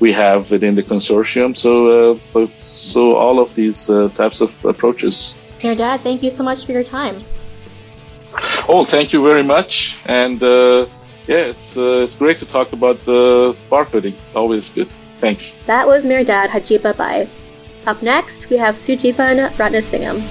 we 0.00 0.12
have 0.12 0.50
within 0.50 0.74
the 0.74 0.82
consortium. 0.82 1.56
So, 1.56 2.12
uh, 2.12 2.18
so, 2.30 2.46
so 2.56 3.16
all 3.16 3.40
of 3.40 3.54
these 3.54 3.88
uh, 3.90 4.08
types 4.10 4.40
of 4.40 4.64
approaches. 4.64 5.38
Mehrdad, 5.60 6.00
thank 6.00 6.22
you 6.22 6.30
so 6.30 6.42
much 6.44 6.66
for 6.66 6.72
your 6.72 6.84
time. 6.84 7.24
Oh, 8.68 8.84
thank 8.84 9.12
you 9.12 9.22
very 9.22 9.42
much. 9.42 9.96
And 10.06 10.42
uh, 10.42 10.86
yeah, 11.26 11.52
it's 11.52 11.76
uh, 11.76 12.02
it's 12.04 12.16
great 12.16 12.38
to 12.38 12.46
talk 12.46 12.72
about 12.72 13.04
the 13.04 13.56
barcoding. 13.70 14.14
It's 14.24 14.36
always 14.36 14.72
good. 14.72 14.88
Thanks. 15.20 15.60
That 15.66 15.86
was 15.86 16.04
Mehrdad 16.04 16.48
Hajibabaei. 16.48 17.28
Up 17.86 18.02
next, 18.02 18.50
we 18.50 18.56
have 18.56 18.74
Sujeevan 18.74 19.50
Ratnasingham. 19.56 20.22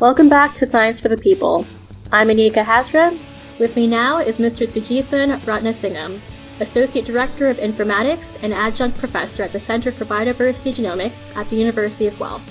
Welcome 0.00 0.28
back 0.28 0.54
to 0.54 0.66
Science 0.66 1.00
for 1.00 1.08
the 1.08 1.18
People. 1.18 1.66
I'm 2.12 2.28
Anika 2.28 2.62
Hazra, 2.64 3.16
with 3.58 3.74
me 3.74 3.86
now 3.86 4.18
is 4.18 4.38
Mr. 4.38 4.66
Sujeevan 4.66 5.38
Ratnasingham, 5.40 6.20
Associate 6.60 7.04
Director 7.04 7.48
of 7.48 7.56
Informatics 7.56 8.40
and 8.42 8.52
Adjunct 8.52 8.98
Professor 8.98 9.42
at 9.42 9.52
the 9.52 9.58
Center 9.58 9.90
for 9.90 10.04
Biodiversity 10.04 10.74
Genomics 10.74 11.36
at 11.36 11.48
the 11.48 11.56
University 11.56 12.06
of 12.06 12.16
Guelph. 12.18 12.42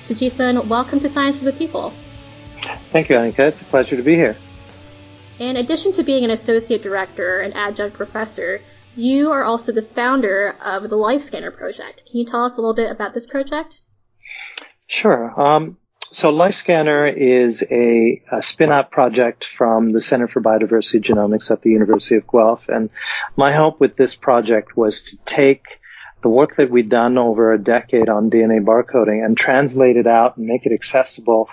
Sujeevan, 0.00 0.66
welcome 0.66 1.00
to 1.00 1.08
Science 1.08 1.36
for 1.36 1.44
the 1.44 1.52
People. 1.52 1.92
Thank 2.92 3.10
you, 3.10 3.16
Anika. 3.16 3.40
It's 3.40 3.60
a 3.60 3.66
pleasure 3.66 3.96
to 3.96 4.02
be 4.02 4.14
here. 4.14 4.36
In 5.38 5.56
addition 5.56 5.92
to 5.92 6.02
being 6.02 6.24
an 6.24 6.30
Associate 6.30 6.80
Director 6.80 7.40
and 7.40 7.54
Adjunct 7.54 7.96
Professor, 7.96 8.60
you 8.96 9.30
are 9.30 9.44
also 9.44 9.70
the 9.72 9.82
founder 9.82 10.56
of 10.64 10.82
the 10.84 10.96
LifeScanner 10.96 11.54
project. 11.54 12.04
Can 12.10 12.20
you 12.20 12.24
tell 12.24 12.44
us 12.44 12.56
a 12.56 12.60
little 12.60 12.74
bit 12.74 12.90
about 12.90 13.12
this 13.12 13.26
project? 13.26 13.82
Sure. 14.86 15.38
Um, 15.38 15.76
so 16.10 16.32
LifeScanner 16.32 17.14
is 17.14 17.62
a, 17.70 18.22
a 18.32 18.42
spin-out 18.42 18.90
project 18.90 19.44
from 19.44 19.92
the 19.92 20.00
Center 20.00 20.26
for 20.26 20.40
Biodiversity 20.40 21.02
Genomics 21.02 21.50
at 21.50 21.62
the 21.62 21.70
University 21.70 22.16
of 22.16 22.26
Guelph. 22.26 22.68
And 22.68 22.90
my 23.36 23.52
hope 23.52 23.78
with 23.80 23.96
this 23.96 24.14
project 24.14 24.76
was 24.76 25.02
to 25.02 25.18
take 25.24 25.80
the 26.22 26.28
work 26.28 26.56
that 26.56 26.70
we'd 26.70 26.88
done 26.88 27.18
over 27.18 27.52
a 27.52 27.58
decade 27.58 28.08
on 28.08 28.30
DNA 28.30 28.64
barcoding 28.64 29.24
and 29.24 29.36
translate 29.36 29.96
it 29.96 30.06
out 30.06 30.36
and 30.36 30.46
make 30.46 30.66
it 30.66 30.72
accessible 30.72 31.48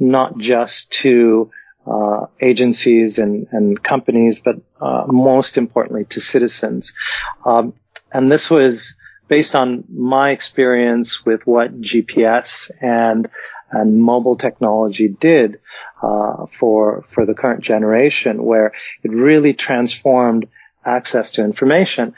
not 0.00 0.38
just 0.38 0.90
to 0.90 1.50
uh, 1.86 2.26
agencies 2.40 3.18
and, 3.18 3.46
and, 3.50 3.82
companies, 3.82 4.40
but 4.40 4.56
uh, 4.80 5.04
most 5.06 5.56
importantly 5.56 6.04
to 6.04 6.20
citizens. 6.20 6.92
Um, 7.46 7.72
and 8.12 8.30
this 8.30 8.50
was 8.50 8.94
based 9.26 9.54
on 9.54 9.84
my 9.88 10.30
experience 10.30 11.24
with 11.24 11.46
what 11.46 11.80
GPS 11.80 12.70
and 12.80 13.28
and 13.70 14.00
mobile 14.00 14.36
technology 14.36 15.08
did 15.08 15.60
uh, 16.02 16.46
for 16.58 17.04
for 17.08 17.26
the 17.26 17.34
current 17.34 17.60
generation, 17.60 18.42
where 18.44 18.72
it 19.02 19.10
really 19.10 19.54
transformed 19.54 20.48
access 20.84 21.32
to 21.32 21.44
information. 21.44 22.14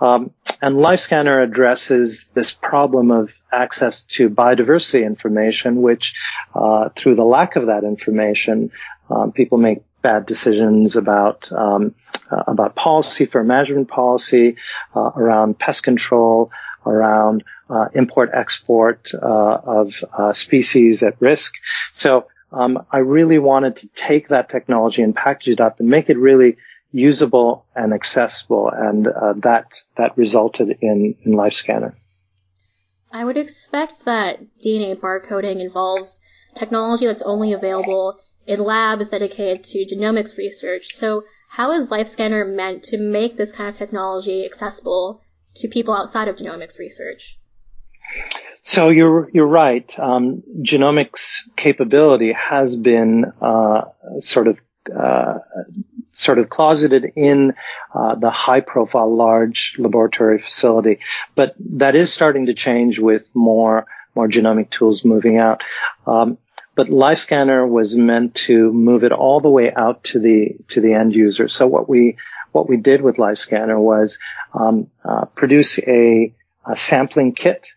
Um, 0.00 0.30
and 0.62 0.76
LifeScanner 0.76 1.42
addresses 1.44 2.30
this 2.32 2.52
problem 2.52 3.10
of 3.10 3.32
access 3.52 4.04
to 4.04 4.30
biodiversity 4.30 5.04
information, 5.04 5.82
which 5.82 6.14
uh, 6.54 6.88
through 6.96 7.16
the 7.16 7.24
lack 7.24 7.56
of 7.56 7.66
that 7.66 7.84
information, 7.84 8.70
um, 9.10 9.32
people 9.32 9.58
make 9.58 9.82
bad 10.02 10.24
decisions 10.24 10.96
about 10.96 11.50
um, 11.52 11.94
uh, 12.30 12.44
about 12.46 12.74
policy 12.74 13.26
for 13.26 13.44
management 13.44 13.88
policy 13.88 14.56
uh, 14.94 15.10
around 15.16 15.58
pest 15.58 15.82
control, 15.82 16.50
around 16.86 17.44
uh, 17.70 17.88
import 17.94 18.30
export 18.32 19.10
uh, 19.14 19.58
of 19.64 20.04
uh, 20.16 20.32
species 20.32 21.02
at 21.02 21.20
risk. 21.20 21.54
So 21.92 22.26
um, 22.52 22.84
I 22.90 22.98
really 22.98 23.38
wanted 23.38 23.76
to 23.76 23.88
take 23.88 24.28
that 24.28 24.48
technology 24.48 25.02
and 25.02 25.14
package 25.14 25.48
it 25.48 25.60
up 25.60 25.80
and 25.80 25.88
make 25.88 26.10
it 26.10 26.18
really 26.18 26.56
usable 26.92 27.64
and 27.76 27.92
accessible, 27.94 28.68
and 28.68 29.06
uh, 29.06 29.34
that 29.36 29.80
that 29.96 30.16
resulted 30.18 30.78
in 30.80 31.14
in 31.22 31.32
LifeScanner. 31.32 31.94
I 33.12 33.24
would 33.24 33.36
expect 33.36 34.04
that 34.04 34.40
DNA 34.64 34.96
barcoding 34.96 35.60
involves 35.60 36.22
technology 36.54 37.06
that's 37.06 37.22
only 37.22 37.52
available 37.52 38.18
in 38.46 38.60
labs 38.60 39.08
dedicated 39.08 39.64
to 39.64 39.86
genomics 39.86 40.36
research. 40.36 40.94
So 40.94 41.24
how 41.48 41.72
is 41.72 41.90
LifeScanner 41.90 42.54
meant 42.54 42.84
to 42.84 42.98
make 42.98 43.36
this 43.36 43.52
kind 43.52 43.68
of 43.68 43.76
technology 43.76 44.44
accessible 44.44 45.20
to 45.56 45.68
people 45.68 45.94
outside 45.94 46.28
of 46.28 46.36
genomics 46.36 46.78
research? 46.78 47.39
So 48.62 48.90
you're 48.90 49.30
you're 49.32 49.46
right. 49.46 49.98
Um, 49.98 50.42
genomics 50.62 51.48
capability 51.56 52.32
has 52.32 52.76
been 52.76 53.32
uh, 53.40 53.82
sort 54.20 54.48
of 54.48 54.58
uh, 54.94 55.38
sort 56.12 56.38
of 56.38 56.48
closeted 56.48 57.12
in 57.16 57.54
uh, 57.94 58.14
the 58.16 58.30
high-profile 58.30 59.14
large 59.14 59.76
laboratory 59.78 60.38
facility, 60.38 60.98
but 61.34 61.54
that 61.58 61.94
is 61.94 62.12
starting 62.12 62.46
to 62.46 62.54
change 62.54 62.98
with 62.98 63.24
more 63.34 63.86
more 64.14 64.28
genomic 64.28 64.70
tools 64.70 65.04
moving 65.04 65.38
out. 65.38 65.62
Um, 66.06 66.38
but 66.74 66.88
LifeScanner 66.88 67.68
was 67.68 67.96
meant 67.96 68.34
to 68.46 68.72
move 68.72 69.04
it 69.04 69.12
all 69.12 69.40
the 69.40 69.50
way 69.50 69.72
out 69.72 70.04
to 70.04 70.18
the 70.18 70.56
to 70.68 70.80
the 70.80 70.94
end 70.94 71.14
user. 71.14 71.48
So 71.48 71.66
what 71.66 71.88
we 71.88 72.16
what 72.52 72.68
we 72.68 72.76
did 72.76 73.00
with 73.00 73.16
LifeScanner 73.16 73.78
was 73.78 74.18
um, 74.54 74.90
uh, 75.04 75.26
produce 75.26 75.78
a, 75.78 76.34
a, 76.66 76.76
sampling 76.76 77.32
kit 77.32 77.72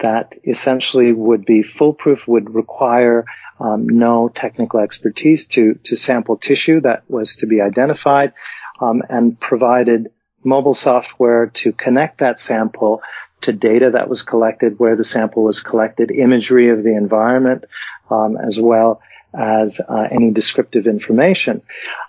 that 0.00 0.34
essentially 0.44 1.12
would 1.12 1.44
be 1.44 1.62
foolproof, 1.62 2.26
would 2.26 2.54
require 2.54 3.24
um, 3.58 3.88
no 3.88 4.28
technical 4.28 4.80
expertise 4.80 5.44
to 5.44 5.74
to 5.84 5.96
sample 5.96 6.36
tissue 6.36 6.80
that 6.80 7.04
was 7.08 7.36
to 7.36 7.46
be 7.46 7.60
identified, 7.60 8.32
um, 8.80 9.02
and 9.08 9.38
provided 9.38 10.10
mobile 10.42 10.74
software 10.74 11.46
to 11.46 11.72
connect 11.72 12.18
that 12.18 12.40
sample 12.40 13.02
to 13.42 13.52
data 13.52 13.90
that 13.90 14.08
was 14.08 14.22
collected, 14.22 14.78
where 14.78 14.96
the 14.96 15.04
sample 15.04 15.44
was 15.44 15.60
collected, 15.60 16.10
imagery 16.10 16.70
of 16.70 16.82
the 16.82 16.94
environment, 16.94 17.64
um, 18.10 18.36
as 18.36 18.58
well 18.58 19.00
as 19.32 19.80
uh, 19.80 20.08
any 20.10 20.30
descriptive 20.30 20.86
information. 20.86 21.62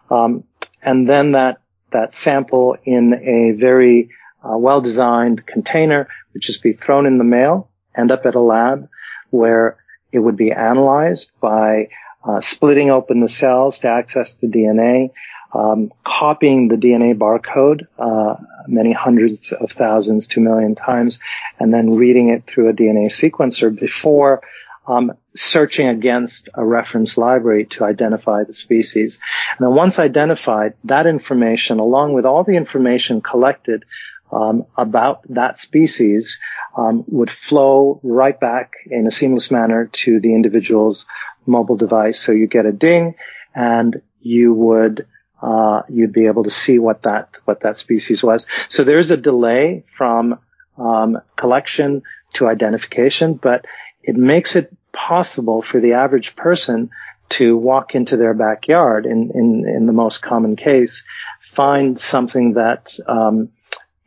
Um, 0.09 0.43
and 0.81 1.07
then 1.07 1.33
that 1.33 1.57
that 1.91 2.15
sample 2.15 2.77
in 2.85 3.13
a 3.13 3.51
very 3.51 4.09
uh, 4.43 4.57
well-designed 4.57 5.45
container 5.45 6.07
would 6.33 6.41
just 6.41 6.63
be 6.63 6.73
thrown 6.73 7.05
in 7.05 7.17
the 7.17 7.23
mail, 7.23 7.69
end 7.95 8.11
up 8.11 8.25
at 8.25 8.35
a 8.35 8.39
lab 8.39 8.89
where 9.29 9.77
it 10.11 10.19
would 10.19 10.37
be 10.37 10.51
analyzed 10.51 11.31
by 11.39 11.89
uh, 12.23 12.39
splitting 12.39 12.91
open 12.91 13.19
the 13.19 13.29
cells 13.29 13.79
to 13.79 13.89
access 13.89 14.35
the 14.35 14.47
DNA, 14.47 15.11
um, 15.53 15.91
copying 16.03 16.67
the 16.67 16.75
DNA 16.75 17.17
barcode 17.17 17.87
uh, 17.97 18.35
many 18.67 18.91
hundreds 18.91 19.51
of 19.51 19.71
thousands 19.71 20.27
to 20.27 20.39
million 20.39 20.75
times, 20.75 21.19
and 21.59 21.73
then 21.73 21.95
reading 21.95 22.29
it 22.29 22.45
through 22.45 22.69
a 22.69 22.73
DNA 22.73 23.07
sequencer 23.07 23.77
before 23.77 24.41
um, 24.87 25.13
searching 25.35 25.87
against 25.87 26.49
a 26.53 26.65
reference 26.65 27.17
library 27.17 27.65
to 27.65 27.83
identify 27.83 28.43
the 28.43 28.53
species. 28.53 29.19
And 29.57 29.67
then 29.67 29.75
once 29.75 29.99
identified, 29.99 30.73
that 30.85 31.07
information, 31.07 31.79
along 31.79 32.13
with 32.13 32.25
all 32.25 32.43
the 32.43 32.55
information 32.55 33.21
collected 33.21 33.85
um, 34.31 34.65
about 34.77 35.21
that 35.29 35.59
species, 35.59 36.39
um, 36.75 37.03
would 37.07 37.29
flow 37.29 37.99
right 38.03 38.39
back 38.39 38.73
in 38.89 39.07
a 39.07 39.11
seamless 39.11 39.51
manner 39.51 39.87
to 39.87 40.19
the 40.19 40.33
individual's 40.33 41.05
mobile 41.45 41.77
device. 41.77 42.19
So 42.19 42.31
you 42.31 42.47
get 42.47 42.65
a 42.65 42.71
ding, 42.71 43.15
and 43.53 44.01
you 44.21 44.53
would 44.53 45.05
uh, 45.41 45.81
you'd 45.89 46.13
be 46.13 46.27
able 46.27 46.43
to 46.43 46.51
see 46.51 46.79
what 46.79 47.03
that 47.03 47.29
what 47.45 47.61
that 47.61 47.77
species 47.77 48.23
was. 48.23 48.47
So 48.69 48.83
there's 48.83 49.11
a 49.11 49.17
delay 49.17 49.83
from 49.97 50.39
um, 50.77 51.17
collection 51.35 52.03
to 52.33 52.47
identification, 52.47 53.33
but 53.33 53.65
it 54.03 54.15
makes 54.15 54.55
it 54.55 54.75
possible 54.91 55.61
for 55.61 55.79
the 55.79 55.93
average 55.93 56.35
person 56.35 56.89
to 57.29 57.57
walk 57.57 57.95
into 57.95 58.17
their 58.17 58.33
backyard 58.33 59.05
in, 59.05 59.31
in, 59.33 59.65
in 59.67 59.85
the 59.85 59.93
most 59.93 60.21
common 60.21 60.55
case, 60.55 61.05
find 61.39 61.99
something 61.99 62.53
that, 62.53 62.97
um, 63.07 63.49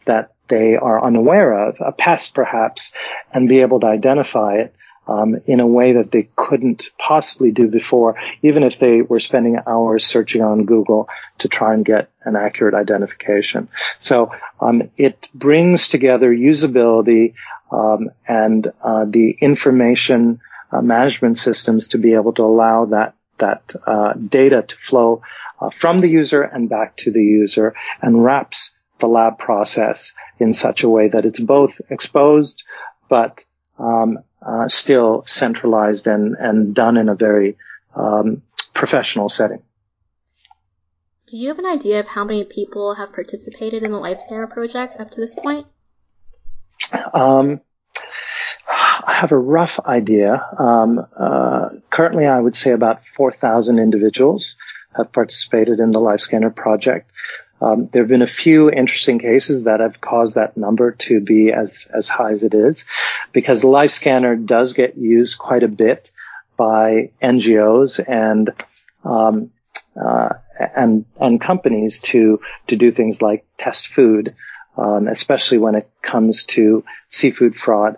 that 0.06 0.32
they 0.48 0.76
are 0.76 1.02
unaware 1.02 1.68
of, 1.68 1.76
a 1.80 1.92
pest 1.92 2.34
perhaps, 2.34 2.92
and 3.32 3.48
be 3.48 3.60
able 3.60 3.80
to 3.80 3.86
identify 3.86 4.56
it 4.56 4.74
um, 5.06 5.36
in 5.46 5.60
a 5.60 5.66
way 5.66 5.94
that 5.94 6.10
they 6.10 6.28
couldn't 6.36 6.84
possibly 6.98 7.50
do 7.50 7.68
before, 7.68 8.16
even 8.42 8.62
if 8.62 8.78
they 8.78 9.02
were 9.02 9.20
spending 9.20 9.58
hours 9.66 10.06
searching 10.06 10.42
on 10.42 10.64
Google 10.64 11.08
to 11.38 11.48
try 11.48 11.74
and 11.74 11.84
get 11.84 12.10
an 12.24 12.36
accurate 12.36 12.74
identification. 12.74 13.68
So 13.98 14.32
um, 14.60 14.90
it 14.96 15.28
brings 15.34 15.88
together 15.88 16.34
usability 16.34 17.34
um, 17.70 18.10
and 18.26 18.72
uh, 18.82 19.04
the 19.06 19.36
information 19.40 20.40
uh, 20.72 20.80
management 20.80 21.38
systems 21.38 21.88
to 21.88 21.98
be 21.98 22.14
able 22.14 22.32
to 22.34 22.42
allow 22.42 22.86
that 22.86 23.14
that 23.38 23.74
uh, 23.84 24.12
data 24.12 24.62
to 24.62 24.76
flow 24.76 25.22
uh, 25.60 25.68
from 25.70 26.00
the 26.00 26.08
user 26.08 26.42
and 26.42 26.68
back 26.68 26.96
to 26.96 27.10
the 27.10 27.22
user 27.22 27.74
and 28.00 28.22
wraps 28.22 28.73
the 29.04 29.08
lab 29.08 29.38
process 29.38 30.14
in 30.38 30.54
such 30.54 30.82
a 30.82 30.88
way 30.88 31.08
that 31.08 31.26
it's 31.26 31.40
both 31.40 31.78
exposed 31.90 32.62
but 33.10 33.44
um, 33.78 34.18
uh, 34.40 34.66
still 34.68 35.24
centralized 35.26 36.06
and, 36.06 36.36
and 36.38 36.74
done 36.74 36.96
in 36.96 37.10
a 37.10 37.14
very 37.14 37.58
um, 37.94 38.42
professional 38.72 39.28
setting. 39.28 39.62
Do 41.26 41.36
you 41.36 41.48
have 41.48 41.58
an 41.58 41.66
idea 41.66 42.00
of 42.00 42.06
how 42.06 42.24
many 42.24 42.44
people 42.44 42.94
have 42.94 43.12
participated 43.12 43.82
in 43.82 43.92
the 43.92 43.98
LifeScanner 43.98 44.50
project 44.50 44.98
up 44.98 45.10
to 45.10 45.20
this 45.20 45.34
point? 45.34 45.66
Um, 47.12 47.60
I 48.66 49.14
have 49.20 49.32
a 49.32 49.38
rough 49.38 49.78
idea. 49.80 50.42
Um, 50.58 51.06
uh, 51.18 51.68
currently, 51.90 52.26
I 52.26 52.40
would 52.40 52.56
say 52.56 52.72
about 52.72 53.06
4,000 53.06 53.78
individuals 53.78 54.56
have 54.96 55.12
participated 55.12 55.78
in 55.78 55.90
the 55.90 56.00
LifeScanner 56.00 56.54
project. 56.54 57.10
Um, 57.64 57.88
there 57.92 58.02
have 58.02 58.08
been 58.08 58.20
a 58.20 58.26
few 58.26 58.70
interesting 58.70 59.18
cases 59.18 59.64
that 59.64 59.80
have 59.80 60.00
caused 60.00 60.34
that 60.34 60.56
number 60.56 60.92
to 60.92 61.20
be 61.20 61.50
as 61.50 61.88
as 61.94 62.08
high 62.08 62.32
as 62.32 62.42
it 62.42 62.52
is, 62.52 62.84
because 63.32 63.62
the 63.62 63.68
LifeScanner 63.68 64.44
does 64.44 64.74
get 64.74 64.98
used 64.98 65.38
quite 65.38 65.62
a 65.62 65.68
bit 65.68 66.10
by 66.58 67.10
NGOs 67.22 68.04
and 68.06 68.50
um, 69.02 69.50
uh, 70.00 70.34
and 70.76 71.06
and 71.18 71.40
companies 71.40 72.00
to 72.00 72.40
to 72.66 72.76
do 72.76 72.92
things 72.92 73.22
like 73.22 73.46
test 73.56 73.86
food, 73.86 74.34
um, 74.76 75.08
especially 75.08 75.58
when 75.58 75.74
it 75.74 75.88
comes 76.02 76.44
to 76.44 76.84
seafood 77.08 77.56
fraud. 77.56 77.96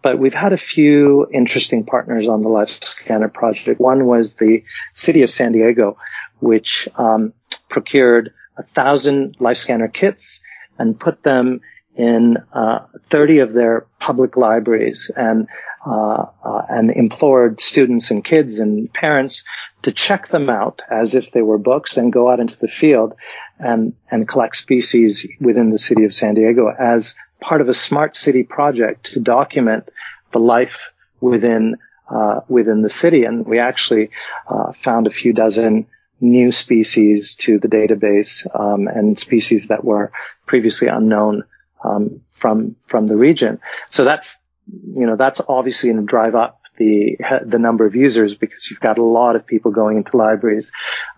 But 0.00 0.20
we've 0.20 0.34
had 0.34 0.52
a 0.52 0.58
few 0.58 1.26
interesting 1.32 1.84
partners 1.84 2.28
on 2.28 2.42
the 2.42 2.48
life 2.48 2.70
scanner 2.82 3.28
project. 3.28 3.80
One 3.80 4.06
was 4.06 4.34
the 4.34 4.62
city 4.94 5.22
of 5.22 5.30
San 5.30 5.50
Diego, 5.50 5.96
which 6.38 6.88
um, 6.96 7.32
procured 7.68 8.32
a 8.58 8.62
thousand 8.62 9.38
LifeScanner 9.38 9.92
kits 9.92 10.40
and 10.78 10.98
put 10.98 11.22
them 11.22 11.60
in 11.96 12.36
uh, 12.52 12.80
30 13.10 13.38
of 13.40 13.52
their 13.52 13.86
public 13.98 14.36
libraries 14.36 15.10
and 15.16 15.48
uh, 15.86 16.26
uh, 16.44 16.62
and 16.68 16.90
implored 16.90 17.60
students 17.60 18.10
and 18.10 18.24
kids 18.24 18.58
and 18.58 18.92
parents 18.92 19.44
to 19.82 19.92
check 19.92 20.28
them 20.28 20.50
out 20.50 20.82
as 20.90 21.14
if 21.14 21.30
they 21.30 21.40
were 21.40 21.58
books 21.58 21.96
and 21.96 22.12
go 22.12 22.30
out 22.30 22.40
into 22.40 22.58
the 22.58 22.68
field 22.68 23.14
and 23.58 23.94
and 24.10 24.28
collect 24.28 24.56
species 24.56 25.26
within 25.40 25.70
the 25.70 25.78
city 25.78 26.04
of 26.04 26.14
San 26.14 26.34
Diego 26.34 26.68
as 26.78 27.14
part 27.40 27.60
of 27.60 27.68
a 27.68 27.74
smart 27.74 28.16
city 28.16 28.42
project 28.42 29.12
to 29.12 29.20
document 29.20 29.88
the 30.32 30.40
life 30.40 30.90
within 31.20 31.76
uh, 32.10 32.40
within 32.48 32.82
the 32.82 32.90
city. 32.90 33.24
And 33.24 33.46
we 33.46 33.58
actually 33.58 34.10
uh, 34.48 34.72
found 34.72 35.06
a 35.06 35.10
few 35.10 35.32
dozen 35.32 35.86
new 36.20 36.52
species 36.52 37.34
to 37.36 37.58
the 37.58 37.68
database 37.68 38.46
um, 38.58 38.88
and 38.88 39.18
species 39.18 39.68
that 39.68 39.84
were 39.84 40.12
previously 40.46 40.88
unknown 40.88 41.44
um, 41.84 42.20
from 42.32 42.76
from 42.86 43.06
the 43.06 43.16
region. 43.16 43.60
So 43.90 44.04
that's 44.04 44.38
you 44.66 45.06
know 45.06 45.16
that's 45.16 45.40
obviously 45.48 45.90
going 45.90 46.04
to 46.04 46.06
drive 46.06 46.34
up 46.34 46.60
the 46.76 47.18
the 47.44 47.58
number 47.58 47.86
of 47.86 47.94
users 47.94 48.34
because 48.34 48.70
you've 48.70 48.80
got 48.80 48.98
a 48.98 49.04
lot 49.04 49.36
of 49.36 49.46
people 49.46 49.70
going 49.70 49.98
into 49.98 50.16
libraries 50.16 50.72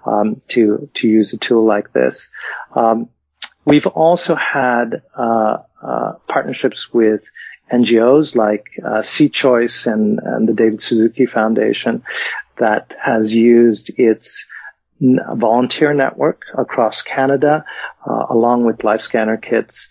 um, 0.05 0.41
to 0.49 0.89
to 0.95 1.09
use 1.09 1.33
a 1.33 1.39
tool 1.39 1.65
like 1.65 1.93
this. 1.93 2.31
Um, 2.75 3.09
we've 3.65 3.87
also 3.87 4.35
had 4.35 5.03
uh, 5.17 5.59
uh, 5.83 6.13
partnerships 6.27 6.93
with 6.93 7.25
NGOs 7.73 8.35
like 8.35 8.67
uh, 8.85 9.03
Sea 9.03 9.29
Choice 9.29 9.87
and, 9.87 10.19
and 10.19 10.49
the 10.49 10.55
David 10.55 10.83
Suzuki 10.83 11.27
Foundation 11.27 12.03
that 12.57 12.95
has 13.01 13.33
used 13.33 13.91
its 13.97 14.47
volunteer 15.01 15.95
network 15.95 16.43
across 16.57 17.03
Canada, 17.03 17.65
uh, 18.07 18.27
along 18.31 18.65
with 18.65 18.79
LifeScanner 18.79 19.41
kits, 19.41 19.89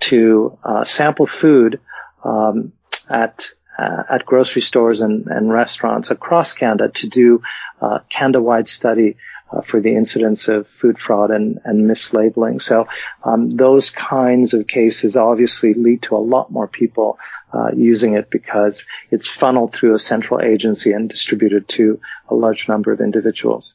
to 0.00 0.58
uh, 0.64 0.84
sample 0.84 1.26
food 1.26 1.80
um, 2.24 2.72
at 3.08 3.50
uh, 3.78 4.02
at 4.10 4.26
grocery 4.26 4.60
stores 4.60 5.00
and, 5.00 5.26
and, 5.28 5.50
restaurants 5.50 6.10
across 6.10 6.52
Canada 6.52 6.90
to 6.90 7.08
do 7.08 7.42
uh, 7.80 8.00
Canada-wide 8.10 8.68
study 8.68 9.16
uh, 9.50 9.62
for 9.62 9.80
the 9.80 9.94
incidence 9.94 10.46
of 10.48 10.68
food 10.68 10.98
fraud 10.98 11.30
and, 11.30 11.58
and 11.64 11.90
mislabeling. 11.90 12.60
So 12.60 12.86
um, 13.24 13.48
those 13.48 13.88
kinds 13.88 14.52
of 14.52 14.66
cases 14.66 15.16
obviously 15.16 15.72
lead 15.72 16.02
to 16.02 16.16
a 16.16 16.18
lot 16.18 16.52
more 16.52 16.68
people 16.68 17.18
uh, 17.52 17.70
using 17.74 18.14
it 18.14 18.30
because 18.30 18.86
it's 19.10 19.28
funneled 19.28 19.72
through 19.72 19.94
a 19.94 19.98
central 19.98 20.40
agency 20.40 20.92
and 20.92 21.08
distributed 21.08 21.66
to 21.68 21.98
a 22.28 22.34
large 22.34 22.68
number 22.68 22.92
of 22.92 23.00
individuals. 23.00 23.74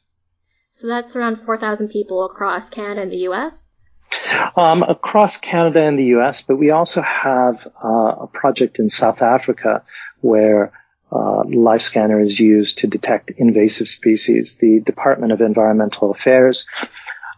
So 0.78 0.86
that's 0.86 1.16
around 1.16 1.40
4,000 1.40 1.88
people 1.88 2.24
across 2.24 2.70
Canada 2.70 3.02
and 3.02 3.10
the 3.10 3.26
U.S.? 3.30 3.66
Um, 4.54 4.84
across 4.84 5.36
Canada 5.36 5.82
and 5.82 5.98
the 5.98 6.04
U.S., 6.14 6.42
but 6.42 6.54
we 6.54 6.70
also 6.70 7.02
have 7.02 7.66
uh, 7.82 8.14
a 8.20 8.26
project 8.28 8.78
in 8.78 8.88
South 8.88 9.20
Africa 9.20 9.82
where 10.20 10.70
uh, 11.10 11.42
LifeScanner 11.42 12.24
is 12.24 12.38
used 12.38 12.78
to 12.78 12.86
detect 12.86 13.32
invasive 13.38 13.88
species. 13.88 14.54
The 14.60 14.78
Department 14.78 15.32
of 15.32 15.40
Environmental 15.40 16.12
Affairs 16.12 16.64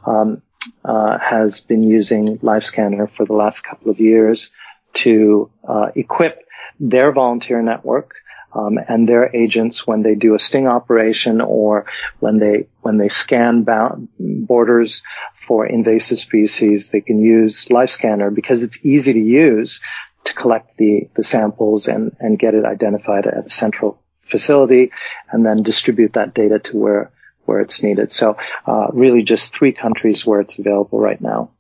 um, 0.05 0.43
uh, 0.85 1.17
has 1.17 1.61
been 1.61 1.83
using 1.83 2.37
LifeScanner 2.41 3.11
for 3.11 3.25
the 3.25 3.33
last 3.33 3.63
couple 3.63 3.91
of 3.91 4.01
years 4.01 4.51
to 4.97 5.51
uh, 5.67 5.87
equip 5.95 6.47
their 6.79 7.11
volunteer 7.11 7.63
network 7.63 8.17
um, 8.53 8.79
and 8.89 9.09
their 9.09 9.35
agents 9.35 9.87
when 9.87 10.03
they 10.03 10.15
do 10.15 10.35
a 10.35 10.39
sting 10.39 10.67
operation 10.67 11.41
or 11.41 11.87
when 12.19 12.39
they 12.39 12.69
when 12.81 12.99
they 12.99 13.09
scan 13.09 13.67
borders 14.19 15.03
for 15.47 15.67
invasive 15.67 16.19
species, 16.19 16.89
they 16.89 17.01
can 17.01 17.21
use 17.21 17.67
LifeScanner 17.67 18.35
because 18.35 18.63
it's 18.63 18.85
easy 18.85 19.13
to 19.13 19.21
use 19.21 19.81
to 20.25 20.35
collect 20.35 20.77
the 20.77 21.09
the 21.15 21.23
samples 21.23 21.89
and 21.89 22.17
and 22.19 22.39
get 22.39 22.55
it 22.55 22.65
identified 22.65 23.27
at 23.27 23.47
a 23.47 23.51
central 23.51 24.03
facility 24.21 24.93
and 25.31 25.45
then 25.45 25.63
distribute 25.63 26.15
that 26.15 26.35
data 26.35 26.59
to 26.59 26.77
where 26.77 27.13
where 27.45 27.61
it's 27.61 27.83
needed. 27.83 28.13
So 28.13 28.37
uh, 28.67 28.89
really, 28.93 29.23
just 29.23 29.55
three 29.55 29.73
countries 29.73 30.25
where 30.25 30.41
it's 30.41 30.59
available 30.59 31.01
right 31.01 31.21
now. 31.21 31.51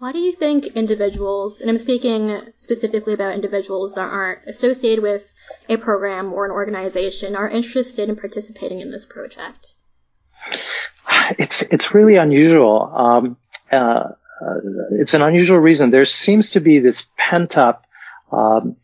Why 0.00 0.12
do 0.12 0.18
you 0.18 0.32
think 0.32 0.64
individuals, 0.64 1.60
and 1.60 1.68
I'm 1.68 1.76
speaking 1.76 2.34
specifically 2.56 3.12
about 3.12 3.34
individuals 3.34 3.92
that 3.92 4.08
aren't 4.08 4.46
associated 4.46 5.02
with 5.02 5.30
a 5.68 5.76
program 5.76 6.32
or 6.32 6.46
an 6.46 6.52
organization, 6.52 7.36
are 7.36 7.46
interested 7.46 8.08
in 8.08 8.16
participating 8.16 8.80
in 8.80 8.90
this 8.90 9.04
project? 9.04 9.74
It's 11.38 11.60
it's 11.60 11.94
really 11.94 12.16
unusual. 12.16 12.90
Um, 12.96 13.36
uh, 13.70 13.76
uh, 13.76 14.60
it's 14.92 15.12
an 15.12 15.20
unusual 15.20 15.58
reason. 15.58 15.90
There 15.90 16.06
seems 16.06 16.52
to 16.52 16.60
be 16.60 16.78
this 16.78 17.06
pent 17.18 17.58
up 17.58 17.84
um, 18.32 18.76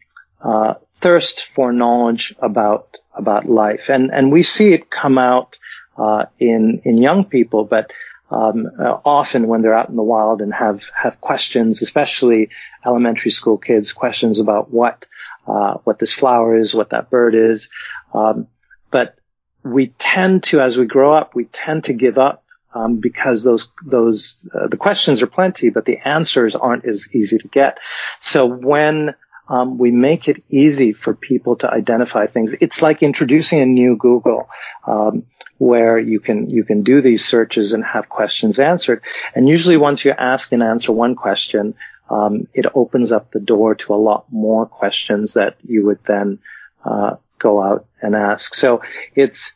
uh, 0.42 0.74
thirst 1.00 1.46
for 1.54 1.72
knowledge 1.72 2.34
about 2.40 2.94
about 3.14 3.48
life, 3.48 3.88
and 3.88 4.10
and 4.10 4.30
we 4.30 4.42
see 4.42 4.74
it 4.74 4.90
come 4.90 5.16
out 5.16 5.56
uh, 5.96 6.26
in 6.38 6.82
in 6.84 6.98
young 6.98 7.24
people, 7.24 7.64
but 7.64 7.90
um, 8.30 8.66
uh, 8.78 8.98
often 9.04 9.46
when 9.46 9.62
they're 9.62 9.76
out 9.76 9.88
in 9.88 9.96
the 9.96 10.02
wild 10.02 10.40
and 10.40 10.52
have 10.52 10.82
have 10.94 11.20
questions, 11.20 11.82
especially 11.82 12.50
elementary 12.84 13.30
school 13.30 13.56
kids, 13.56 13.92
questions 13.92 14.40
about 14.40 14.70
what 14.70 15.06
uh, 15.46 15.74
what 15.84 15.98
this 15.98 16.12
flower 16.12 16.58
is, 16.58 16.74
what 16.74 16.90
that 16.90 17.08
bird 17.08 17.34
is. 17.34 17.68
Um, 18.12 18.48
but 18.90 19.16
we 19.62 19.88
tend 19.98 20.44
to, 20.44 20.60
as 20.60 20.76
we 20.76 20.86
grow 20.86 21.14
up, 21.14 21.34
we 21.34 21.44
tend 21.44 21.84
to 21.84 21.92
give 21.92 22.18
up 22.18 22.44
um, 22.74 22.96
because 22.96 23.44
those 23.44 23.68
those 23.84 24.36
uh, 24.54 24.66
the 24.68 24.76
questions 24.76 25.22
are 25.22 25.28
plenty, 25.28 25.70
but 25.70 25.84
the 25.84 25.98
answers 25.98 26.54
aren't 26.54 26.84
as 26.84 27.08
easy 27.14 27.38
to 27.38 27.48
get. 27.48 27.78
So 28.20 28.46
when 28.46 29.14
um, 29.48 29.78
we 29.78 29.90
make 29.90 30.28
it 30.28 30.42
easy 30.48 30.92
for 30.92 31.14
people 31.14 31.56
to 31.56 31.70
identify 31.70 32.26
things. 32.26 32.54
It's 32.60 32.82
like 32.82 33.02
introducing 33.02 33.60
a 33.60 33.66
new 33.66 33.96
Google, 33.96 34.48
um, 34.86 35.24
where 35.58 35.98
you 35.98 36.20
can 36.20 36.50
you 36.50 36.64
can 36.64 36.82
do 36.82 37.00
these 37.00 37.24
searches 37.24 37.72
and 37.72 37.84
have 37.84 38.08
questions 38.08 38.58
answered. 38.58 39.02
And 39.34 39.48
usually, 39.48 39.76
once 39.76 40.04
you 40.04 40.12
ask 40.12 40.52
and 40.52 40.62
answer 40.62 40.92
one 40.92 41.14
question, 41.14 41.74
um, 42.10 42.48
it 42.54 42.66
opens 42.74 43.12
up 43.12 43.30
the 43.30 43.40
door 43.40 43.74
to 43.76 43.94
a 43.94 43.96
lot 43.96 44.26
more 44.30 44.66
questions 44.66 45.34
that 45.34 45.56
you 45.62 45.86
would 45.86 46.04
then 46.04 46.38
uh, 46.84 47.16
go 47.38 47.62
out 47.62 47.86
and 48.02 48.14
ask. 48.14 48.54
So 48.54 48.82
it's 49.14 49.52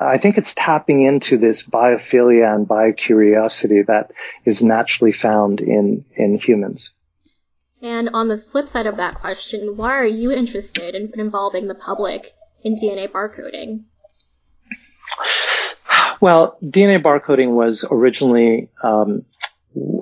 I 0.00 0.18
think 0.18 0.38
it's 0.38 0.54
tapping 0.54 1.02
into 1.02 1.38
this 1.38 1.62
biophilia 1.62 2.54
and 2.54 2.68
biocuriosity 2.68 3.84
that 3.86 4.12
is 4.44 4.62
naturally 4.62 5.12
found 5.12 5.60
in 5.60 6.04
in 6.14 6.38
humans. 6.38 6.92
And 7.82 8.10
on 8.12 8.28
the 8.28 8.38
flip 8.38 8.66
side 8.66 8.86
of 8.86 8.96
that 8.96 9.16
question, 9.16 9.76
why 9.76 9.94
are 9.94 10.06
you 10.06 10.32
interested 10.32 10.94
in 10.94 11.12
involving 11.18 11.68
the 11.68 11.74
public 11.74 12.32
in 12.62 12.74
DNA 12.74 13.08
barcoding? 13.08 13.84
Well, 16.20 16.58
DNA 16.62 17.00
barcoding 17.00 17.54
was 17.54 17.84
originally 17.88 18.70
um, 18.82 19.24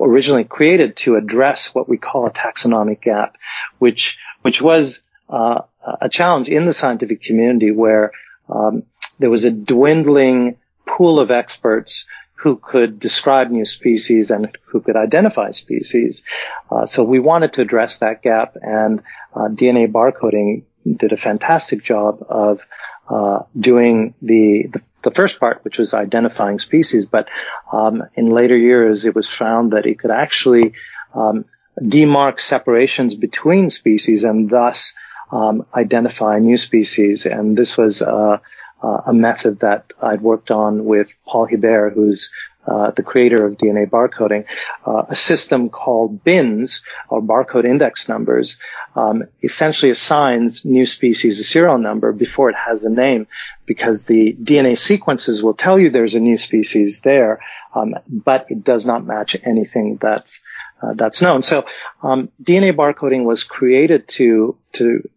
originally 0.01 0.43
created 0.43 0.95
to 0.97 1.15
address 1.15 1.75
what 1.75 1.87
we 1.87 1.97
call 1.97 2.25
a 2.25 2.31
taxonomic 2.31 3.01
gap, 3.01 3.37
which 3.77 4.17
which 4.41 4.61
was 4.61 4.99
uh, 5.29 5.59
a 6.01 6.09
challenge 6.09 6.49
in 6.49 6.65
the 6.65 6.73
scientific 6.73 7.21
community 7.21 7.71
where 7.71 8.11
um, 8.49 8.83
there 9.19 9.29
was 9.29 9.45
a 9.45 9.51
dwindling 9.51 10.57
pool 10.87 11.19
of 11.19 11.29
experts 11.29 12.05
who 12.37 12.55
could 12.57 12.99
describe 12.99 13.49
new 13.49 13.65
species 13.65 14.29
and 14.31 14.55
who 14.65 14.79
could 14.79 14.95
identify 14.95 15.51
species. 15.51 16.23
Uh, 16.69 16.85
so 16.85 17.03
we 17.03 17.19
wanted 17.19 17.53
to 17.53 17.61
address 17.61 17.97
that 17.97 18.21
gap, 18.21 18.55
and 18.61 19.01
uh, 19.35 19.47
DNA 19.49 19.91
barcoding 19.91 20.63
did 20.95 21.11
a 21.11 21.17
fantastic 21.17 21.83
job 21.83 22.25
of 22.29 22.61
uh, 23.09 23.39
doing 23.59 24.13
the, 24.21 24.67
the, 24.71 24.81
the 25.01 25.11
first 25.11 25.39
part, 25.39 25.63
which 25.63 25.77
was 25.77 25.93
identifying 25.93 26.59
species. 26.59 27.05
But 27.05 27.27
um, 27.71 28.03
in 28.15 28.29
later 28.29 28.57
years, 28.57 29.05
it 29.05 29.15
was 29.15 29.27
found 29.27 29.71
that 29.71 29.85
it 29.85 29.99
could 29.99 30.11
actually 30.11 30.73
um, 31.13 31.45
demark 31.81 32.39
separations 32.39 33.15
between 33.15 33.69
species 33.69 34.23
and 34.23 34.49
thus 34.49 34.93
um, 35.31 35.65
identify 35.73 36.39
new 36.39 36.57
species. 36.57 37.25
And 37.25 37.57
this 37.57 37.77
was 37.77 38.01
uh, 38.01 38.39
uh, 38.81 39.01
a 39.07 39.13
method 39.13 39.61
that 39.61 39.91
I'd 40.01 40.21
worked 40.21 40.51
on 40.51 40.85
with 40.85 41.09
Paul 41.25 41.45
Hebert, 41.45 41.93
who's 41.93 42.31
uh, 42.67 42.91
the 42.91 43.03
creator 43.03 43.45
of 43.45 43.57
DNA 43.57 43.89
barcoding, 43.89 44.45
uh, 44.85 45.03
a 45.07 45.15
system 45.15 45.69
called 45.69 46.23
BINs, 46.23 46.81
or 47.09 47.21
barcode 47.21 47.63
index 47.63 48.09
numbers, 48.09 48.57
um, 48.95 49.23
essentially 49.41 49.89
assigns 49.89 50.65
new 50.65 50.85
species 50.85 51.39
a 51.39 51.43
serial 51.43 51.77
number 51.77 52.11
before 52.11 52.49
it 52.49 52.55
has 52.57 52.83
a 52.83 52.89
name, 52.89 53.25
because 53.65 54.03
the 54.03 54.33
DNA 54.33 54.77
sequences 54.77 55.41
will 55.41 55.53
tell 55.53 55.79
you 55.79 55.89
there's 55.89 56.15
a 56.15 56.19
new 56.19 56.37
species 56.37 56.99
there, 57.01 57.39
um, 57.73 57.95
but 58.09 58.47
it 58.49 58.65
does 58.65 58.85
not 58.85 59.05
match 59.05 59.37
anything 59.43 59.97
that's 60.01 60.41
uh, 60.81 60.93
that's 60.93 61.21
known. 61.21 61.41
So 61.41 61.65
um, 62.03 62.29
DNA 62.43 62.73
barcoding 62.73 63.23
was 63.23 63.43
created 63.43 64.09
to 64.09 64.57
to 64.73 65.09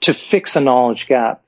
to 0.00 0.14
fix 0.14 0.56
a 0.56 0.60
knowledge 0.60 1.06
gap. 1.06 1.42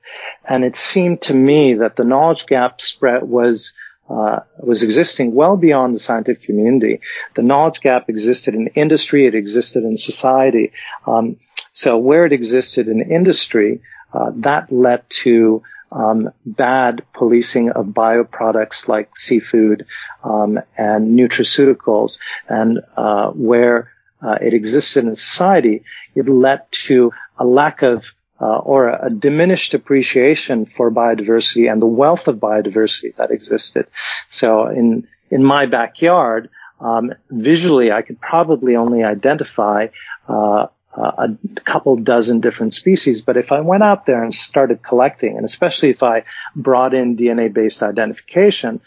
And 0.47 0.63
it 0.63 0.75
seemed 0.75 1.21
to 1.23 1.33
me 1.33 1.75
that 1.75 1.95
the 1.95 2.03
knowledge 2.03 2.45
gap 2.45 2.81
spread 2.81 3.23
was 3.23 3.73
uh, 4.09 4.41
was 4.59 4.83
existing 4.83 5.33
well 5.33 5.55
beyond 5.55 5.95
the 5.95 5.99
scientific 5.99 6.43
community. 6.43 6.99
The 7.35 7.41
knowledge 7.41 7.79
gap 7.79 8.09
existed 8.09 8.53
in 8.53 8.67
industry, 8.67 9.27
it 9.27 9.33
existed 9.33 9.83
in 9.83 9.97
society. 9.97 10.73
Um, 11.07 11.37
so 11.71 11.97
where 11.97 12.25
it 12.25 12.33
existed 12.33 12.87
in 12.87 13.01
industry, 13.01 13.81
uh, 14.13 14.31
that 14.35 14.71
led 14.71 15.09
to 15.09 15.63
um, 15.91 16.31
bad 16.45 17.03
policing 17.13 17.69
of 17.71 17.87
bioproducts 17.87 18.87
like 18.87 19.15
seafood 19.15 19.85
um, 20.23 20.59
and 20.77 21.17
nutraceuticals, 21.17 22.19
and 22.49 22.79
uh, 22.97 23.29
where 23.29 23.91
uh, 24.21 24.37
it 24.41 24.53
existed 24.53 25.05
in 25.05 25.15
society, 25.15 25.83
it 26.15 26.27
led 26.27 26.69
to 26.71 27.11
a 27.37 27.45
lack 27.45 27.83
of 27.83 28.13
uh, 28.43 28.57
or 28.57 28.89
a, 28.89 29.09
diminished 29.09 29.73
appreciation 29.73 30.65
for 30.65 30.91
biodiversity 30.91 31.71
and 31.71 31.81
the 31.81 31.93
wealth 32.01 32.27
of 32.27 32.35
biodiversity 32.37 33.15
that 33.15 33.31
existed. 33.31 33.87
So 34.29 34.67
in 34.67 35.07
in 35.31 35.43
my 35.43 35.65
backyard, 35.65 36.49
um, 36.79 37.13
visually, 37.29 37.91
I 37.91 38.01
could 38.01 38.19
probably 38.19 38.75
only 38.75 39.03
identify 39.03 39.87
uh, 40.27 40.67
a 40.95 41.29
couple 41.63 41.95
dozen 41.95 42.41
different 42.41 42.73
species. 42.73 43.21
But 43.21 43.37
if 43.37 43.51
I 43.51 43.61
went 43.61 43.83
out 43.83 44.05
there 44.05 44.21
and 44.23 44.33
started 44.33 44.83
collecting, 44.83 45.37
and 45.37 45.45
especially 45.45 45.89
if 45.89 46.03
I 46.03 46.25
brought 46.55 46.93
in 46.93 47.15
DNA-based 47.15 47.81
identification, 47.81 48.81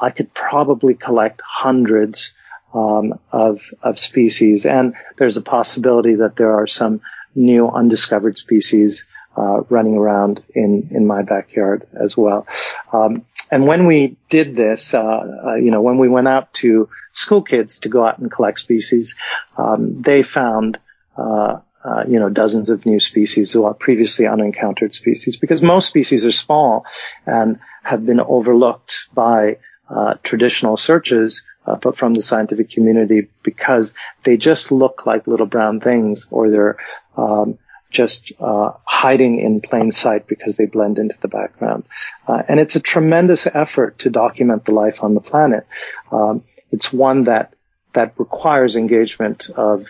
I 0.00 0.10
could 0.10 0.32
probably 0.34 0.94
collect 0.94 1.40
hundreds 1.40 2.34
um, 2.74 3.18
of 3.32 3.62
of 3.82 3.98
species. 3.98 4.66
And 4.66 4.94
there's 5.16 5.38
a 5.38 5.42
possibility 5.56 6.16
that 6.16 6.36
there 6.36 6.52
are 6.60 6.66
some 6.66 7.00
new 7.38 7.68
undiscovered 7.68 8.36
species 8.36 9.06
uh, 9.36 9.60
running 9.68 9.94
around 9.96 10.42
in 10.54 10.88
in 10.90 11.06
my 11.06 11.22
backyard 11.22 11.86
as 11.94 12.16
well. 12.16 12.46
Um, 12.92 13.24
and 13.50 13.66
when 13.66 13.86
we 13.86 14.16
did 14.28 14.56
this, 14.56 14.92
uh, 14.92 15.00
uh, 15.00 15.54
you 15.54 15.70
know, 15.70 15.80
when 15.80 15.98
we 15.98 16.08
went 16.08 16.28
out 16.28 16.52
to 16.54 16.88
school 17.12 17.42
kids 17.42 17.78
to 17.80 17.88
go 17.88 18.04
out 18.04 18.18
and 18.18 18.30
collect 18.30 18.58
species, 18.58 19.14
um, 19.56 20.02
they 20.02 20.22
found 20.22 20.78
uh, 21.16 21.60
uh, 21.84 22.02
you 22.08 22.18
know, 22.18 22.28
dozens 22.28 22.70
of 22.70 22.84
new 22.84 23.00
species 23.00 23.54
or 23.54 23.72
previously 23.72 24.26
unencountered 24.26 24.92
species 24.94 25.36
because 25.36 25.62
most 25.62 25.86
species 25.86 26.26
are 26.26 26.32
small 26.32 26.84
and 27.24 27.60
have 27.84 28.04
been 28.04 28.20
overlooked 28.20 29.06
by 29.14 29.58
uh, 29.88 30.14
traditional 30.22 30.76
searches 30.76 31.44
uh, 31.66 31.76
but 31.76 31.96
from 31.96 32.14
the 32.14 32.22
scientific 32.22 32.70
community 32.70 33.28
because 33.42 33.94
they 34.24 34.36
just 34.36 34.72
look 34.72 35.06
like 35.06 35.26
little 35.26 35.46
brown 35.46 35.80
things 35.80 36.26
or 36.30 36.50
they're 36.50 36.76
um, 37.18 37.58
just 37.90 38.32
uh, 38.38 38.72
hiding 38.84 39.40
in 39.40 39.60
plain 39.60 39.92
sight 39.92 40.26
because 40.26 40.56
they 40.56 40.66
blend 40.66 40.98
into 40.98 41.16
the 41.20 41.28
background. 41.28 41.84
Uh, 42.26 42.42
and 42.48 42.60
it's 42.60 42.76
a 42.76 42.80
tremendous 42.80 43.46
effort 43.46 43.98
to 44.00 44.10
document 44.10 44.64
the 44.64 44.72
life 44.72 45.02
on 45.02 45.14
the 45.14 45.20
planet. 45.20 45.66
Um, 46.12 46.44
it's 46.70 46.92
one 46.92 47.24
that 47.24 47.54
that 47.94 48.14
requires 48.18 48.76
engagement 48.76 49.48
of 49.50 49.86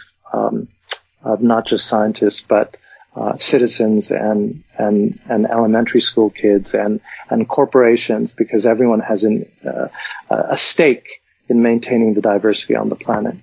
of 1.23 1.43
not 1.43 1.67
just 1.67 1.87
scientists 1.87 2.41
but 2.41 2.77
uh, 3.17 3.37
citizens 3.37 4.11
and 4.11 4.63
and 4.79 5.19
and 5.29 5.47
elementary 5.47 6.01
school 6.01 6.31
kids 6.31 6.75
and 6.75 7.01
and 7.31 7.49
corporations 7.49 8.33
because 8.33 8.65
everyone 8.65 9.01
has 9.01 9.25
an, 9.25 9.51
uh, 9.67 9.89
a 10.31 10.57
stake 10.57 11.21
in 11.49 11.63
maintaining 11.63 12.15
the 12.15 12.21
diversity 12.21 12.77
on 12.77 12.89
the 12.89 12.95
planet. 12.95 13.37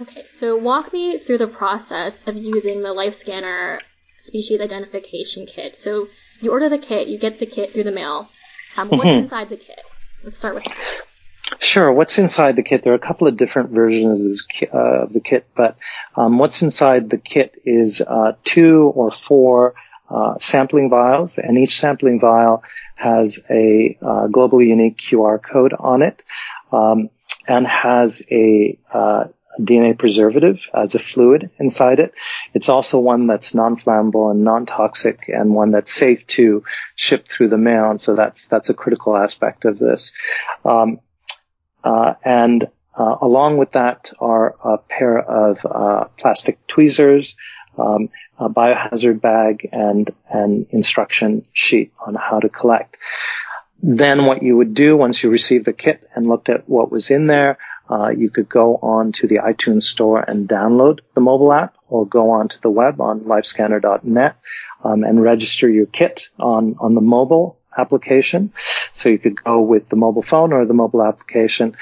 Okay, 0.00 0.24
so 0.26 0.56
walk 0.56 0.92
me 0.92 1.18
through 1.18 1.38
the 1.38 1.48
process 1.48 2.26
of 2.28 2.36
using 2.36 2.82
the 2.82 2.90
LifeScanner 2.90 3.80
species 4.20 4.60
identification 4.60 5.44
kit. 5.46 5.74
So 5.74 6.06
you 6.40 6.52
order 6.52 6.68
the 6.68 6.78
kit, 6.78 7.08
you 7.08 7.18
get 7.18 7.40
the 7.40 7.46
kit 7.46 7.72
through 7.72 7.84
the 7.84 7.92
mail. 7.92 8.28
Um, 8.76 8.90
what's 8.90 9.04
mm-hmm. 9.04 9.20
inside 9.20 9.48
the 9.48 9.56
kit? 9.56 9.80
Let's 10.22 10.38
start 10.38 10.54
with 10.54 10.64
that. 10.64 11.02
Sure. 11.60 11.90
What's 11.90 12.18
inside 12.18 12.56
the 12.56 12.62
kit? 12.62 12.84
There 12.84 12.92
are 12.92 12.96
a 12.96 13.00
couple 13.00 13.26
of 13.26 13.36
different 13.36 13.70
versions 13.70 14.46
of, 14.62 14.68
uh, 14.72 15.06
the 15.06 15.20
kit, 15.20 15.46
but 15.56 15.76
um, 16.14 16.38
what's 16.38 16.62
inside 16.62 17.10
the 17.10 17.18
kit 17.18 17.60
is 17.64 18.00
uh, 18.00 18.32
two 18.44 18.92
or 18.94 19.10
four 19.10 19.74
uh, 20.10 20.38
sampling 20.38 20.90
vials, 20.90 21.38
and 21.38 21.58
each 21.58 21.80
sampling 21.80 22.20
vial 22.20 22.62
has 22.96 23.38
a 23.50 23.98
uh, 24.00 24.26
globally 24.28 24.68
unique 24.68 24.98
QR 24.98 25.42
code 25.42 25.74
on 25.78 26.02
it, 26.02 26.22
um, 26.70 27.10
and 27.46 27.66
has 27.66 28.22
a 28.30 28.78
uh, 28.92 29.24
DNA 29.58 29.98
preservative 29.98 30.60
as 30.74 30.94
a 30.94 30.98
fluid 30.98 31.50
inside 31.58 32.00
it. 32.00 32.14
It's 32.54 32.68
also 32.68 32.98
one 32.98 33.26
that's 33.26 33.54
non-flammable 33.54 34.30
and 34.30 34.44
non-toxic 34.44 35.24
and 35.28 35.54
one 35.54 35.72
that's 35.72 35.92
safe 35.92 36.26
to 36.28 36.64
ship 36.94 37.28
through 37.28 37.48
the 37.48 37.58
mail. 37.58 37.90
And 37.90 38.00
so 38.00 38.14
that's, 38.14 38.46
that's 38.48 38.70
a 38.70 38.74
critical 38.74 39.16
aspect 39.16 39.64
of 39.64 39.78
this. 39.78 40.12
Um, 40.64 41.00
uh, 41.82 42.14
and 42.24 42.68
uh, 42.98 43.16
along 43.20 43.58
with 43.58 43.72
that 43.72 44.12
are 44.18 44.56
a 44.64 44.78
pair 44.78 45.18
of 45.18 45.64
uh, 45.64 46.04
plastic 46.16 46.66
tweezers, 46.66 47.36
um, 47.78 48.10
a 48.38 48.48
biohazard 48.48 49.20
bag, 49.20 49.68
and 49.72 50.12
an 50.28 50.66
instruction 50.70 51.46
sheet 51.52 51.92
on 52.04 52.14
how 52.14 52.40
to 52.40 52.48
collect. 52.48 52.96
Then 53.80 54.26
what 54.26 54.42
you 54.42 54.56
would 54.56 54.74
do 54.74 54.96
once 54.96 55.22
you 55.22 55.30
received 55.30 55.64
the 55.64 55.72
kit 55.72 56.08
and 56.14 56.26
looked 56.26 56.48
at 56.48 56.68
what 56.68 56.90
was 56.90 57.10
in 57.10 57.28
there, 57.28 57.58
uh, 57.90 58.10
you 58.10 58.30
could 58.30 58.48
go 58.48 58.76
on 58.76 59.12
to 59.12 59.26
the 59.26 59.36
iTunes 59.36 59.84
store 59.84 60.20
and 60.20 60.48
download 60.48 61.00
the 61.14 61.20
mobile 61.20 61.52
app 61.52 61.74
or 61.88 62.06
go 62.06 62.30
onto 62.30 62.58
the 62.60 62.70
web 62.70 63.00
on 63.00 63.20
lifescanner.net 63.20 64.36
um, 64.84 65.04
and 65.04 65.22
register 65.22 65.68
your 65.68 65.86
kit 65.86 66.28
on, 66.38 66.76
on 66.78 66.94
the 66.94 67.00
mobile 67.00 67.58
application. 67.76 68.52
So 68.92 69.08
you 69.08 69.18
could 69.18 69.42
go 69.42 69.60
with 69.60 69.88
the 69.88 69.96
mobile 69.96 70.22
phone 70.22 70.52
or 70.52 70.66
the 70.66 70.74
mobile 70.74 71.02
application. 71.02 71.76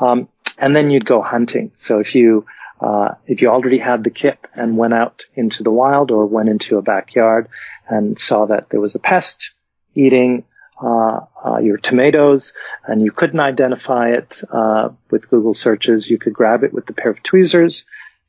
Um, 0.00 0.28
and 0.58 0.74
then 0.74 0.90
you'd 0.90 1.06
go 1.06 1.22
hunting. 1.22 1.72
So 1.76 2.00
if 2.00 2.14
you, 2.14 2.46
uh, 2.80 3.14
if 3.26 3.42
you 3.42 3.48
already 3.48 3.78
had 3.78 4.02
the 4.02 4.10
kit 4.10 4.38
and 4.54 4.76
went 4.76 4.94
out 4.94 5.22
into 5.34 5.62
the 5.62 5.70
wild 5.70 6.10
or 6.10 6.26
went 6.26 6.48
into 6.48 6.78
a 6.78 6.82
backyard 6.82 7.48
and 7.88 8.18
saw 8.18 8.46
that 8.46 8.70
there 8.70 8.80
was 8.80 8.94
a 8.94 8.98
pest 8.98 9.52
eating 9.94 10.44
uh, 10.80 11.20
uh, 11.44 11.58
your 11.58 11.76
tomatoes 11.76 12.52
and 12.86 13.02
you 13.02 13.12
couldn't 13.12 13.40
identify 13.40 14.10
it 14.10 14.42
uh, 14.50 14.88
with 15.10 15.28
Google 15.28 15.54
searches, 15.54 16.08
you 16.08 16.18
could 16.18 16.32
grab 16.32 16.64
it 16.64 16.72
with 16.72 16.88
a 16.90 16.92
pair 16.92 17.10
of 17.10 17.22
tweezers, 17.22 17.84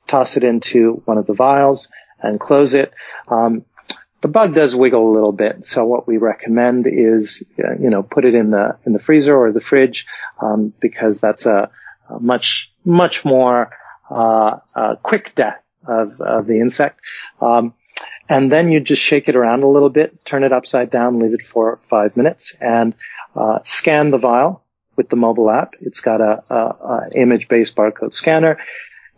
toss 0.07 0.37
it 0.37 0.43
into 0.43 1.01
one 1.05 1.17
of 1.17 1.25
the 1.25 1.33
vials 1.33 1.87
and 2.21 2.39
close 2.39 2.73
it. 2.73 2.93
Um, 3.27 3.65
the 4.21 4.27
bug 4.27 4.53
does 4.55 4.75
wiggle 4.75 5.11
a 5.11 5.13
little 5.13 5.31
bit, 5.33 5.65
so 5.65 5.85
what 5.85 6.07
we 6.07 6.17
recommend 6.17 6.87
is, 6.87 7.43
uh, 7.59 7.73
you 7.79 7.89
know, 7.89 8.03
put 8.03 8.23
it 8.23 8.35
in 8.35 8.51
the 8.51 8.77
in 8.85 8.93
the 8.93 8.99
freezer 8.99 9.35
or 9.35 9.51
the 9.51 9.59
fridge 9.59 10.05
um, 10.39 10.73
because 10.79 11.19
that's 11.19 11.45
a, 11.45 11.69
a, 12.09 12.19
much 12.19 12.71
much 12.85 13.25
more 13.25 13.71
uh, 14.09 14.59
quick 15.03 15.35
death 15.35 15.61
of, 15.85 16.21
of 16.21 16.47
the 16.47 16.59
insect. 16.59 17.01
Um, 17.41 17.73
and 18.29 18.51
then 18.51 18.71
you 18.71 18.79
just 18.79 19.01
shake 19.01 19.27
it 19.27 19.35
around 19.35 19.63
a 19.63 19.67
little 19.67 19.89
bit, 19.89 20.23
turn 20.25 20.43
it 20.43 20.53
upside 20.53 20.89
down, 20.89 21.19
leave 21.19 21.33
it 21.33 21.45
for 21.45 21.79
five 21.89 22.15
minutes, 22.15 22.55
and 22.59 22.95
uh, 23.35 23.59
scan 23.63 24.11
the 24.11 24.17
vial 24.17 24.63
with 24.95 25.09
the 25.09 25.15
mobile 25.15 25.49
app. 25.49 25.75
It's 25.81 26.01
got 26.01 26.21
a, 26.21 26.43
a, 26.49 26.55
a 26.55 27.09
image-based 27.15 27.75
barcode 27.75 28.13
scanner, 28.13 28.59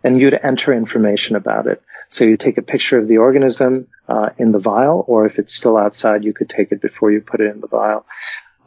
and 0.03 0.19
you'd 0.19 0.39
enter 0.41 0.73
information 0.73 1.35
about 1.35 1.67
it. 1.67 1.81
So 2.09 2.23
you 2.25 2.37
take 2.37 2.57
a 2.57 2.61
picture 2.61 2.97
of 2.97 3.07
the 3.07 3.17
organism 3.17 3.87
uh, 4.07 4.29
in 4.37 4.51
the 4.51 4.59
vial, 4.59 5.03
or 5.07 5.25
if 5.25 5.39
it's 5.39 5.53
still 5.53 5.77
outside, 5.77 6.23
you 6.23 6.33
could 6.33 6.49
take 6.49 6.71
it 6.71 6.81
before 6.81 7.11
you 7.11 7.21
put 7.21 7.41
it 7.41 7.53
in 7.53 7.61
the 7.61 7.67
vial. 7.67 8.05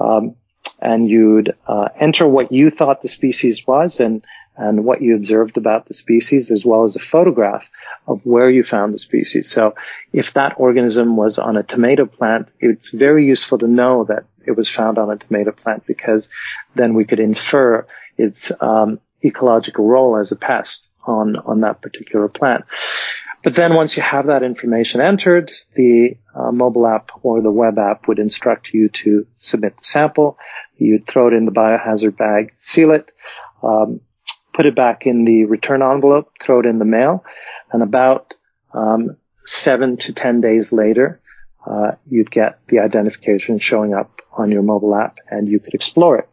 Um, 0.00 0.36
and 0.80 1.08
you'd 1.08 1.54
uh, 1.66 1.88
enter 1.98 2.26
what 2.26 2.52
you 2.52 2.70
thought 2.70 3.02
the 3.02 3.08
species 3.08 3.66
was 3.66 4.00
and 4.00 4.24
and 4.58 4.84
what 4.84 5.00
you 5.00 5.14
observed 5.14 5.56
about 5.56 5.86
the 5.86 5.94
species 5.94 6.50
as 6.50 6.64
well 6.64 6.84
as 6.84 6.96
a 6.96 7.00
photograph 7.00 7.68
of 8.06 8.20
where 8.24 8.50
you 8.50 8.64
found 8.64 8.92
the 8.92 8.98
species. 8.98 9.48
So 9.48 9.74
if 10.12 10.34
that 10.34 10.54
organism 10.58 11.16
was 11.16 11.38
on 11.38 11.56
a 11.56 11.62
tomato 11.62 12.06
plant, 12.06 12.48
it's 12.58 12.90
very 12.90 13.24
useful 13.24 13.58
to 13.58 13.68
know 13.68 14.04
that 14.04 14.24
it 14.44 14.56
was 14.56 14.68
found 14.68 14.98
on 14.98 15.10
a 15.10 15.16
tomato 15.16 15.52
plant 15.52 15.86
because 15.86 16.28
then 16.74 16.94
we 16.94 17.04
could 17.04 17.20
infer 17.20 17.86
its 18.16 18.50
um, 18.60 18.98
ecological 19.24 19.86
role 19.86 20.16
as 20.16 20.32
a 20.32 20.36
pest 20.36 20.88
on, 21.06 21.36
on 21.36 21.60
that 21.60 21.80
particular 21.80 22.28
plant. 22.28 22.64
But 23.44 23.54
then 23.54 23.74
once 23.74 23.96
you 23.96 24.02
have 24.02 24.26
that 24.26 24.42
information 24.42 25.00
entered, 25.00 25.52
the 25.74 26.16
uh, 26.34 26.50
mobile 26.50 26.86
app 26.86 27.12
or 27.22 27.40
the 27.40 27.52
web 27.52 27.78
app 27.78 28.08
would 28.08 28.18
instruct 28.18 28.70
you 28.72 28.88
to 28.88 29.26
submit 29.38 29.76
the 29.76 29.84
sample. 29.84 30.36
You'd 30.76 31.06
throw 31.06 31.28
it 31.28 31.34
in 31.34 31.44
the 31.44 31.52
biohazard 31.52 32.16
bag, 32.16 32.52
seal 32.58 32.90
it, 32.90 33.12
um, 33.62 34.00
put 34.58 34.66
it 34.66 34.74
back 34.74 35.06
in 35.06 35.24
the 35.24 35.44
return 35.44 35.82
envelope, 35.82 36.32
throw 36.42 36.58
it 36.58 36.66
in 36.66 36.80
the 36.80 36.84
mail, 36.84 37.24
and 37.70 37.80
about 37.80 38.34
um, 38.74 39.16
seven 39.46 39.96
to 39.96 40.12
ten 40.12 40.40
days 40.40 40.72
later, 40.72 41.20
uh, 41.64 41.92
you'd 42.08 42.28
get 42.28 42.58
the 42.66 42.80
identification 42.80 43.60
showing 43.60 43.94
up 43.94 44.20
on 44.32 44.50
your 44.50 44.62
mobile 44.62 44.96
app, 44.96 45.18
and 45.30 45.46
you 45.46 45.60
could 45.60 45.74
explore 45.74 46.18
it. 46.18 46.28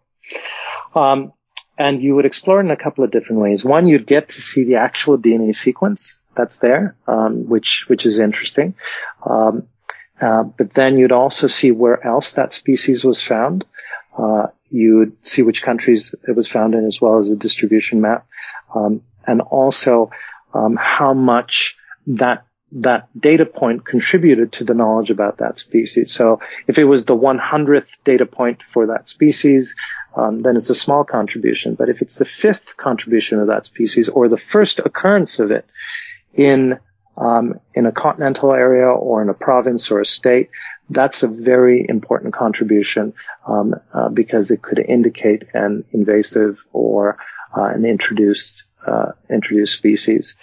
Um, 0.95 1.33
and 1.77 2.01
you 2.01 2.15
would 2.15 2.25
explore 2.25 2.61
it 2.61 2.65
in 2.65 2.71
a 2.71 2.75
couple 2.75 3.03
of 3.03 3.11
different 3.11 3.43
ways. 3.43 3.63
One, 3.63 3.85
you'd 3.85 4.07
get 4.07 4.29
to 4.29 4.41
see 4.41 4.63
the 4.63 4.77
actual 4.77 5.19
DNA 5.19 5.53
sequence 5.53 6.17
that's 6.35 6.57
there, 6.57 6.95
um, 7.05 7.47
which 7.47 7.85
which 7.89 8.07
is 8.07 8.17
interesting. 8.17 8.73
Um, 9.23 9.67
uh, 10.19 10.45
but 10.45 10.73
then 10.73 10.97
you'd 10.97 11.11
also 11.11 11.45
see 11.45 11.71
where 11.71 12.03
else 12.03 12.33
that 12.33 12.53
species 12.53 13.05
was 13.05 13.21
found. 13.21 13.65
Uh, 14.17 14.47
you 14.69 14.97
would 14.97 15.25
see 15.25 15.41
which 15.41 15.61
countries 15.61 16.15
it 16.27 16.35
was 16.35 16.47
found 16.47 16.73
in 16.73 16.85
as 16.85 16.99
well 16.99 17.19
as 17.19 17.29
a 17.29 17.35
distribution 17.35 18.01
map. 18.01 18.27
Um, 18.73 19.01
and 19.25 19.41
also, 19.41 20.11
um, 20.53 20.75
how 20.75 21.13
much 21.13 21.77
that 22.07 22.45
that 22.71 23.07
data 23.17 23.45
point 23.45 23.85
contributed 23.85 24.51
to 24.51 24.63
the 24.63 24.73
knowledge 24.73 25.09
about 25.09 25.37
that 25.37 25.59
species. 25.59 26.11
So 26.11 26.41
if 26.67 26.77
it 26.77 26.83
was 26.83 27.05
the 27.05 27.15
100th 27.15 27.87
data 28.03 28.25
point 28.25 28.63
for 28.73 28.87
that 28.87 29.07
species, 29.07 29.75
um, 30.15 30.41
then 30.41 30.57
it's 30.57 30.69
a 30.69 30.75
small 30.75 31.03
contribution. 31.05 31.75
But 31.75 31.89
if 31.89 32.01
it's 32.01 32.17
the 32.17 32.25
fifth 32.25 32.75
contribution 32.75 33.39
of 33.39 33.47
that 33.47 33.65
species 33.65 34.09
or 34.09 34.27
the 34.27 34.37
first 34.37 34.79
occurrence 34.79 35.39
of 35.39 35.51
it 35.51 35.65
in 36.33 36.79
um, 37.17 37.61
in 37.73 37.85
a 37.85 37.93
continental 37.93 38.51
area 38.51 38.87
or 38.87 39.21
in 39.21 39.29
a 39.29 39.33
province 39.33 39.89
or 39.89 40.01
a 40.01 40.05
state, 40.05 40.49
that's 40.89 41.23
a 41.23 41.27
very 41.27 41.85
important 41.87 42.33
contribution 42.33 43.13
um, 43.47 43.75
uh, 43.93 44.09
because 44.09 44.51
it 44.51 44.61
could 44.61 44.79
indicate 44.79 45.43
an 45.53 45.83
invasive 45.91 46.63
or 46.73 47.17
uh, 47.55 47.63
an 47.63 47.85
introduced 47.85 48.63
uh, 48.85 49.11
introduced 49.29 49.73
species. 49.73 50.35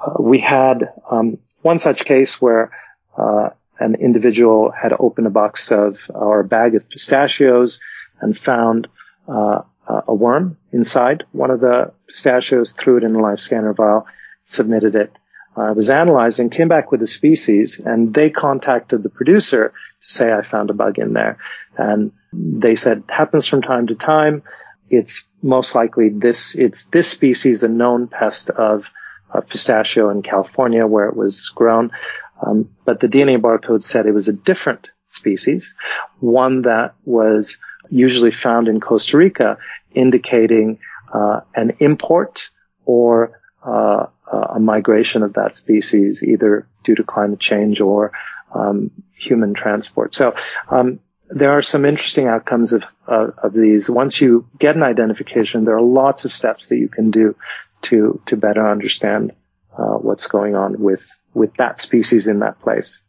Uh, 0.00 0.14
we 0.22 0.38
had 0.38 0.90
um, 1.10 1.36
one 1.60 1.78
such 1.78 2.06
case 2.06 2.40
where 2.40 2.70
uh, 3.18 3.50
an 3.78 3.94
individual 3.96 4.70
had 4.70 4.94
opened 4.98 5.26
a 5.26 5.30
box 5.30 5.70
of 5.70 5.98
or 6.08 6.40
a 6.40 6.44
bag 6.44 6.74
of 6.74 6.88
pistachios 6.88 7.80
and 8.20 8.38
found 8.38 8.88
uh, 9.28 9.60
a 9.86 10.14
worm 10.14 10.56
inside 10.72 11.24
one 11.32 11.50
of 11.50 11.60
the 11.60 11.92
pistachios, 12.06 12.72
threw 12.72 12.96
it 12.96 13.04
in 13.04 13.14
a 13.14 13.18
LifeScanner 13.18 13.76
vial, 13.76 14.06
submitted 14.44 14.94
it 14.94 15.12
I 15.56 15.72
was 15.72 15.90
analyzing, 15.90 16.50
came 16.50 16.68
back 16.68 16.90
with 16.90 17.02
a 17.02 17.06
species, 17.06 17.78
and 17.78 18.14
they 18.14 18.30
contacted 18.30 19.02
the 19.02 19.10
producer 19.10 19.72
to 20.02 20.12
say 20.12 20.32
I 20.32 20.42
found 20.42 20.70
a 20.70 20.74
bug 20.74 20.98
in 20.98 21.12
there. 21.12 21.38
And 21.76 22.12
they 22.32 22.74
said 22.74 23.04
happens 23.08 23.46
from 23.46 23.62
time 23.62 23.88
to 23.88 23.94
time. 23.94 24.42
It's 24.88 25.24
most 25.42 25.74
likely 25.74 26.08
this, 26.08 26.54
it's 26.54 26.86
this 26.86 27.08
species, 27.08 27.62
a 27.62 27.68
known 27.68 28.08
pest 28.08 28.50
of, 28.50 28.88
of 29.30 29.48
pistachio 29.48 30.10
in 30.10 30.22
California 30.22 30.86
where 30.86 31.06
it 31.06 31.16
was 31.16 31.50
grown. 31.54 31.90
Um, 32.44 32.70
but 32.84 33.00
the 33.00 33.08
DNA 33.08 33.40
barcode 33.40 33.82
said 33.82 34.06
it 34.06 34.12
was 34.12 34.28
a 34.28 34.32
different 34.32 34.88
species, 35.08 35.74
one 36.20 36.62
that 36.62 36.94
was 37.04 37.58
usually 37.90 38.30
found 38.30 38.68
in 38.68 38.80
Costa 38.80 39.16
Rica, 39.18 39.58
indicating 39.92 40.78
uh, 41.12 41.40
an 41.54 41.76
import 41.78 42.48
or 42.84 43.40
uh, 43.62 44.06
a 44.38 44.60
migration 44.60 45.22
of 45.22 45.34
that 45.34 45.56
species, 45.56 46.22
either 46.22 46.66
due 46.84 46.94
to 46.94 47.04
climate 47.04 47.40
change 47.40 47.80
or 47.80 48.12
um, 48.54 48.90
human 49.14 49.54
transport. 49.54 50.14
So 50.14 50.34
um, 50.68 51.00
there 51.28 51.52
are 51.52 51.62
some 51.62 51.84
interesting 51.84 52.26
outcomes 52.26 52.72
of 52.72 52.84
uh, 53.06 53.28
of 53.42 53.52
these. 53.52 53.88
Once 53.88 54.20
you 54.20 54.46
get 54.58 54.76
an 54.76 54.82
identification, 54.82 55.64
there 55.64 55.76
are 55.76 55.82
lots 55.82 56.24
of 56.24 56.32
steps 56.32 56.68
that 56.68 56.76
you 56.76 56.88
can 56.88 57.10
do 57.10 57.36
to 57.82 58.20
to 58.26 58.36
better 58.36 58.68
understand 58.68 59.32
uh, 59.76 59.94
what's 59.94 60.26
going 60.26 60.54
on 60.54 60.80
with 60.80 61.06
with 61.34 61.54
that 61.54 61.80
species 61.80 62.28
in 62.28 62.40
that 62.40 62.60
place. 62.60 63.00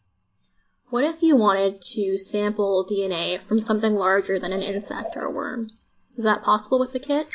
What 0.89 1.03
if 1.03 1.23
you 1.23 1.35
wanted 1.35 1.81
to 1.93 2.17
sample 2.17 2.87
DNA 2.89 3.41
from 3.47 3.59
something 3.59 3.93
larger 3.93 4.39
than 4.39 4.53
an 4.53 4.61
insect 4.61 5.17
or 5.17 5.23
a 5.23 5.31
worm? 5.31 5.71
Is 6.15 6.23
that 6.23 6.43
possible 6.43 6.79
with 6.79 6.93
the 6.93 6.99
kit? 6.99 7.27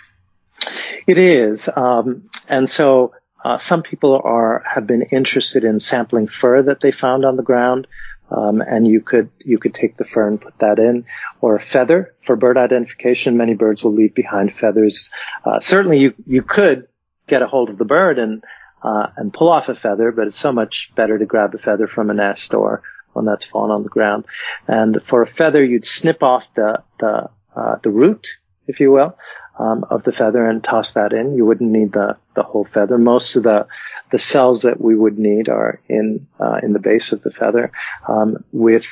It 1.07 1.18
is, 1.18 1.68
um, 1.74 2.30
and 2.49 2.68
so 2.68 3.12
uh, 3.49 3.57
some 3.57 3.82
people 3.82 4.20
are 4.22 4.62
have 4.66 4.86
been 4.86 5.01
interested 5.01 5.64
in 5.64 5.80
sampling 5.80 6.26
fur 6.26 6.62
that 6.62 6.80
they 6.80 6.92
found 6.92 7.24
on 7.24 7.36
the 7.36 7.42
ground, 7.42 7.86
um, 8.30 8.61
and 8.61 8.86
you 8.86 9.01
could 9.01 9.30
you 9.38 9.57
could 9.57 9.72
take 9.72 9.96
the 9.96 10.05
fur 10.05 10.28
and 10.28 10.38
put 10.38 10.59
that 10.59 10.78
in, 10.78 11.07
or 11.40 11.57
a 11.57 11.61
feather 11.61 12.14
for 12.26 12.36
bird 12.36 12.59
identification. 12.59 13.38
Many 13.38 13.55
birds 13.55 13.82
will 13.82 13.94
leave 13.94 14.14
behind 14.14 14.53
feathers. 14.53 15.09
Uh, 15.46 15.61
certainly, 15.61 15.99
you 15.99 16.14
you 16.26 16.42
could 16.42 16.88
get 17.26 17.40
a 17.40 17.46
hold 17.46 17.70
of 17.70 17.78
the 17.78 17.86
bird 17.86 18.18
and 18.18 18.44
uh, 18.82 19.07
and 19.16 19.32
pull 19.32 19.49
off 19.49 19.70
a 19.70 19.74
feather, 19.74 20.12
but 20.12 20.26
it's 20.26 20.36
so 20.36 20.53
much 20.53 20.92
better 20.94 21.18
to 21.18 21.24
grab 21.24 21.55
a 21.55 21.59
feather 21.59 21.86
from 21.86 22.11
a 22.11 22.14
nest 22.14 22.53
or 22.53 22.82
one 23.14 23.24
that's 23.24 23.46
fallen 23.46 23.70
on 23.70 23.82
the 23.82 23.88
ground. 23.88 24.26
And 24.66 25.03
for 25.03 25.22
a 25.22 25.26
feather, 25.26 25.64
you'd 25.64 25.86
snip 25.86 26.22
off 26.22 26.53
the 26.53 26.82
the 27.01 27.30
uh, 27.57 27.76
the 27.82 27.90
root, 27.90 28.28
if 28.66 28.78
you 28.78 28.92
will, 28.92 29.16
um, 29.59 29.84
of 29.90 30.02
the 30.04 30.12
feather 30.12 30.44
and 30.44 30.62
toss 30.62 30.92
that 30.94 31.12
in. 31.12 31.36
You 31.36 31.44
wouldn't 31.44 31.70
need 31.70 31.92
the, 31.92 32.16
the 32.34 32.42
whole 32.42 32.64
feather. 32.64 32.98
Most 32.98 33.36
of 33.36 33.42
the, 33.42 33.66
the 34.11 34.18
cells 34.18 34.62
that 34.62 34.80
we 34.80 34.94
would 34.94 35.18
need 35.18 35.48
are 35.48 35.80
in, 35.88 36.26
uh, 36.38 36.59
in 36.62 36.72
the 36.72 36.78
base 36.78 37.12
of 37.12 37.22
the 37.22 37.30
feather. 37.30 37.72
Um, 38.06 38.44
with, 38.52 38.86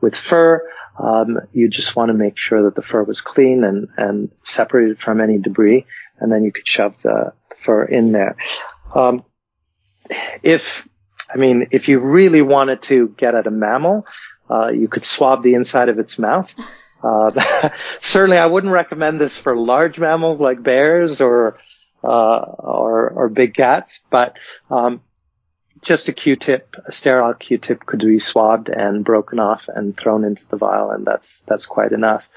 with 0.00 0.16
fur, 0.16 0.68
um, 0.98 1.40
you 1.52 1.68
just 1.68 1.96
want 1.96 2.08
to 2.08 2.14
make 2.14 2.36
sure 2.36 2.64
that 2.64 2.74
the 2.74 2.82
fur 2.82 3.02
was 3.02 3.20
clean 3.20 3.64
and, 3.64 3.88
and 3.96 4.30
separated 4.42 4.98
from 4.98 5.20
any 5.20 5.38
debris, 5.38 5.86
and 6.18 6.30
then 6.30 6.44
you 6.44 6.52
could 6.52 6.68
shove 6.68 7.00
the 7.02 7.32
fur 7.56 7.84
in 7.84 8.12
there. 8.12 8.36
Um, 8.94 9.24
if, 10.42 10.86
I 11.32 11.38
mean, 11.38 11.68
if 11.70 11.88
you 11.88 11.98
really 11.98 12.42
wanted 12.42 12.82
to 12.82 13.08
get 13.08 13.34
at 13.34 13.46
a 13.46 13.50
mammal, 13.50 14.06
uh, 14.50 14.68
you 14.68 14.86
could 14.86 15.04
swab 15.04 15.42
the 15.42 15.54
inside 15.54 15.88
of 15.88 15.98
its 15.98 16.18
mouth. 16.18 16.54
Uh, 17.02 17.70
certainly, 18.00 18.38
I 18.38 18.46
wouldn't 18.46 18.72
recommend 18.72 19.20
this 19.20 19.36
for 19.36 19.56
large 19.56 19.98
mammals 19.98 20.40
like 20.40 20.62
bears 20.62 21.20
or 21.20 21.58
uh, 22.04 22.38
or, 22.58 23.10
or 23.10 23.28
big 23.28 23.54
cats, 23.54 24.00
but 24.10 24.36
um, 24.70 25.00
just 25.82 26.08
a 26.08 26.12
Q-tip, 26.12 26.76
a 26.86 26.92
sterile 26.92 27.34
Q-tip 27.34 27.84
could 27.84 28.00
be 28.00 28.18
swabbed 28.18 28.68
and 28.68 29.04
broken 29.04 29.38
off 29.38 29.68
and 29.68 29.96
thrown 29.96 30.24
into 30.24 30.42
the 30.48 30.56
vial, 30.56 30.90
and 30.90 31.04
that's 31.04 31.42
that's 31.46 31.66
quite 31.66 31.92
enough. 31.92 32.28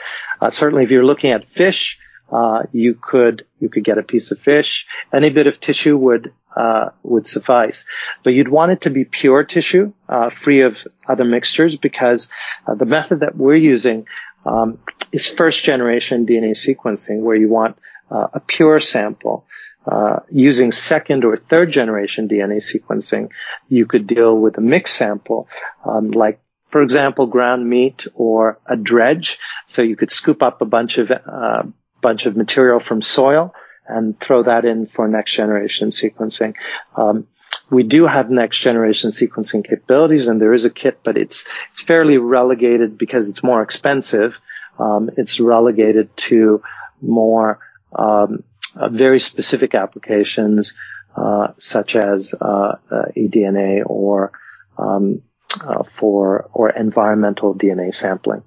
Uh, 0.42 0.50
certainly, 0.50 0.84
if 0.84 0.92
you're 0.92 1.06
looking 1.06 1.32
at 1.32 1.48
fish, 1.48 2.00
uh, 2.32 2.64
you 2.72 2.96
could 3.00 3.46
you 3.60 3.70
could 3.70 3.84
get 3.84 3.98
a 3.98 4.04
piece 4.04 4.32
of 4.32 4.40
fish. 4.40 4.88
Any 5.14 5.30
bit 5.30 5.48
of 5.48 5.60
tissue 5.60 5.96
would 5.96 6.34
uh, 6.56 6.90
would 7.04 7.28
suffice, 7.28 7.86
but 8.24 8.34
you'd 8.34 8.48
want 8.48 8.72
it 8.72 8.82
to 8.82 8.90
be 8.90 9.06
pure 9.06 9.44
tissue, 9.44 9.94
uh, 10.10 10.30
free 10.30 10.62
of 10.62 10.78
other 11.08 11.26
mixtures, 11.26 11.76
because 11.76 12.30
uh, 12.66 12.74
the 12.76 12.86
method 12.86 13.20
that 13.20 13.36
we're 13.36 13.56
using 13.56 14.08
um, 14.46 14.80
is 15.12 15.28
first 15.28 15.64
generation 15.64 16.26
DNA 16.26 16.52
sequencing, 16.52 17.22
where 17.22 17.36
you 17.36 17.50
want 17.50 17.78
uh, 18.10 18.28
a 18.34 18.40
pure 18.40 18.80
sample. 18.80 19.46
Uh, 19.88 20.22
using 20.32 20.72
second 20.72 21.24
or 21.24 21.38
third 21.38 21.72
generation 21.72 22.28
DNA 22.28 22.58
sequencing, 22.58 23.30
you 23.70 23.86
could 23.86 24.08
deal 24.08 24.36
with 24.36 24.58
a 24.58 24.62
mixed 24.62 24.96
sample, 24.96 25.48
um, 25.86 26.10
like 26.10 26.40
for 26.72 26.82
example, 26.82 27.28
ground 27.28 27.70
meat 27.70 28.08
or 28.16 28.60
a 28.66 28.76
dredge. 28.76 29.38
So 29.68 29.84
you 29.84 29.96
could 29.96 30.10
scoop 30.10 30.42
up 30.42 30.62
a 30.62 30.66
bunch 30.66 30.98
of 30.98 31.12
uh, 31.12 31.64
bunch 32.02 32.26
of 32.26 32.36
material 32.36 32.80
from 32.80 33.02
soil 33.02 33.54
and 33.88 34.20
throw 34.20 34.44
that 34.44 34.66
in 34.66 34.88
for 34.88 35.08
next 35.08 35.34
generation 35.34 35.90
sequencing. 35.90 36.56
Um, 36.96 37.28
we 37.70 37.84
do 37.84 38.06
have 38.06 38.30
next 38.30 38.60
generation 38.60 39.10
sequencing 39.10 39.68
capabilities 39.68 40.28
and 40.28 40.42
there 40.42 40.54
is 40.54 40.66
a 40.66 40.70
kit, 40.70 41.00
but 41.04 41.18
it's, 41.18 41.46
it's 41.72 41.82
fairly 41.82 42.18
relegated 42.18 42.98
because 42.98 43.30
it's 43.30 43.44
more 43.44 43.62
expensive. 43.62 44.40
Um, 44.78 45.10
it's 45.18 45.40
relegated 45.40 46.16
to 46.18 46.62
more, 47.02 47.60
um, 47.98 48.44
uh, 48.76 48.90
very 48.90 49.20
specific 49.20 49.74
applications, 49.74 50.76
uh, 51.16 51.54
such 51.58 51.96
as, 51.96 52.34
uh, 52.40 52.76
uh 52.92 53.06
eDNA 53.16 53.84
or, 53.86 54.32
um, 54.78 55.22
uh, 55.62 55.84
for, 55.84 56.50
or 56.54 56.70
environmental 56.70 57.56
DNA 57.56 57.96
sampling. 57.96 58.44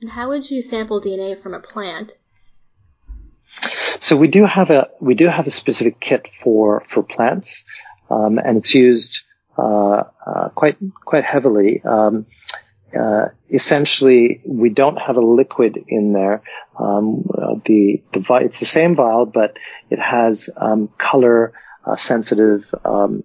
And 0.00 0.10
how 0.10 0.28
would 0.28 0.50
you 0.50 0.62
sample 0.62 1.00
DNA 1.00 1.40
from 1.40 1.54
a 1.54 1.60
plant? 1.60 2.18
So 3.98 4.16
we 4.16 4.26
do 4.26 4.44
have 4.44 4.70
a 4.70 4.88
we 5.00 5.14
do 5.14 5.28
have 5.28 5.46
a 5.46 5.50
specific 5.50 6.00
kit 6.00 6.28
for 6.42 6.82
for 6.88 7.04
plants 7.04 7.64
um, 8.12 8.38
and 8.38 8.58
it's 8.58 8.74
used 8.74 9.20
uh, 9.58 10.04
uh, 10.26 10.48
quite 10.50 10.76
quite 11.04 11.24
heavily. 11.24 11.82
Um, 11.84 12.26
uh, 12.98 13.26
essentially, 13.50 14.42
we 14.46 14.68
don't 14.68 14.96
have 14.96 15.16
a 15.16 15.20
liquid 15.20 15.82
in 15.88 16.12
there. 16.12 16.42
Um, 16.78 17.24
uh, 17.34 17.54
the 17.64 18.02
the 18.12 18.20
vi- 18.20 18.42
it's 18.42 18.60
the 18.60 18.66
same 18.66 18.94
vial, 18.96 19.26
but 19.26 19.56
it 19.90 19.98
has 19.98 20.50
um, 20.56 20.88
color 20.98 21.52
uh, 21.86 21.96
sensitive 21.96 22.72
um, 22.84 23.24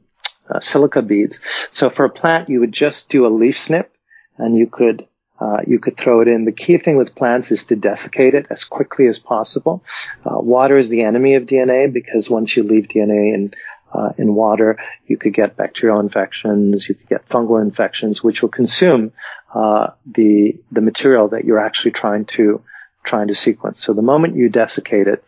uh, 0.50 0.60
silica 0.62 1.02
beads. 1.02 1.40
So 1.72 1.90
for 1.90 2.06
a 2.06 2.10
plant, 2.10 2.50
you 2.50 2.62
would 2.62 2.72
just 2.72 3.10
do 3.10 3.26
a 3.26 3.36
leaf 3.42 3.60
snip, 3.60 3.92
and 4.38 4.56
you 4.56 4.68
could 4.68 5.06
uh, 5.40 5.58
you 5.68 5.80
could 5.80 5.98
throw 5.98 6.22
it 6.22 6.28
in. 6.28 6.46
The 6.46 6.52
key 6.52 6.78
thing 6.78 6.98
with 6.98 7.16
plants 7.16 7.52
is 7.52 7.66
to 7.66 7.76
desiccate 7.76 8.34
it 8.34 8.48
as 8.50 8.64
quickly 8.64 9.08
as 9.08 9.20
possible. 9.20 9.84
Uh, 10.26 10.40
water 10.40 10.78
is 10.78 10.90
the 10.90 11.04
enemy 11.04 11.36
of 11.36 11.44
DNA 11.44 11.92
because 11.92 12.30
once 12.30 12.56
you 12.56 12.64
leave 12.64 12.88
DNA 12.88 13.34
in 13.34 13.54
uh, 13.94 14.10
in 14.18 14.36
water. 14.36 14.78
You 15.06 15.18
could 15.18 15.34
get 15.34 15.58
bacterial 15.58 16.00
infections, 16.00 16.88
you 16.88 16.96
could 16.96 17.10
get 17.10 17.30
fungal 17.30 17.62
infections, 17.62 18.24
which 18.24 18.42
will 18.42 18.50
consume 18.50 19.14
uh, 19.54 19.92
the 20.06 20.60
the 20.72 20.82
material 20.82 21.30
that 21.30 21.46
you're 21.46 21.60
actually 21.60 21.92
trying 21.92 22.26
to 22.26 22.62
trying 23.04 23.28
to 23.30 23.36
sequence. 23.36 23.84
So 23.84 23.94
the 23.94 24.02
moment 24.02 24.36
you 24.36 24.50
desiccate 24.50 25.08
it, 25.08 25.24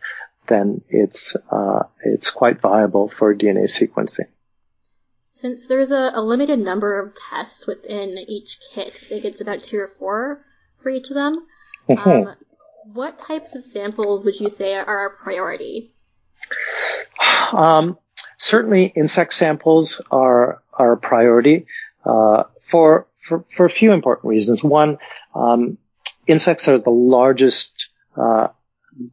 then 0.48 0.82
it's 0.88 1.34
uh, 1.50 1.84
it's 2.04 2.30
quite 2.30 2.60
viable 2.60 3.08
for 3.08 3.34
DNA 3.34 3.64
sequencing. 3.64 4.26
Since 5.30 5.68
there's 5.68 5.90
a, 5.90 6.10
a, 6.14 6.20
limited 6.20 6.58
number 6.58 7.00
of 7.00 7.14
tests 7.14 7.66
within 7.66 8.18
each 8.28 8.58
kit, 8.74 9.00
I 9.06 9.08
think 9.08 9.24
it's 9.24 9.40
about 9.40 9.62
two 9.62 9.78
or 9.78 9.88
four 9.98 10.44
for 10.82 10.90
each 10.90 11.08
of 11.08 11.14
them. 11.14 11.46
Mm-hmm. 11.88 12.10
Um, 12.10 12.36
what 12.92 13.18
types 13.18 13.54
of 13.54 13.64
samples 13.64 14.24
would 14.26 14.38
you 14.38 14.50
say 14.50 14.74
are 14.74 15.06
a 15.06 15.16
priority? 15.16 15.94
Um, 17.52 17.96
certainly 18.40 18.86
insect 18.86 19.34
samples 19.34 20.00
are, 20.10 20.62
are 20.72 20.92
a 20.92 20.96
priority, 20.96 21.66
uh, 22.04 22.44
for, 22.70 23.06
for, 23.26 23.44
for 23.54 23.66
a 23.66 23.70
few 23.70 23.92
important 23.92 24.28
reasons. 24.28 24.64
One, 24.64 24.98
um, 25.34 25.78
insects 26.26 26.68
are 26.68 26.78
the 26.78 26.90
largest, 26.90 27.86
uh, 28.16 28.48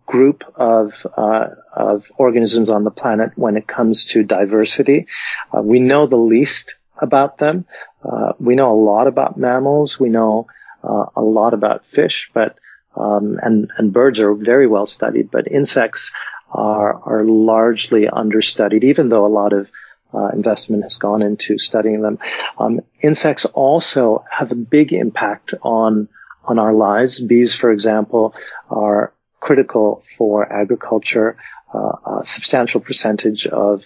group 0.05 0.43
of 0.55 1.05
uh, 1.15 1.47
of 1.73 2.11
organisms 2.17 2.69
on 2.69 2.83
the 2.83 2.91
planet 2.91 3.31
when 3.35 3.55
it 3.55 3.67
comes 3.67 4.05
to 4.05 4.23
diversity. 4.23 5.07
Uh, 5.55 5.61
we 5.61 5.79
know 5.79 6.07
the 6.07 6.17
least 6.17 6.75
about 6.97 7.37
them. 7.37 7.65
Uh, 8.03 8.33
we 8.39 8.55
know 8.55 8.71
a 8.71 8.81
lot 8.81 9.07
about 9.07 9.37
mammals. 9.37 9.99
We 9.99 10.09
know 10.09 10.47
uh, 10.83 11.05
a 11.15 11.21
lot 11.21 11.53
about 11.53 11.85
fish, 11.85 12.31
but 12.33 12.57
um, 12.95 13.39
and 13.41 13.69
and 13.77 13.93
birds 13.93 14.19
are 14.19 14.33
very 14.33 14.67
well 14.67 14.85
studied. 14.85 15.29
But 15.31 15.51
insects 15.51 16.11
are, 16.57 16.99
are 17.05 17.23
largely 17.23 18.09
understudied, 18.09 18.83
even 18.83 19.09
though 19.09 19.25
a 19.25 19.27
lot 19.27 19.53
of 19.53 19.69
uh, 20.13 20.29
investment 20.29 20.83
has 20.83 20.97
gone 20.97 21.21
into 21.21 21.57
studying 21.57 22.01
them. 22.01 22.17
Um, 22.57 22.81
insects 23.01 23.45
also 23.45 24.25
have 24.31 24.51
a 24.51 24.55
big 24.55 24.91
impact 24.91 25.53
on 25.61 26.09
on 26.43 26.59
our 26.59 26.73
lives. 26.73 27.19
Bees, 27.19 27.53
for 27.55 27.71
example, 27.71 28.33
are 28.69 29.13
critical 29.39 30.03
for 30.17 30.51
agriculture. 30.51 31.37
Uh, 31.73 32.21
a 32.21 32.25
substantial 32.25 32.81
percentage 32.81 33.45
of 33.45 33.83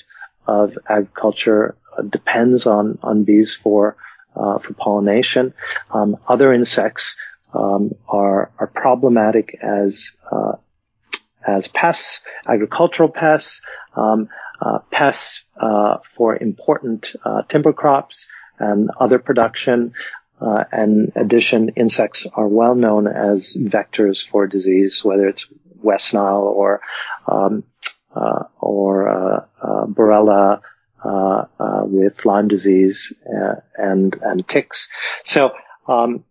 of 0.48 0.78
agriculture 0.88 1.76
depends 2.10 2.66
on 2.66 3.00
on 3.04 3.24
bees 3.24 3.54
for 3.54 3.98
uh, 4.36 4.60
for 4.60 4.74
pollination. 4.74 5.54
Um, 5.92 6.18
other 6.28 6.54
insects 6.54 7.18
um, 7.54 7.96
are 8.08 8.52
are 8.60 8.68
problematic 8.68 9.58
as 9.62 10.12
uh, 10.32 10.54
as 11.46 11.68
pests, 11.68 12.22
agricultural 12.48 13.10
pests, 13.10 13.62
um, 13.96 14.30
uh, 14.62 14.80
pests 14.92 15.44
uh, 15.60 15.98
for 16.16 16.36
important 16.36 17.16
uh, 17.26 17.42
timber 17.44 17.74
crops 17.74 18.28
and 18.60 18.92
other 19.00 19.20
production. 19.20 19.94
Uh, 20.40 20.64
and 20.72 21.12
addition, 21.16 21.70
insects 21.70 22.28
are 22.36 22.48
well 22.48 22.76
known 22.76 23.08
as 23.08 23.56
vectors 23.56 24.26
for 24.26 24.48
disease, 24.48 25.04
whether 25.04 25.28
it's 25.28 25.48
West 25.82 26.14
Nile 26.14 26.42
or 26.42 26.82
um, 27.28 27.64
uh, 28.16 28.44
or 28.60 29.08
uh, 29.08 29.46
Borrelia 29.86 30.62
with 31.84 32.26
Lyme 32.26 32.48
disease 32.48 33.14
and 33.78 34.16
and 34.22 34.48
ticks. 34.48 34.90
So 35.24 35.54
um, 35.88 36.24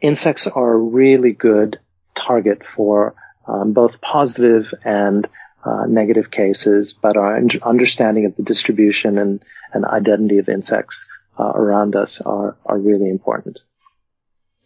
insects 0.00 0.46
are 0.46 0.72
a 0.72 0.78
really 0.78 1.32
good 1.32 1.78
target 2.14 2.64
for 2.64 3.14
um, 3.46 3.72
both 3.72 4.00
positive 4.00 4.72
and 4.84 5.28
uh, 5.64 5.84
negative 5.86 6.30
cases, 6.30 6.92
but 6.92 7.16
our 7.16 7.36
understanding 7.62 8.26
of 8.26 8.36
the 8.36 8.42
distribution 8.42 9.18
and, 9.18 9.42
and 9.72 9.84
identity 9.84 10.38
of 10.38 10.48
insects 10.48 11.06
uh, 11.38 11.52
around 11.54 11.96
us 11.96 12.20
are, 12.20 12.56
are 12.64 12.78
really 12.78 13.10
important. 13.10 13.60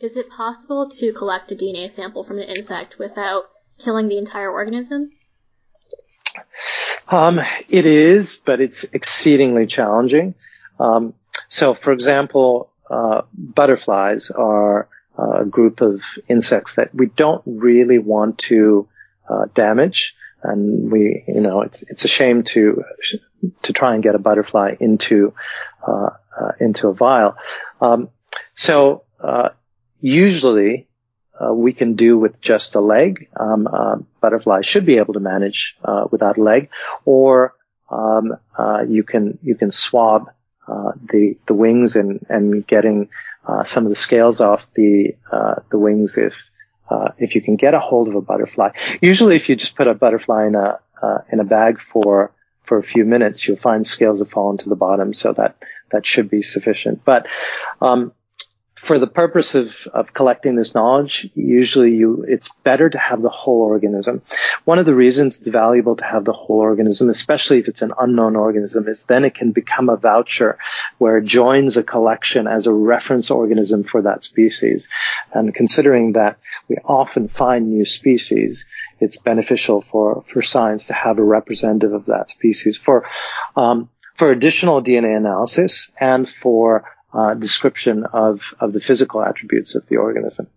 Is 0.01 0.17
it 0.17 0.29
possible 0.29 0.89
to 0.91 1.13
collect 1.13 1.53
a 1.53 1.55
DNA 1.55 1.91
sample 1.91 2.25
from 2.25 2.39
an 2.39 2.49
insect 2.49 2.99
without 2.99 3.45
killing 3.79 4.09
the 4.09 4.19
entire 4.19 4.51
organism? 4.51 5.11
Um, 7.09 7.41
it 7.69 7.87
is, 7.87 8.41
but 8.45 8.61
it's 8.61 8.85
exceedingly 8.93 9.67
challenging. 9.67 10.35
Um, 10.79 11.15
so, 11.49 11.75
for 11.75 11.93
example, 11.93 12.71
uh, 12.91 13.23
butterflies 13.33 14.31
are 14.31 14.89
a 15.19 15.45
group 15.45 15.81
of 15.81 16.03
insects 16.29 16.77
that 16.77 16.95
we 16.95 17.07
don't 17.07 17.43
really 17.47 17.99
want 17.99 18.39
to 18.39 18.89
uh, 19.29 19.47
damage. 19.55 20.15
And 20.43 20.91
we, 20.91 21.25
you 21.27 21.41
know, 21.41 21.63
it's 21.63 21.83
it's 21.83 22.05
a 22.05 22.09
shame 22.09 22.43
to 22.45 22.85
to 23.63 23.73
try 23.73 23.95
and 23.95 24.03
get 24.03 24.15
a 24.15 24.19
butterfly 24.19 24.75
into 24.79 25.33
uh, 25.87 26.11
uh, 26.39 26.53
into 26.61 26.89
a 26.89 26.95
vial. 26.95 27.37
Um, 27.81 28.11
so 28.55 29.05
uh, 29.21 29.51
usually 30.01 30.87
uh, 31.41 31.53
we 31.53 31.73
can 31.73 31.95
do 31.95 32.19
with 32.19 32.41
just 32.41 32.75
a 32.75 32.81
leg. 32.81 33.29
Um, 33.39 33.67
uh, 33.67 33.97
butterflies 34.21 34.67
should 34.67 34.87
be 34.87 34.99
able 34.99 35.15
to 35.15 35.21
manage 35.21 35.77
uh, 35.83 36.05
without 36.11 36.37
a 36.37 36.43
leg, 36.43 36.69
or 37.05 37.55
um, 37.91 38.37
uh, 38.57 38.85
you 38.87 39.03
can 39.03 39.39
you 39.43 39.55
can 39.55 39.73
swab 39.73 40.31
uh, 40.69 40.93
the 41.11 41.37
the 41.47 41.55
wings 41.55 41.97
and 41.97 42.25
and 42.29 42.67
getting 42.67 43.09
uh, 43.47 43.65
some 43.65 43.85
of 43.85 43.91
the 43.91 43.97
scales 43.97 44.41
off 44.41 44.67
the 44.75 45.15
the 45.71 45.79
wings 45.79 46.17
if 46.17 46.35
if 47.19 47.35
you 47.35 47.43
can 47.43 47.57
get 47.57 47.75
a 47.75 47.81
hold 47.81 48.09
of 48.09 48.15
a 48.15 48.21
butterfly. 48.21 48.71
Usually, 49.01 49.37
if 49.37 49.49
you 49.49 49.57
just 49.57 49.77
put 49.77 49.87
a 49.87 49.95
butterfly 49.95 50.47
in 50.47 50.55
a 50.55 50.81
in 51.31 51.41
a 51.41 51.45
bag 51.45 51.81
for 51.81 52.33
for 52.65 52.79
a 52.79 52.83
few 52.83 53.05
minutes, 53.05 53.47
you'll 53.47 53.57
find 53.57 53.87
scales 53.87 54.21
have 54.21 54.31
fallen 54.31 54.57
to 54.59 54.69
the 54.69 54.77
bottom, 54.77 55.13
so 55.15 55.33
that 55.33 55.57
that 55.93 56.07
should 56.07 56.31
be 56.31 56.43
sufficient. 56.43 57.05
But 57.05 57.27
um, 57.81 58.13
for 58.85 58.99
the 58.99 59.07
purpose 59.07 59.55
of, 59.55 59.89
of 59.95 60.13
collecting 60.13 60.57
this 60.57 60.75
knowledge, 60.75 61.31
usually 61.35 61.95
you, 61.95 62.27
it's 62.29 62.51
better 62.65 62.91
to 62.91 62.99
have 62.99 63.23
the 63.23 63.31
whole 63.31 63.63
organism. 63.63 64.21
One 64.67 64.79
of 64.79 64.85
the 64.85 64.95
reasons 64.95 65.39
it's 65.39 65.49
valuable 65.49 65.97
to 65.97 66.05
have 66.05 66.27
the 66.27 66.35
whole 66.35 66.59
organism, 66.59 67.09
especially 67.09 67.61
if 67.61 67.69
it's 67.69 67.81
an 67.81 67.95
unknown 67.99 68.37
organism, 68.37 68.87
is 68.87 69.03
then 69.05 69.25
it 69.25 69.35
can 69.35 69.53
become 69.53 69.89
a 69.89 69.97
voucher 69.97 70.59
where 70.99 71.17
it 71.17 71.25
joins 71.25 71.79
a 71.79 71.83
collection 71.83 72.47
as 72.47 72.67
a 72.67 72.75
reference 72.75 73.31
organism 73.31 73.85
for 73.85 74.03
that 74.03 74.23
species. 74.23 74.89
And 75.33 75.55
considering 75.55 76.13
that 76.13 76.39
we 76.69 76.77
often 76.85 77.29
find 77.29 77.71
new 77.71 77.87
species, 77.87 78.67
it's 79.01 79.17
beneficial 79.17 79.81
for, 79.81 80.25
for 80.29 80.43
science 80.43 80.89
to 80.89 80.93
have 80.93 81.19
a 81.19 81.25
representative 81.25 81.95
of 81.95 82.05
that 82.07 82.29
species 82.29 82.77
for, 82.77 83.09
um, 83.57 83.89
for 84.15 84.31
additional 84.31 84.83
DNA 84.83 85.17
analysis 85.17 85.91
and 85.99 86.29
for 86.29 86.85
uh, 87.15 87.35
description 87.35 88.05
of, 88.05 88.55
of 88.61 88.73
the 88.73 88.81
physical 88.81 89.23
attributes 89.23 89.75
of 89.75 89.87
the 89.89 89.97
organism. 89.97 90.49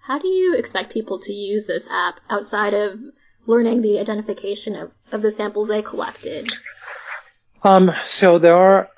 How 0.00 0.18
do 0.18 0.28
you 0.28 0.54
expect 0.56 0.92
people 0.92 1.20
to 1.20 1.32
use 1.32 1.66
this 1.66 1.86
app 1.90 2.20
outside 2.30 2.72
of 2.72 2.98
learning 3.46 3.82
the 3.82 3.98
identification 3.98 4.74
of, 4.74 4.90
of 5.12 5.22
the 5.22 5.30
samples 5.30 5.68
they 5.68 5.82
collected? 5.82 6.50
Um, 7.62 7.90
so 8.06 8.38
there 8.38 8.56
are 8.56 8.88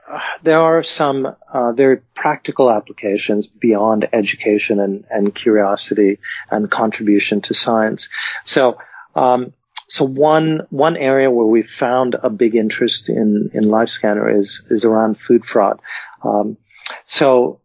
there 0.42 0.60
are 0.60 0.82
some 0.82 1.26
uh, 1.52 1.72
very 1.72 1.98
practical 2.14 2.70
applications 2.70 3.46
beyond 3.46 4.08
education 4.12 4.80
and, 4.80 5.04
and 5.08 5.34
curiosity 5.34 6.18
and 6.50 6.70
contribution 6.70 7.40
to 7.42 7.54
science. 7.54 8.08
So 8.44 8.78
um, 9.14 9.52
so 9.90 10.04
one 10.04 10.66
one 10.70 10.96
area 10.96 11.30
where 11.30 11.46
we 11.46 11.62
found 11.62 12.14
a 12.14 12.30
big 12.30 12.54
interest 12.54 13.08
in 13.08 13.50
in 13.52 13.64
LifeScanner 13.64 14.38
is 14.38 14.62
is 14.70 14.84
around 14.84 15.18
food 15.18 15.44
fraud. 15.44 15.80
Um, 16.22 16.56
so 17.04 17.60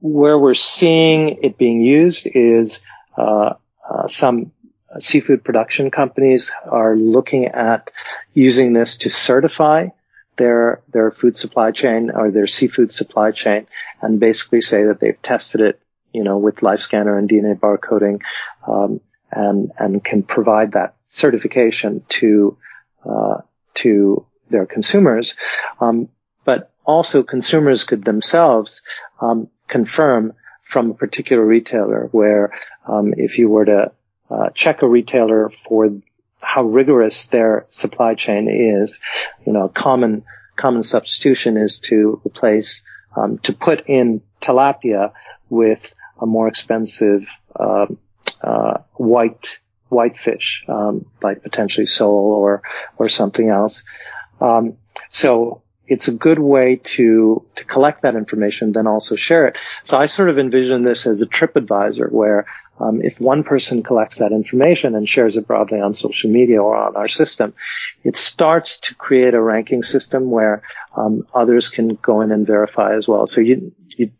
where 0.00 0.38
we're 0.38 0.54
seeing 0.54 1.38
it 1.42 1.56
being 1.56 1.80
used 1.80 2.26
is 2.26 2.80
uh, 3.16 3.54
uh, 3.88 4.08
some 4.08 4.52
seafood 5.00 5.44
production 5.44 5.90
companies 5.90 6.50
are 6.64 6.96
looking 6.96 7.46
at 7.46 7.90
using 8.34 8.72
this 8.72 8.98
to 8.98 9.10
certify 9.10 9.88
their 10.36 10.82
their 10.92 11.10
food 11.10 11.36
supply 11.36 11.70
chain 11.70 12.10
or 12.10 12.30
their 12.30 12.46
seafood 12.46 12.90
supply 12.90 13.30
chain, 13.30 13.66
and 14.00 14.18
basically 14.18 14.60
say 14.60 14.84
that 14.84 14.98
they've 14.98 15.20
tested 15.22 15.60
it, 15.60 15.80
you 16.12 16.24
know, 16.24 16.38
with 16.38 16.56
LifeScanner 16.56 17.18
and 17.18 17.28
DNA 17.28 17.58
barcoding, 17.58 18.22
um, 18.66 19.00
and 19.30 19.72
and 19.78 20.04
can 20.04 20.22
provide 20.22 20.72
that 20.72 20.96
certification 21.06 22.04
to 22.08 22.56
uh, 23.04 23.42
to 23.74 24.26
their 24.48 24.66
consumers. 24.66 25.36
Um, 25.80 26.08
but 26.44 26.71
also 26.84 27.22
consumers 27.22 27.84
could 27.84 28.04
themselves 28.04 28.82
um, 29.20 29.48
confirm 29.68 30.34
from 30.62 30.90
a 30.90 30.94
particular 30.94 31.44
retailer 31.44 32.08
where 32.12 32.52
um, 32.86 33.14
if 33.16 33.38
you 33.38 33.48
were 33.48 33.64
to 33.64 33.92
uh, 34.30 34.50
check 34.54 34.82
a 34.82 34.88
retailer 34.88 35.50
for 35.66 35.90
how 36.40 36.62
rigorous 36.62 37.26
their 37.26 37.66
supply 37.70 38.14
chain 38.14 38.48
is, 38.48 38.98
you 39.46 39.52
know, 39.52 39.64
a 39.64 39.68
common 39.68 40.24
common 40.56 40.82
substitution 40.82 41.56
is 41.56 41.78
to 41.78 42.20
replace 42.26 42.82
um, 43.16 43.38
to 43.38 43.52
put 43.52 43.86
in 43.86 44.22
tilapia 44.40 45.12
with 45.48 45.94
a 46.20 46.26
more 46.26 46.48
expensive 46.48 47.26
uh, 47.54 47.86
uh, 48.42 48.78
white 48.94 49.58
white 49.88 50.18
fish, 50.18 50.64
um, 50.68 51.04
like 51.22 51.42
potentially 51.42 51.86
sole 51.86 52.32
or 52.32 52.62
or 52.98 53.08
something 53.08 53.50
else. 53.50 53.84
Um, 54.40 54.78
so 55.10 55.62
it's 55.92 56.08
a 56.08 56.12
good 56.26 56.38
way 56.38 56.80
to 56.96 57.44
to 57.56 57.64
collect 57.64 58.02
that 58.02 58.14
information, 58.14 58.72
then 58.72 58.86
also 58.86 59.14
share 59.16 59.46
it. 59.48 59.56
So 59.84 59.98
I 59.98 60.06
sort 60.06 60.30
of 60.30 60.38
envision 60.38 60.82
this 60.82 61.06
as 61.06 61.20
a 61.20 61.26
trip 61.26 61.56
advisor 61.56 62.08
where 62.08 62.46
um, 62.80 63.02
if 63.02 63.20
one 63.20 63.44
person 63.44 63.82
collects 63.82 64.18
that 64.18 64.32
information 64.32 64.94
and 64.96 65.06
shares 65.06 65.36
it 65.36 65.46
broadly 65.46 65.80
on 65.80 65.94
social 65.94 66.30
media 66.30 66.60
or 66.62 66.74
on 66.74 66.96
our 66.96 67.08
system, 67.08 67.52
it 68.02 68.16
starts 68.16 68.80
to 68.80 68.94
create 68.94 69.34
a 69.34 69.40
ranking 69.40 69.82
system 69.82 70.30
where 70.30 70.62
um, 70.96 71.26
others 71.34 71.68
can 71.68 71.94
go 71.94 72.22
in 72.22 72.32
and 72.32 72.46
verify 72.46 72.96
as 72.96 73.06
well. 73.06 73.26
So 73.26 73.40
you 73.40 73.72
you 73.98 74.10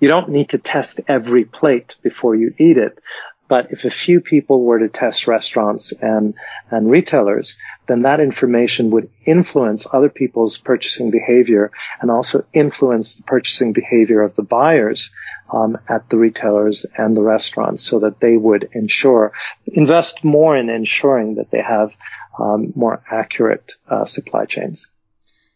you 0.00 0.08
don't 0.08 0.28
need 0.28 0.50
to 0.50 0.58
test 0.58 1.00
every 1.08 1.44
plate 1.44 1.96
before 2.02 2.34
you 2.36 2.54
eat 2.58 2.76
it, 2.76 2.98
but 3.52 3.70
if 3.70 3.84
a 3.84 3.90
few 3.90 4.22
people 4.22 4.64
were 4.64 4.78
to 4.78 4.88
test 4.88 5.26
restaurants 5.26 5.92
and, 6.00 6.32
and 6.70 6.90
retailers, 6.90 7.58
then 7.86 8.00
that 8.00 8.18
information 8.18 8.88
would 8.92 9.10
influence 9.26 9.86
other 9.92 10.08
people's 10.08 10.56
purchasing 10.56 11.10
behavior 11.10 11.70
and 12.00 12.10
also 12.10 12.46
influence 12.54 13.16
the 13.16 13.22
purchasing 13.24 13.74
behavior 13.74 14.22
of 14.22 14.34
the 14.36 14.42
buyers 14.42 15.10
um, 15.52 15.76
at 15.86 16.08
the 16.08 16.16
retailers 16.16 16.86
and 16.96 17.14
the 17.14 17.20
restaurants 17.20 17.84
so 17.84 17.98
that 17.98 18.20
they 18.20 18.38
would 18.38 18.70
ensure, 18.72 19.32
invest 19.66 20.24
more 20.24 20.56
in 20.56 20.70
ensuring 20.70 21.34
that 21.34 21.50
they 21.50 21.60
have 21.60 21.94
um, 22.38 22.72
more 22.74 23.02
accurate 23.10 23.70
uh, 23.86 24.06
supply 24.06 24.46
chains. 24.46 24.86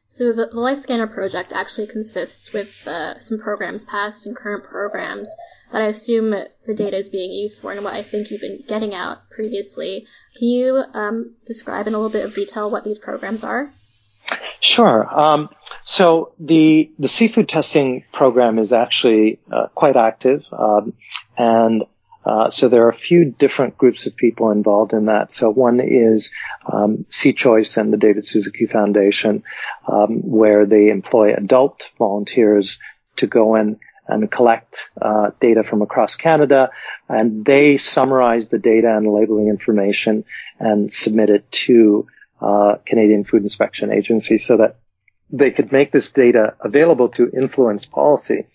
So 0.06 0.34
the, 0.34 0.48
the 0.48 0.56
LifeScanner 0.56 1.10
project 1.10 1.50
actually 1.54 1.86
consists 1.86 2.52
with 2.52 2.86
uh, 2.86 3.18
some 3.18 3.38
programs, 3.38 3.86
past 3.86 4.26
and 4.26 4.36
current 4.36 4.64
programs, 4.64 5.34
that 5.72 5.82
I 5.82 5.86
assume 5.86 6.30
the 6.30 6.74
data 6.74 6.96
is 6.96 7.08
being 7.08 7.32
used 7.32 7.60
for 7.60 7.72
and 7.72 7.84
what 7.84 7.94
I 7.94 8.02
think 8.02 8.30
you've 8.30 8.40
been 8.40 8.62
getting 8.66 8.94
out 8.94 9.18
previously. 9.30 10.06
Can 10.36 10.48
you 10.48 10.82
um, 10.94 11.34
describe 11.46 11.86
in 11.86 11.94
a 11.94 11.98
little 11.98 12.12
bit 12.12 12.24
of 12.24 12.34
detail 12.34 12.70
what 12.70 12.84
these 12.84 12.98
programs 12.98 13.44
are? 13.44 13.72
Sure. 14.60 15.06
Um, 15.08 15.50
so 15.84 16.32
the 16.40 16.90
the 16.98 17.08
seafood 17.08 17.48
testing 17.48 18.04
program 18.12 18.58
is 18.58 18.72
actually 18.72 19.38
uh, 19.52 19.68
quite 19.68 19.96
active, 19.96 20.42
um, 20.50 20.94
and 21.36 21.84
uh, 22.24 22.50
so 22.50 22.68
there 22.68 22.84
are 22.84 22.90
a 22.90 22.96
few 22.96 23.26
different 23.26 23.78
groups 23.78 24.06
of 24.06 24.16
people 24.16 24.50
involved 24.50 24.92
in 24.92 25.06
that. 25.06 25.32
So 25.32 25.48
one 25.48 25.78
is 25.80 26.32
um, 26.70 27.06
SeaChoice 27.10 27.76
and 27.76 27.92
the 27.92 27.96
David 27.96 28.26
Suzuki 28.26 28.66
Foundation, 28.66 29.44
um, 29.86 30.22
where 30.22 30.66
they 30.66 30.88
employ 30.88 31.34
adult 31.34 31.88
volunteers 31.98 32.78
to 33.16 33.28
go 33.28 33.54
in 33.54 33.78
and 34.08 34.30
collect 34.30 34.90
uh, 35.00 35.30
data 35.40 35.62
from 35.62 35.82
across 35.82 36.16
Canada, 36.16 36.70
and 37.08 37.44
they 37.44 37.76
summarize 37.76 38.48
the 38.48 38.58
data 38.58 38.96
and 38.96 39.12
labeling 39.12 39.48
information 39.48 40.24
and 40.58 40.92
submit 40.92 41.30
it 41.30 41.50
to 41.50 42.06
uh, 42.40 42.76
Canadian 42.84 43.24
Food 43.24 43.42
Inspection 43.42 43.92
Agency 43.92 44.38
so 44.38 44.58
that 44.58 44.76
they 45.30 45.50
could 45.50 45.72
make 45.72 45.90
this 45.90 46.12
data 46.12 46.54
available 46.60 47.08
to 47.10 47.30
influence 47.30 47.84
policy. 47.84 48.46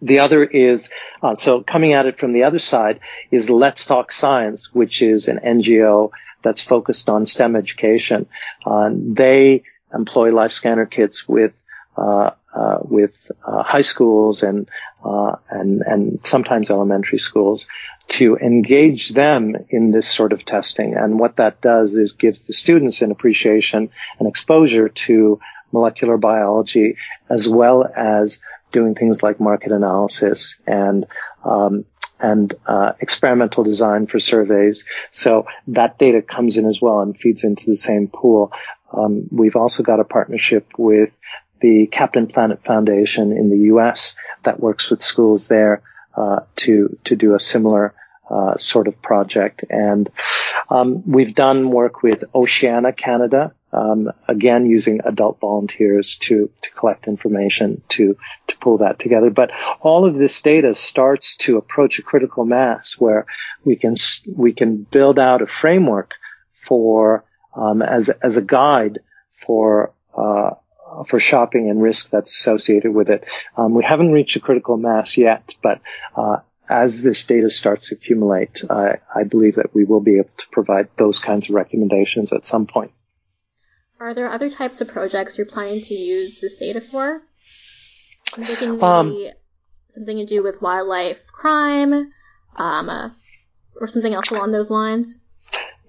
The 0.00 0.20
other 0.20 0.44
is, 0.44 0.90
uh, 1.22 1.34
so 1.34 1.62
coming 1.62 1.94
at 1.94 2.06
it 2.06 2.18
from 2.18 2.32
the 2.32 2.44
other 2.44 2.58
side 2.58 3.00
is 3.30 3.50
Let's 3.50 3.86
Talk 3.86 4.12
Science, 4.12 4.72
which 4.72 5.02
is 5.02 5.28
an 5.28 5.38
NGO 5.38 6.10
that's 6.42 6.62
focused 6.62 7.08
on 7.08 7.26
STEM 7.26 7.56
education. 7.56 8.26
Uh, 8.64 8.90
they 8.92 9.64
employ 9.92 10.30
LifeScanner 10.30 10.88
kits 10.88 11.26
with 11.26 11.52
uh, 11.96 12.30
uh, 12.58 12.78
with 12.82 13.14
uh, 13.44 13.62
high 13.62 13.82
schools 13.82 14.42
and 14.42 14.68
uh, 15.04 15.36
and 15.48 15.82
and 15.82 16.20
sometimes 16.24 16.70
elementary 16.70 17.18
schools 17.18 17.66
to 18.08 18.36
engage 18.36 19.10
them 19.10 19.54
in 19.68 19.92
this 19.92 20.08
sort 20.08 20.32
of 20.32 20.44
testing. 20.44 20.94
And 20.94 21.20
what 21.20 21.36
that 21.36 21.60
does 21.60 21.94
is 21.94 22.12
gives 22.12 22.44
the 22.44 22.52
students 22.52 23.00
an 23.02 23.12
appreciation 23.12 23.90
and 24.18 24.28
exposure 24.28 24.88
to 24.88 25.38
molecular 25.72 26.16
biology 26.16 26.96
as 27.28 27.48
well 27.48 27.86
as 27.94 28.40
doing 28.72 28.94
things 28.94 29.22
like 29.22 29.38
market 29.38 29.70
analysis 29.70 30.60
and 30.66 31.06
um, 31.44 31.84
and 32.20 32.54
uh, 32.66 32.92
experimental 33.00 33.62
design 33.62 34.08
for 34.08 34.18
surveys. 34.18 34.84
So 35.12 35.46
that 35.68 35.98
data 35.98 36.22
comes 36.22 36.56
in 36.56 36.66
as 36.66 36.80
well 36.82 37.00
and 37.00 37.16
feeds 37.16 37.44
into 37.44 37.66
the 37.66 37.76
same 37.76 38.08
pool. 38.08 38.52
Um, 38.92 39.28
we've 39.30 39.54
also 39.54 39.84
got 39.84 40.00
a 40.00 40.04
partnership 40.04 40.66
with 40.76 41.10
the 41.60 41.86
Captain 41.86 42.26
Planet 42.26 42.64
Foundation 42.64 43.32
in 43.32 43.50
the 43.50 43.66
U.S. 43.72 44.16
that 44.44 44.60
works 44.60 44.90
with 44.90 45.02
schools 45.02 45.46
there 45.48 45.82
uh, 46.16 46.40
to 46.56 46.98
to 47.04 47.16
do 47.16 47.34
a 47.34 47.40
similar 47.40 47.94
uh, 48.30 48.56
sort 48.58 48.88
of 48.88 49.00
project. 49.00 49.64
And 49.70 50.10
um, 50.68 51.02
we've 51.10 51.34
done 51.34 51.70
work 51.70 52.02
with 52.02 52.24
Oceana 52.34 52.92
Canada, 52.92 53.54
um, 53.72 54.10
again 54.26 54.66
using 54.66 55.00
adult 55.04 55.40
volunteers 55.40 56.16
to 56.22 56.50
to 56.62 56.70
collect 56.70 57.06
information 57.06 57.82
to 57.90 58.16
to 58.46 58.56
pull 58.58 58.78
that 58.78 58.98
together. 58.98 59.30
But 59.30 59.50
all 59.80 60.06
of 60.06 60.14
this 60.14 60.40
data 60.42 60.74
starts 60.74 61.36
to 61.38 61.56
approach 61.56 61.98
a 61.98 62.02
critical 62.02 62.44
mass 62.44 62.96
where 62.98 63.26
we 63.64 63.76
can 63.76 63.94
we 64.34 64.52
can 64.52 64.86
build 64.90 65.18
out 65.18 65.42
a 65.42 65.46
framework 65.46 66.12
for 66.62 67.24
um, 67.54 67.82
as 67.82 68.08
as 68.08 68.36
a 68.36 68.42
guide 68.42 69.00
for 69.46 69.92
uh, 70.16 70.50
for 71.06 71.20
shopping 71.20 71.70
and 71.70 71.82
risk 71.82 72.10
that's 72.10 72.30
associated 72.30 72.94
with 72.94 73.10
it. 73.10 73.24
Um, 73.56 73.74
we 73.74 73.84
haven't 73.84 74.12
reached 74.12 74.36
a 74.36 74.40
critical 74.40 74.76
mass 74.76 75.16
yet, 75.16 75.54
but 75.62 75.80
uh, 76.16 76.38
as 76.68 77.02
this 77.02 77.24
data 77.24 77.50
starts 77.50 77.88
to 77.88 77.94
accumulate, 77.94 78.62
I 78.68 79.24
believe 79.24 79.56
that 79.56 79.74
we 79.74 79.84
will 79.84 80.00
be 80.00 80.18
able 80.18 80.30
to 80.36 80.48
provide 80.50 80.88
those 80.96 81.18
kinds 81.18 81.48
of 81.48 81.54
recommendations 81.54 82.32
at 82.32 82.46
some 82.46 82.66
point. 82.66 82.92
Are 84.00 84.14
there 84.14 84.30
other 84.30 84.50
types 84.50 84.80
of 84.80 84.88
projects 84.88 85.38
you're 85.38 85.46
planning 85.46 85.80
to 85.80 85.94
use 85.94 86.38
this 86.40 86.56
data 86.56 86.80
for? 86.80 87.22
I'm 88.36 88.44
thinking 88.44 88.72
maybe 88.72 88.82
um, 88.82 89.32
something 89.88 90.18
to 90.18 90.26
do 90.26 90.42
with 90.42 90.62
wildlife 90.62 91.18
crime, 91.32 92.12
um, 92.56 92.88
uh, 92.88 93.10
or 93.80 93.86
something 93.86 94.12
else 94.12 94.30
along 94.30 94.52
those 94.52 94.70
lines. 94.70 95.20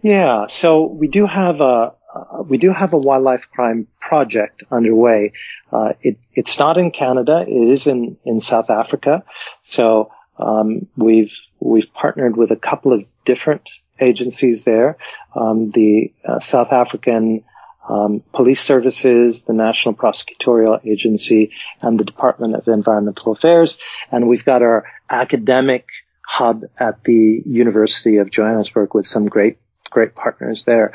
Yeah, 0.01 0.47
so 0.47 0.85
we 0.85 1.07
do 1.07 1.25
have 1.25 1.61
a 1.61 1.93
uh, 2.13 2.43
we 2.43 2.57
do 2.57 2.71
have 2.71 2.93
a 2.93 2.97
wildlife 2.97 3.47
crime 3.51 3.87
project 3.99 4.63
underway. 4.71 5.33
Uh, 5.71 5.93
it, 6.01 6.17
it's 6.33 6.57
not 6.57 6.77
in 6.77 6.91
Canada; 6.91 7.45
it 7.47 7.69
is 7.71 7.87
in 7.87 8.17
in 8.25 8.39
South 8.39 8.69
Africa. 8.69 9.23
So 9.63 10.11
um, 10.37 10.87
we've 10.95 11.33
we've 11.59 11.93
partnered 11.93 12.35
with 12.35 12.51
a 12.51 12.55
couple 12.55 12.93
of 12.93 13.03
different 13.25 13.69
agencies 13.99 14.63
there. 14.63 14.97
Um, 15.35 15.71
the 15.71 16.13
uh, 16.25 16.39
South 16.39 16.71
African 16.71 17.43
um, 17.87 18.23
Police 18.33 18.61
Services, 18.61 19.43
the 19.43 19.53
National 19.53 19.93
Prosecutorial 19.93 20.85
Agency, 20.85 21.51
and 21.81 21.99
the 21.99 22.05
Department 22.05 22.55
of 22.55 22.67
Environmental 22.67 23.33
Affairs. 23.33 23.77
And 24.11 24.27
we've 24.27 24.45
got 24.45 24.61
our 24.61 24.85
academic 25.09 25.87
hub 26.25 26.63
at 26.79 27.03
the 27.03 27.41
University 27.45 28.17
of 28.17 28.29
Johannesburg 28.29 28.93
with 28.93 29.07
some 29.07 29.27
great 29.27 29.57
great 29.89 30.15
partners 30.15 30.63
there. 30.65 30.93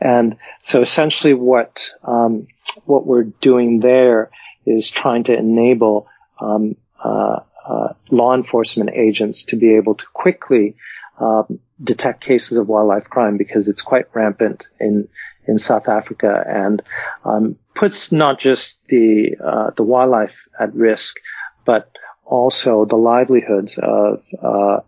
And 0.00 0.36
so 0.62 0.82
essentially 0.82 1.34
what 1.34 1.90
um, 2.04 2.46
what 2.84 3.06
we're 3.06 3.24
doing 3.24 3.80
there 3.80 4.30
is 4.66 4.90
trying 4.90 5.24
to 5.24 5.36
enable 5.36 6.08
um, 6.40 6.76
uh, 7.02 7.40
uh, 7.66 7.94
law 8.10 8.34
enforcement 8.34 8.90
agents 8.94 9.44
to 9.44 9.56
be 9.56 9.76
able 9.76 9.94
to 9.94 10.04
quickly 10.12 10.76
um, 11.18 11.58
detect 11.82 12.22
cases 12.22 12.58
of 12.58 12.68
wildlife 12.68 13.04
crime 13.04 13.36
because 13.36 13.68
it's 13.68 13.82
quite 13.82 14.06
rampant 14.14 14.64
in 14.80 15.08
in 15.46 15.58
South 15.58 15.88
Africa 15.88 16.44
and 16.46 16.82
um, 17.24 17.56
puts 17.74 18.10
not 18.10 18.40
just 18.40 18.86
the 18.88 19.36
uh, 19.42 19.70
the 19.76 19.82
wildlife 19.82 20.34
at 20.58 20.74
risk, 20.74 21.18
but 21.64 21.90
also 22.24 22.84
the 22.84 22.96
livelihoods 22.96 23.78
of 23.78 24.22
uh, 24.42 24.80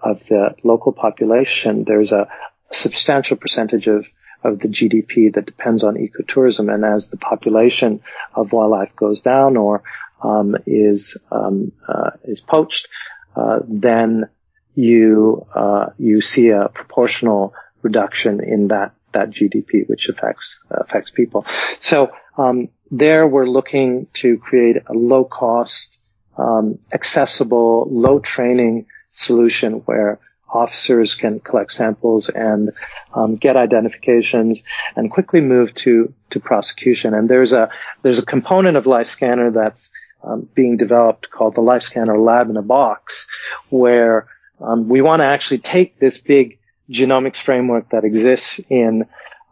of 0.00 0.26
the 0.26 0.54
local 0.62 0.92
population. 0.92 1.84
There's 1.84 2.12
a 2.12 2.28
substantial 2.72 3.36
percentage 3.36 3.86
of 3.86 4.06
of 4.44 4.60
the 4.60 4.68
GDP 4.68 5.32
that 5.34 5.46
depends 5.46 5.82
on 5.82 5.96
ecotourism, 5.96 6.72
and 6.72 6.84
as 6.84 7.08
the 7.08 7.16
population 7.16 8.00
of 8.34 8.52
wildlife 8.52 8.94
goes 8.94 9.22
down 9.22 9.56
or 9.56 9.82
um, 10.22 10.56
is 10.66 11.16
um, 11.30 11.72
uh, 11.88 12.10
is 12.24 12.40
poached, 12.40 12.88
uh, 13.34 13.60
then 13.66 14.28
you 14.74 15.46
uh, 15.54 15.86
you 15.98 16.20
see 16.20 16.50
a 16.50 16.68
proportional 16.68 17.54
reduction 17.82 18.42
in 18.42 18.68
that 18.68 18.94
that 19.12 19.30
GDP, 19.30 19.88
which 19.88 20.08
affects 20.08 20.60
affects 20.70 21.10
people. 21.10 21.46
So 21.80 22.12
um, 22.36 22.68
there, 22.90 23.26
we're 23.26 23.48
looking 23.48 24.06
to 24.14 24.38
create 24.38 24.76
a 24.86 24.92
low 24.92 25.24
cost, 25.24 25.96
um, 26.36 26.78
accessible, 26.92 27.88
low 27.90 28.20
training 28.20 28.86
solution 29.12 29.74
where 29.86 30.20
officers 30.48 31.14
can 31.14 31.40
collect 31.40 31.72
samples 31.72 32.28
and 32.28 32.72
um, 33.14 33.36
get 33.36 33.56
identifications 33.56 34.62
and 34.94 35.10
quickly 35.10 35.40
move 35.40 35.74
to 35.74 36.12
to 36.30 36.40
prosecution. 36.40 37.14
And 37.14 37.28
there's 37.28 37.52
a 37.52 37.70
there's 38.02 38.18
a 38.18 38.26
component 38.26 38.76
of 38.76 38.84
LifeScanner 38.84 39.52
that's 39.52 39.90
um, 40.22 40.48
being 40.54 40.76
developed 40.76 41.30
called 41.30 41.54
the 41.54 41.62
LifeScanner 41.62 42.22
Lab 42.22 42.50
in 42.50 42.56
a 42.56 42.62
Box, 42.62 43.26
where 43.70 44.28
um, 44.60 44.88
we 44.88 45.00
want 45.00 45.20
to 45.20 45.26
actually 45.26 45.58
take 45.58 45.98
this 45.98 46.18
big 46.18 46.58
genomics 46.90 47.40
framework 47.40 47.90
that 47.90 48.04
exists 48.04 48.60
in 48.68 49.06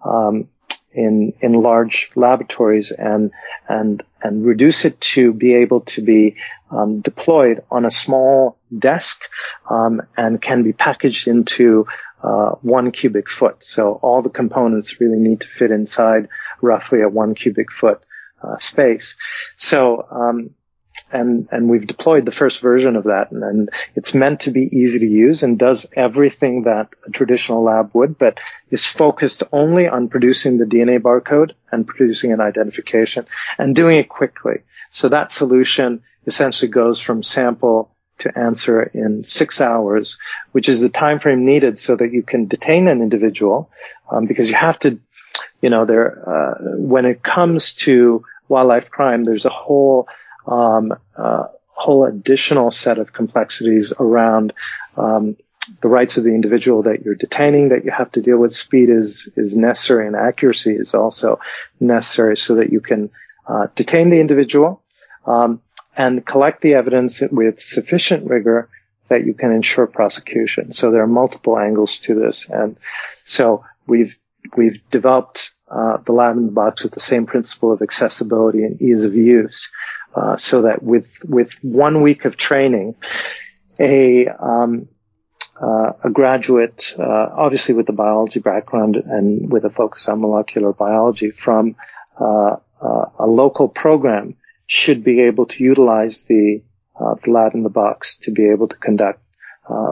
um, 0.04 0.48
in 0.92 1.32
in 1.40 1.52
large 1.52 2.10
laboratories 2.14 2.92
and 2.92 3.32
and 3.68 4.02
and 4.24 4.44
reduce 4.44 4.84
it 4.86 5.00
to 5.00 5.32
be 5.32 5.54
able 5.54 5.82
to 5.82 6.02
be 6.02 6.36
um, 6.70 7.00
deployed 7.00 7.62
on 7.70 7.84
a 7.84 7.90
small 7.90 8.58
desk 8.76 9.20
um, 9.70 10.00
and 10.16 10.40
can 10.40 10.62
be 10.62 10.72
packaged 10.72 11.28
into 11.28 11.86
uh, 12.22 12.52
one 12.62 12.90
cubic 12.90 13.28
foot. 13.28 13.58
So 13.60 13.92
all 14.02 14.22
the 14.22 14.30
components 14.30 14.98
really 14.98 15.18
need 15.18 15.42
to 15.42 15.46
fit 15.46 15.70
inside 15.70 16.28
roughly 16.62 17.02
a 17.02 17.08
one 17.08 17.34
cubic 17.34 17.70
foot 17.70 18.02
uh, 18.42 18.58
space. 18.58 19.16
So 19.58 20.06
um, 20.10 20.54
and 21.14 21.48
and 21.52 21.70
we've 21.70 21.86
deployed 21.86 22.26
the 22.26 22.32
first 22.32 22.60
version 22.60 22.96
of 22.96 23.04
that, 23.04 23.30
and, 23.30 23.42
and, 23.42 23.70
it's 23.94 24.14
meant 24.14 24.40
to 24.40 24.50
be 24.50 24.68
easy 24.72 24.98
to 24.98 25.06
use 25.06 25.42
and 25.42 25.58
does 25.58 25.86
everything 25.94 26.64
that 26.64 26.88
a 27.06 27.10
traditional 27.10 27.62
lab 27.62 27.90
would, 27.94 28.18
but 28.18 28.40
is 28.70 28.84
focused 28.84 29.44
only 29.52 29.86
on 29.86 30.08
producing 30.08 30.58
the 30.58 30.64
DNA 30.64 30.98
barcode 30.98 31.52
and 31.70 31.86
producing 31.86 32.32
an 32.32 32.40
identification 32.40 33.26
and 33.58 33.76
doing 33.76 33.98
it 33.98 34.08
quickly. 34.08 34.56
So 34.90 35.08
that 35.08 35.30
solution 35.30 36.02
essentially 36.26 36.70
goes 36.70 37.00
from 37.00 37.22
sample 37.22 37.94
to 38.18 38.36
answer 38.36 38.82
in 38.82 39.24
six 39.24 39.60
hours, 39.60 40.18
which 40.52 40.68
is 40.68 40.80
the 40.80 40.88
time 40.88 41.20
frame 41.20 41.44
needed 41.44 41.78
so 41.78 41.94
that 41.96 42.12
you 42.12 42.22
can 42.22 42.46
detain 42.46 42.88
an 42.88 43.02
individual, 43.02 43.70
um, 44.10 44.26
because 44.26 44.48
you 44.50 44.56
have 44.56 44.78
to, 44.80 44.98
you 45.60 45.70
know, 45.70 45.84
there 45.84 46.28
uh, 46.28 46.54
when 46.76 47.04
it 47.04 47.22
comes 47.22 47.74
to 47.74 48.24
wildlife 48.48 48.90
crime, 48.90 49.24
there's 49.24 49.44
a 49.44 49.50
whole 49.50 50.08
um, 50.46 50.94
uh, 51.16 51.44
whole 51.68 52.04
additional 52.04 52.70
set 52.70 52.98
of 52.98 53.12
complexities 53.12 53.92
around 53.98 54.52
um, 54.96 55.36
the 55.80 55.88
rights 55.88 56.16
of 56.16 56.24
the 56.24 56.34
individual 56.34 56.82
that 56.82 57.02
you're 57.04 57.14
detaining 57.14 57.70
that 57.70 57.84
you 57.84 57.90
have 57.90 58.10
to 58.12 58.20
deal 58.20 58.38
with. 58.38 58.54
Speed 58.54 58.90
is 58.90 59.30
is 59.36 59.56
necessary, 59.56 60.06
and 60.06 60.16
accuracy 60.16 60.74
is 60.74 60.94
also 60.94 61.40
necessary 61.80 62.36
so 62.36 62.56
that 62.56 62.72
you 62.72 62.80
can 62.80 63.10
uh, 63.46 63.66
detain 63.74 64.10
the 64.10 64.20
individual 64.20 64.82
um, 65.26 65.60
and 65.96 66.24
collect 66.24 66.60
the 66.60 66.74
evidence 66.74 67.22
with 67.30 67.60
sufficient 67.60 68.28
rigor 68.28 68.68
that 69.08 69.26
you 69.26 69.34
can 69.34 69.52
ensure 69.52 69.86
prosecution. 69.86 70.72
So 70.72 70.90
there 70.90 71.02
are 71.02 71.06
multiple 71.06 71.58
angles 71.58 71.98
to 72.00 72.14
this, 72.14 72.48
and 72.48 72.76
so 73.24 73.64
we've 73.86 74.16
we've 74.56 74.80
developed 74.90 75.50
uh, 75.70 75.98
the 76.04 76.12
lab 76.12 76.36
in 76.36 76.46
the 76.46 76.52
box 76.52 76.82
with 76.82 76.92
the 76.92 77.00
same 77.00 77.26
principle 77.26 77.72
of 77.72 77.82
accessibility 77.82 78.64
and 78.64 78.80
ease 78.80 79.02
of 79.02 79.14
use. 79.14 79.70
Uh, 80.14 80.36
so 80.36 80.62
that 80.62 80.82
with 80.82 81.08
with 81.24 81.52
one 81.62 82.00
week 82.00 82.24
of 82.24 82.36
training, 82.36 82.94
a 83.80 84.28
um, 84.28 84.88
uh, 85.60 85.92
a 86.04 86.10
graduate, 86.10 86.94
uh, 86.98 87.28
obviously 87.36 87.74
with 87.74 87.88
a 87.88 87.92
biology 87.92 88.38
background 88.38 88.96
and 88.96 89.50
with 89.50 89.64
a 89.64 89.70
focus 89.70 90.08
on 90.08 90.20
molecular 90.20 90.72
biology 90.72 91.30
from 91.30 91.74
uh, 92.20 92.56
uh, 92.80 93.04
a 93.18 93.26
local 93.26 93.68
program, 93.68 94.36
should 94.66 95.02
be 95.02 95.22
able 95.22 95.46
to 95.46 95.64
utilize 95.64 96.22
the 96.24 96.62
the 97.24 97.30
lab 97.30 97.54
in 97.54 97.64
the 97.64 97.68
box 97.68 98.18
to 98.18 98.30
be 98.30 98.48
able 98.48 98.68
to 98.68 98.76
conduct 98.76 99.20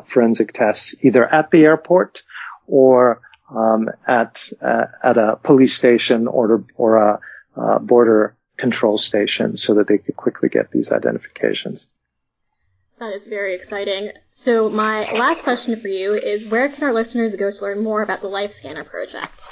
forensic 0.06 0.52
tests 0.52 0.94
either 1.02 1.26
at 1.26 1.50
the 1.50 1.64
airport 1.64 2.22
or 2.68 3.20
um, 3.52 3.88
at 4.06 4.48
at 4.60 5.18
a 5.18 5.36
police 5.42 5.74
station 5.74 6.28
or 6.28 6.64
or 6.76 6.96
a 7.56 7.80
border 7.80 8.36
control 8.62 8.96
station 8.96 9.56
so 9.56 9.74
that 9.74 9.88
they 9.88 9.98
could 9.98 10.16
quickly 10.16 10.48
get 10.48 10.70
these 10.70 10.92
identifications. 10.92 11.88
That 13.00 13.12
is 13.12 13.26
very 13.26 13.54
exciting. 13.54 14.12
So 14.30 14.70
my 14.70 15.10
last 15.14 15.42
question 15.42 15.80
for 15.80 15.88
you 15.88 16.14
is 16.14 16.46
where 16.46 16.68
can 16.68 16.84
our 16.84 16.92
listeners 16.92 17.34
go 17.34 17.50
to 17.50 17.60
learn 17.60 17.82
more 17.82 18.02
about 18.02 18.20
the 18.20 18.28
LifeScanner 18.28 18.86
project? 18.86 19.42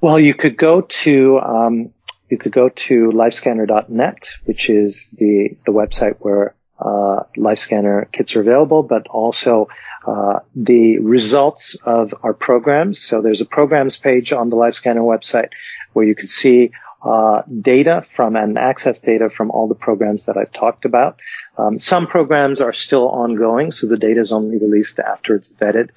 Well, 0.00 0.20
you 0.20 0.34
could 0.34 0.56
go 0.56 0.82
to 1.02 1.40
um, 1.40 1.92
you 2.28 2.38
could 2.38 2.52
go 2.52 2.68
to 2.68 3.10
lifescanner.net, 3.10 4.28
which 4.44 4.70
is 4.70 5.08
the 5.12 5.56
the 5.66 5.72
website 5.72 6.16
where 6.20 6.54
uh, 6.78 7.24
LifeScanner 7.36 8.12
kits 8.12 8.36
are 8.36 8.40
available, 8.40 8.84
but 8.84 9.08
also 9.08 9.68
uh, 10.06 10.38
the 10.54 11.00
results 11.00 11.76
of 11.84 12.14
our 12.22 12.34
programs. 12.34 13.00
So 13.00 13.22
there's 13.22 13.40
a 13.40 13.46
programs 13.46 13.96
page 13.96 14.32
on 14.32 14.50
the 14.50 14.56
LifeScanner 14.56 15.04
website 15.14 15.50
where 15.94 16.06
you 16.06 16.14
can 16.14 16.28
see 16.28 16.70
uh, 17.04 17.42
data 17.60 18.06
from 18.14 18.34
and 18.34 18.58
access 18.58 19.00
data 19.00 19.28
from 19.28 19.50
all 19.50 19.68
the 19.68 19.74
programs 19.74 20.24
that 20.24 20.36
I've 20.36 20.52
talked 20.52 20.84
about. 20.84 21.20
Um, 21.58 21.78
some 21.78 22.06
programs 22.06 22.60
are 22.60 22.72
still 22.72 23.08
ongoing, 23.08 23.70
so 23.70 23.86
the 23.86 23.96
data 23.96 24.20
is 24.20 24.32
only 24.32 24.56
released 24.56 24.98
after 24.98 25.36
it's 25.36 25.48
vetted 25.48 25.90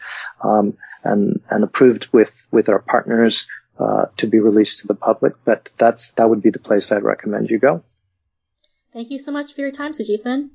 um, 0.44 0.78
and 1.04 1.42
and 1.50 1.64
approved 1.64 2.08
with 2.12 2.34
with 2.52 2.68
our 2.68 2.80
partners 2.80 3.48
uh, 3.80 4.06
to 4.18 4.28
be 4.28 4.40
released 4.40 4.80
to 4.80 4.88
the 4.88 4.96
public. 4.96 5.34
But 5.46 5.70
that's 5.78 6.12
that 6.14 6.30
would 6.30 6.42
be 6.42 6.50
the 6.50 6.60
place 6.60 6.92
I'd 6.92 7.04
recommend 7.04 7.50
you 7.50 7.60
go. 7.60 7.84
Thank 8.92 9.10
you 9.10 9.20
so 9.20 9.32
much 9.32 9.54
for 9.54 9.62
your 9.62 9.72
time, 9.72 9.94
Sujeevan. 9.94 10.50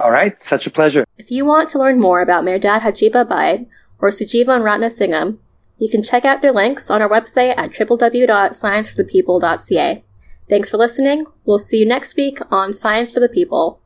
All 0.00 0.10
right, 0.10 0.42
such 0.42 0.66
a 0.66 0.70
pleasure. 0.70 1.04
If 1.16 1.30
you 1.30 1.44
want 1.44 1.68
to 1.70 1.78
learn 1.78 2.00
more 2.00 2.20
about 2.20 2.44
Mehrdad 2.44 2.80
Hajibabaei 2.80 3.66
or 4.00 4.08
Sujeevan 4.08 4.62
Ratnasingham, 4.62 5.38
you 5.78 5.90
can 5.90 6.02
check 6.02 6.24
out 6.24 6.42
their 6.42 6.52
links 6.52 6.90
on 6.90 7.02
our 7.02 7.08
website 7.08 7.58
at 7.58 7.70
www.scienceforthepeople.ca. 7.70 10.04
Thanks 10.48 10.70
for 10.70 10.76
listening. 10.76 11.26
We'll 11.44 11.58
see 11.58 11.78
you 11.78 11.86
next 11.86 12.16
week 12.16 12.38
on 12.50 12.72
Science 12.72 13.10
for 13.10 13.20
the 13.20 13.28
People. 13.28 13.82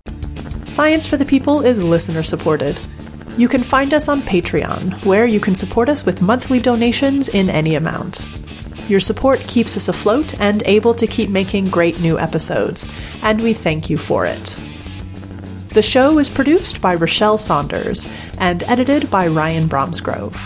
Science 0.66 1.06
for 1.06 1.16
the 1.16 1.24
People 1.24 1.64
is 1.64 1.82
listener 1.82 2.22
supported. 2.22 2.78
You 3.36 3.48
can 3.48 3.62
find 3.62 3.94
us 3.94 4.08
on 4.08 4.22
Patreon, 4.22 5.04
where 5.04 5.26
you 5.26 5.40
can 5.40 5.54
support 5.54 5.88
us 5.88 6.04
with 6.04 6.20
monthly 6.20 6.60
donations 6.60 7.28
in 7.28 7.48
any 7.48 7.74
amount. 7.74 8.26
Your 8.88 9.00
support 9.00 9.40
keeps 9.40 9.76
us 9.76 9.88
afloat 9.88 10.38
and 10.40 10.62
able 10.66 10.94
to 10.94 11.06
keep 11.06 11.30
making 11.30 11.70
great 11.70 12.00
new 12.00 12.18
episodes, 12.18 12.90
and 13.22 13.40
we 13.40 13.52
thank 13.52 13.88
you 13.88 13.96
for 13.96 14.26
it. 14.26 14.58
The 15.72 15.82
show 15.82 16.18
is 16.18 16.28
produced 16.28 16.80
by 16.80 16.96
Rochelle 16.96 17.38
Saunders 17.38 18.06
and 18.38 18.64
edited 18.64 19.08
by 19.10 19.28
Ryan 19.28 19.68
Bromsgrove. 19.68 20.36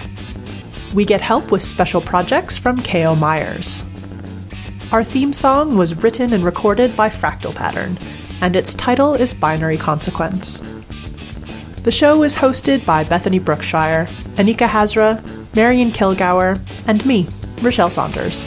We 0.94 1.04
get 1.04 1.20
help 1.20 1.50
with 1.50 1.64
special 1.64 2.00
projects 2.00 2.56
from 2.56 2.80
K.O. 2.80 3.16
Myers. 3.16 3.84
Our 4.92 5.02
theme 5.02 5.32
song 5.32 5.76
was 5.76 6.00
written 6.04 6.32
and 6.32 6.44
recorded 6.44 6.96
by 6.96 7.08
Fractal 7.08 7.52
Pattern, 7.52 7.98
and 8.40 8.54
its 8.54 8.76
title 8.76 9.14
is 9.14 9.34
Binary 9.34 9.76
Consequence. 9.76 10.62
The 11.82 11.90
show 11.90 12.22
is 12.22 12.36
hosted 12.36 12.86
by 12.86 13.02
Bethany 13.02 13.40
Brookshire, 13.40 14.06
Anika 14.36 14.68
Hazra, 14.68 15.20
Marion 15.56 15.90
Kilgour, 15.90 16.64
and 16.86 17.04
me, 17.04 17.26
Rochelle 17.60 17.90
Saunders. 17.90 18.44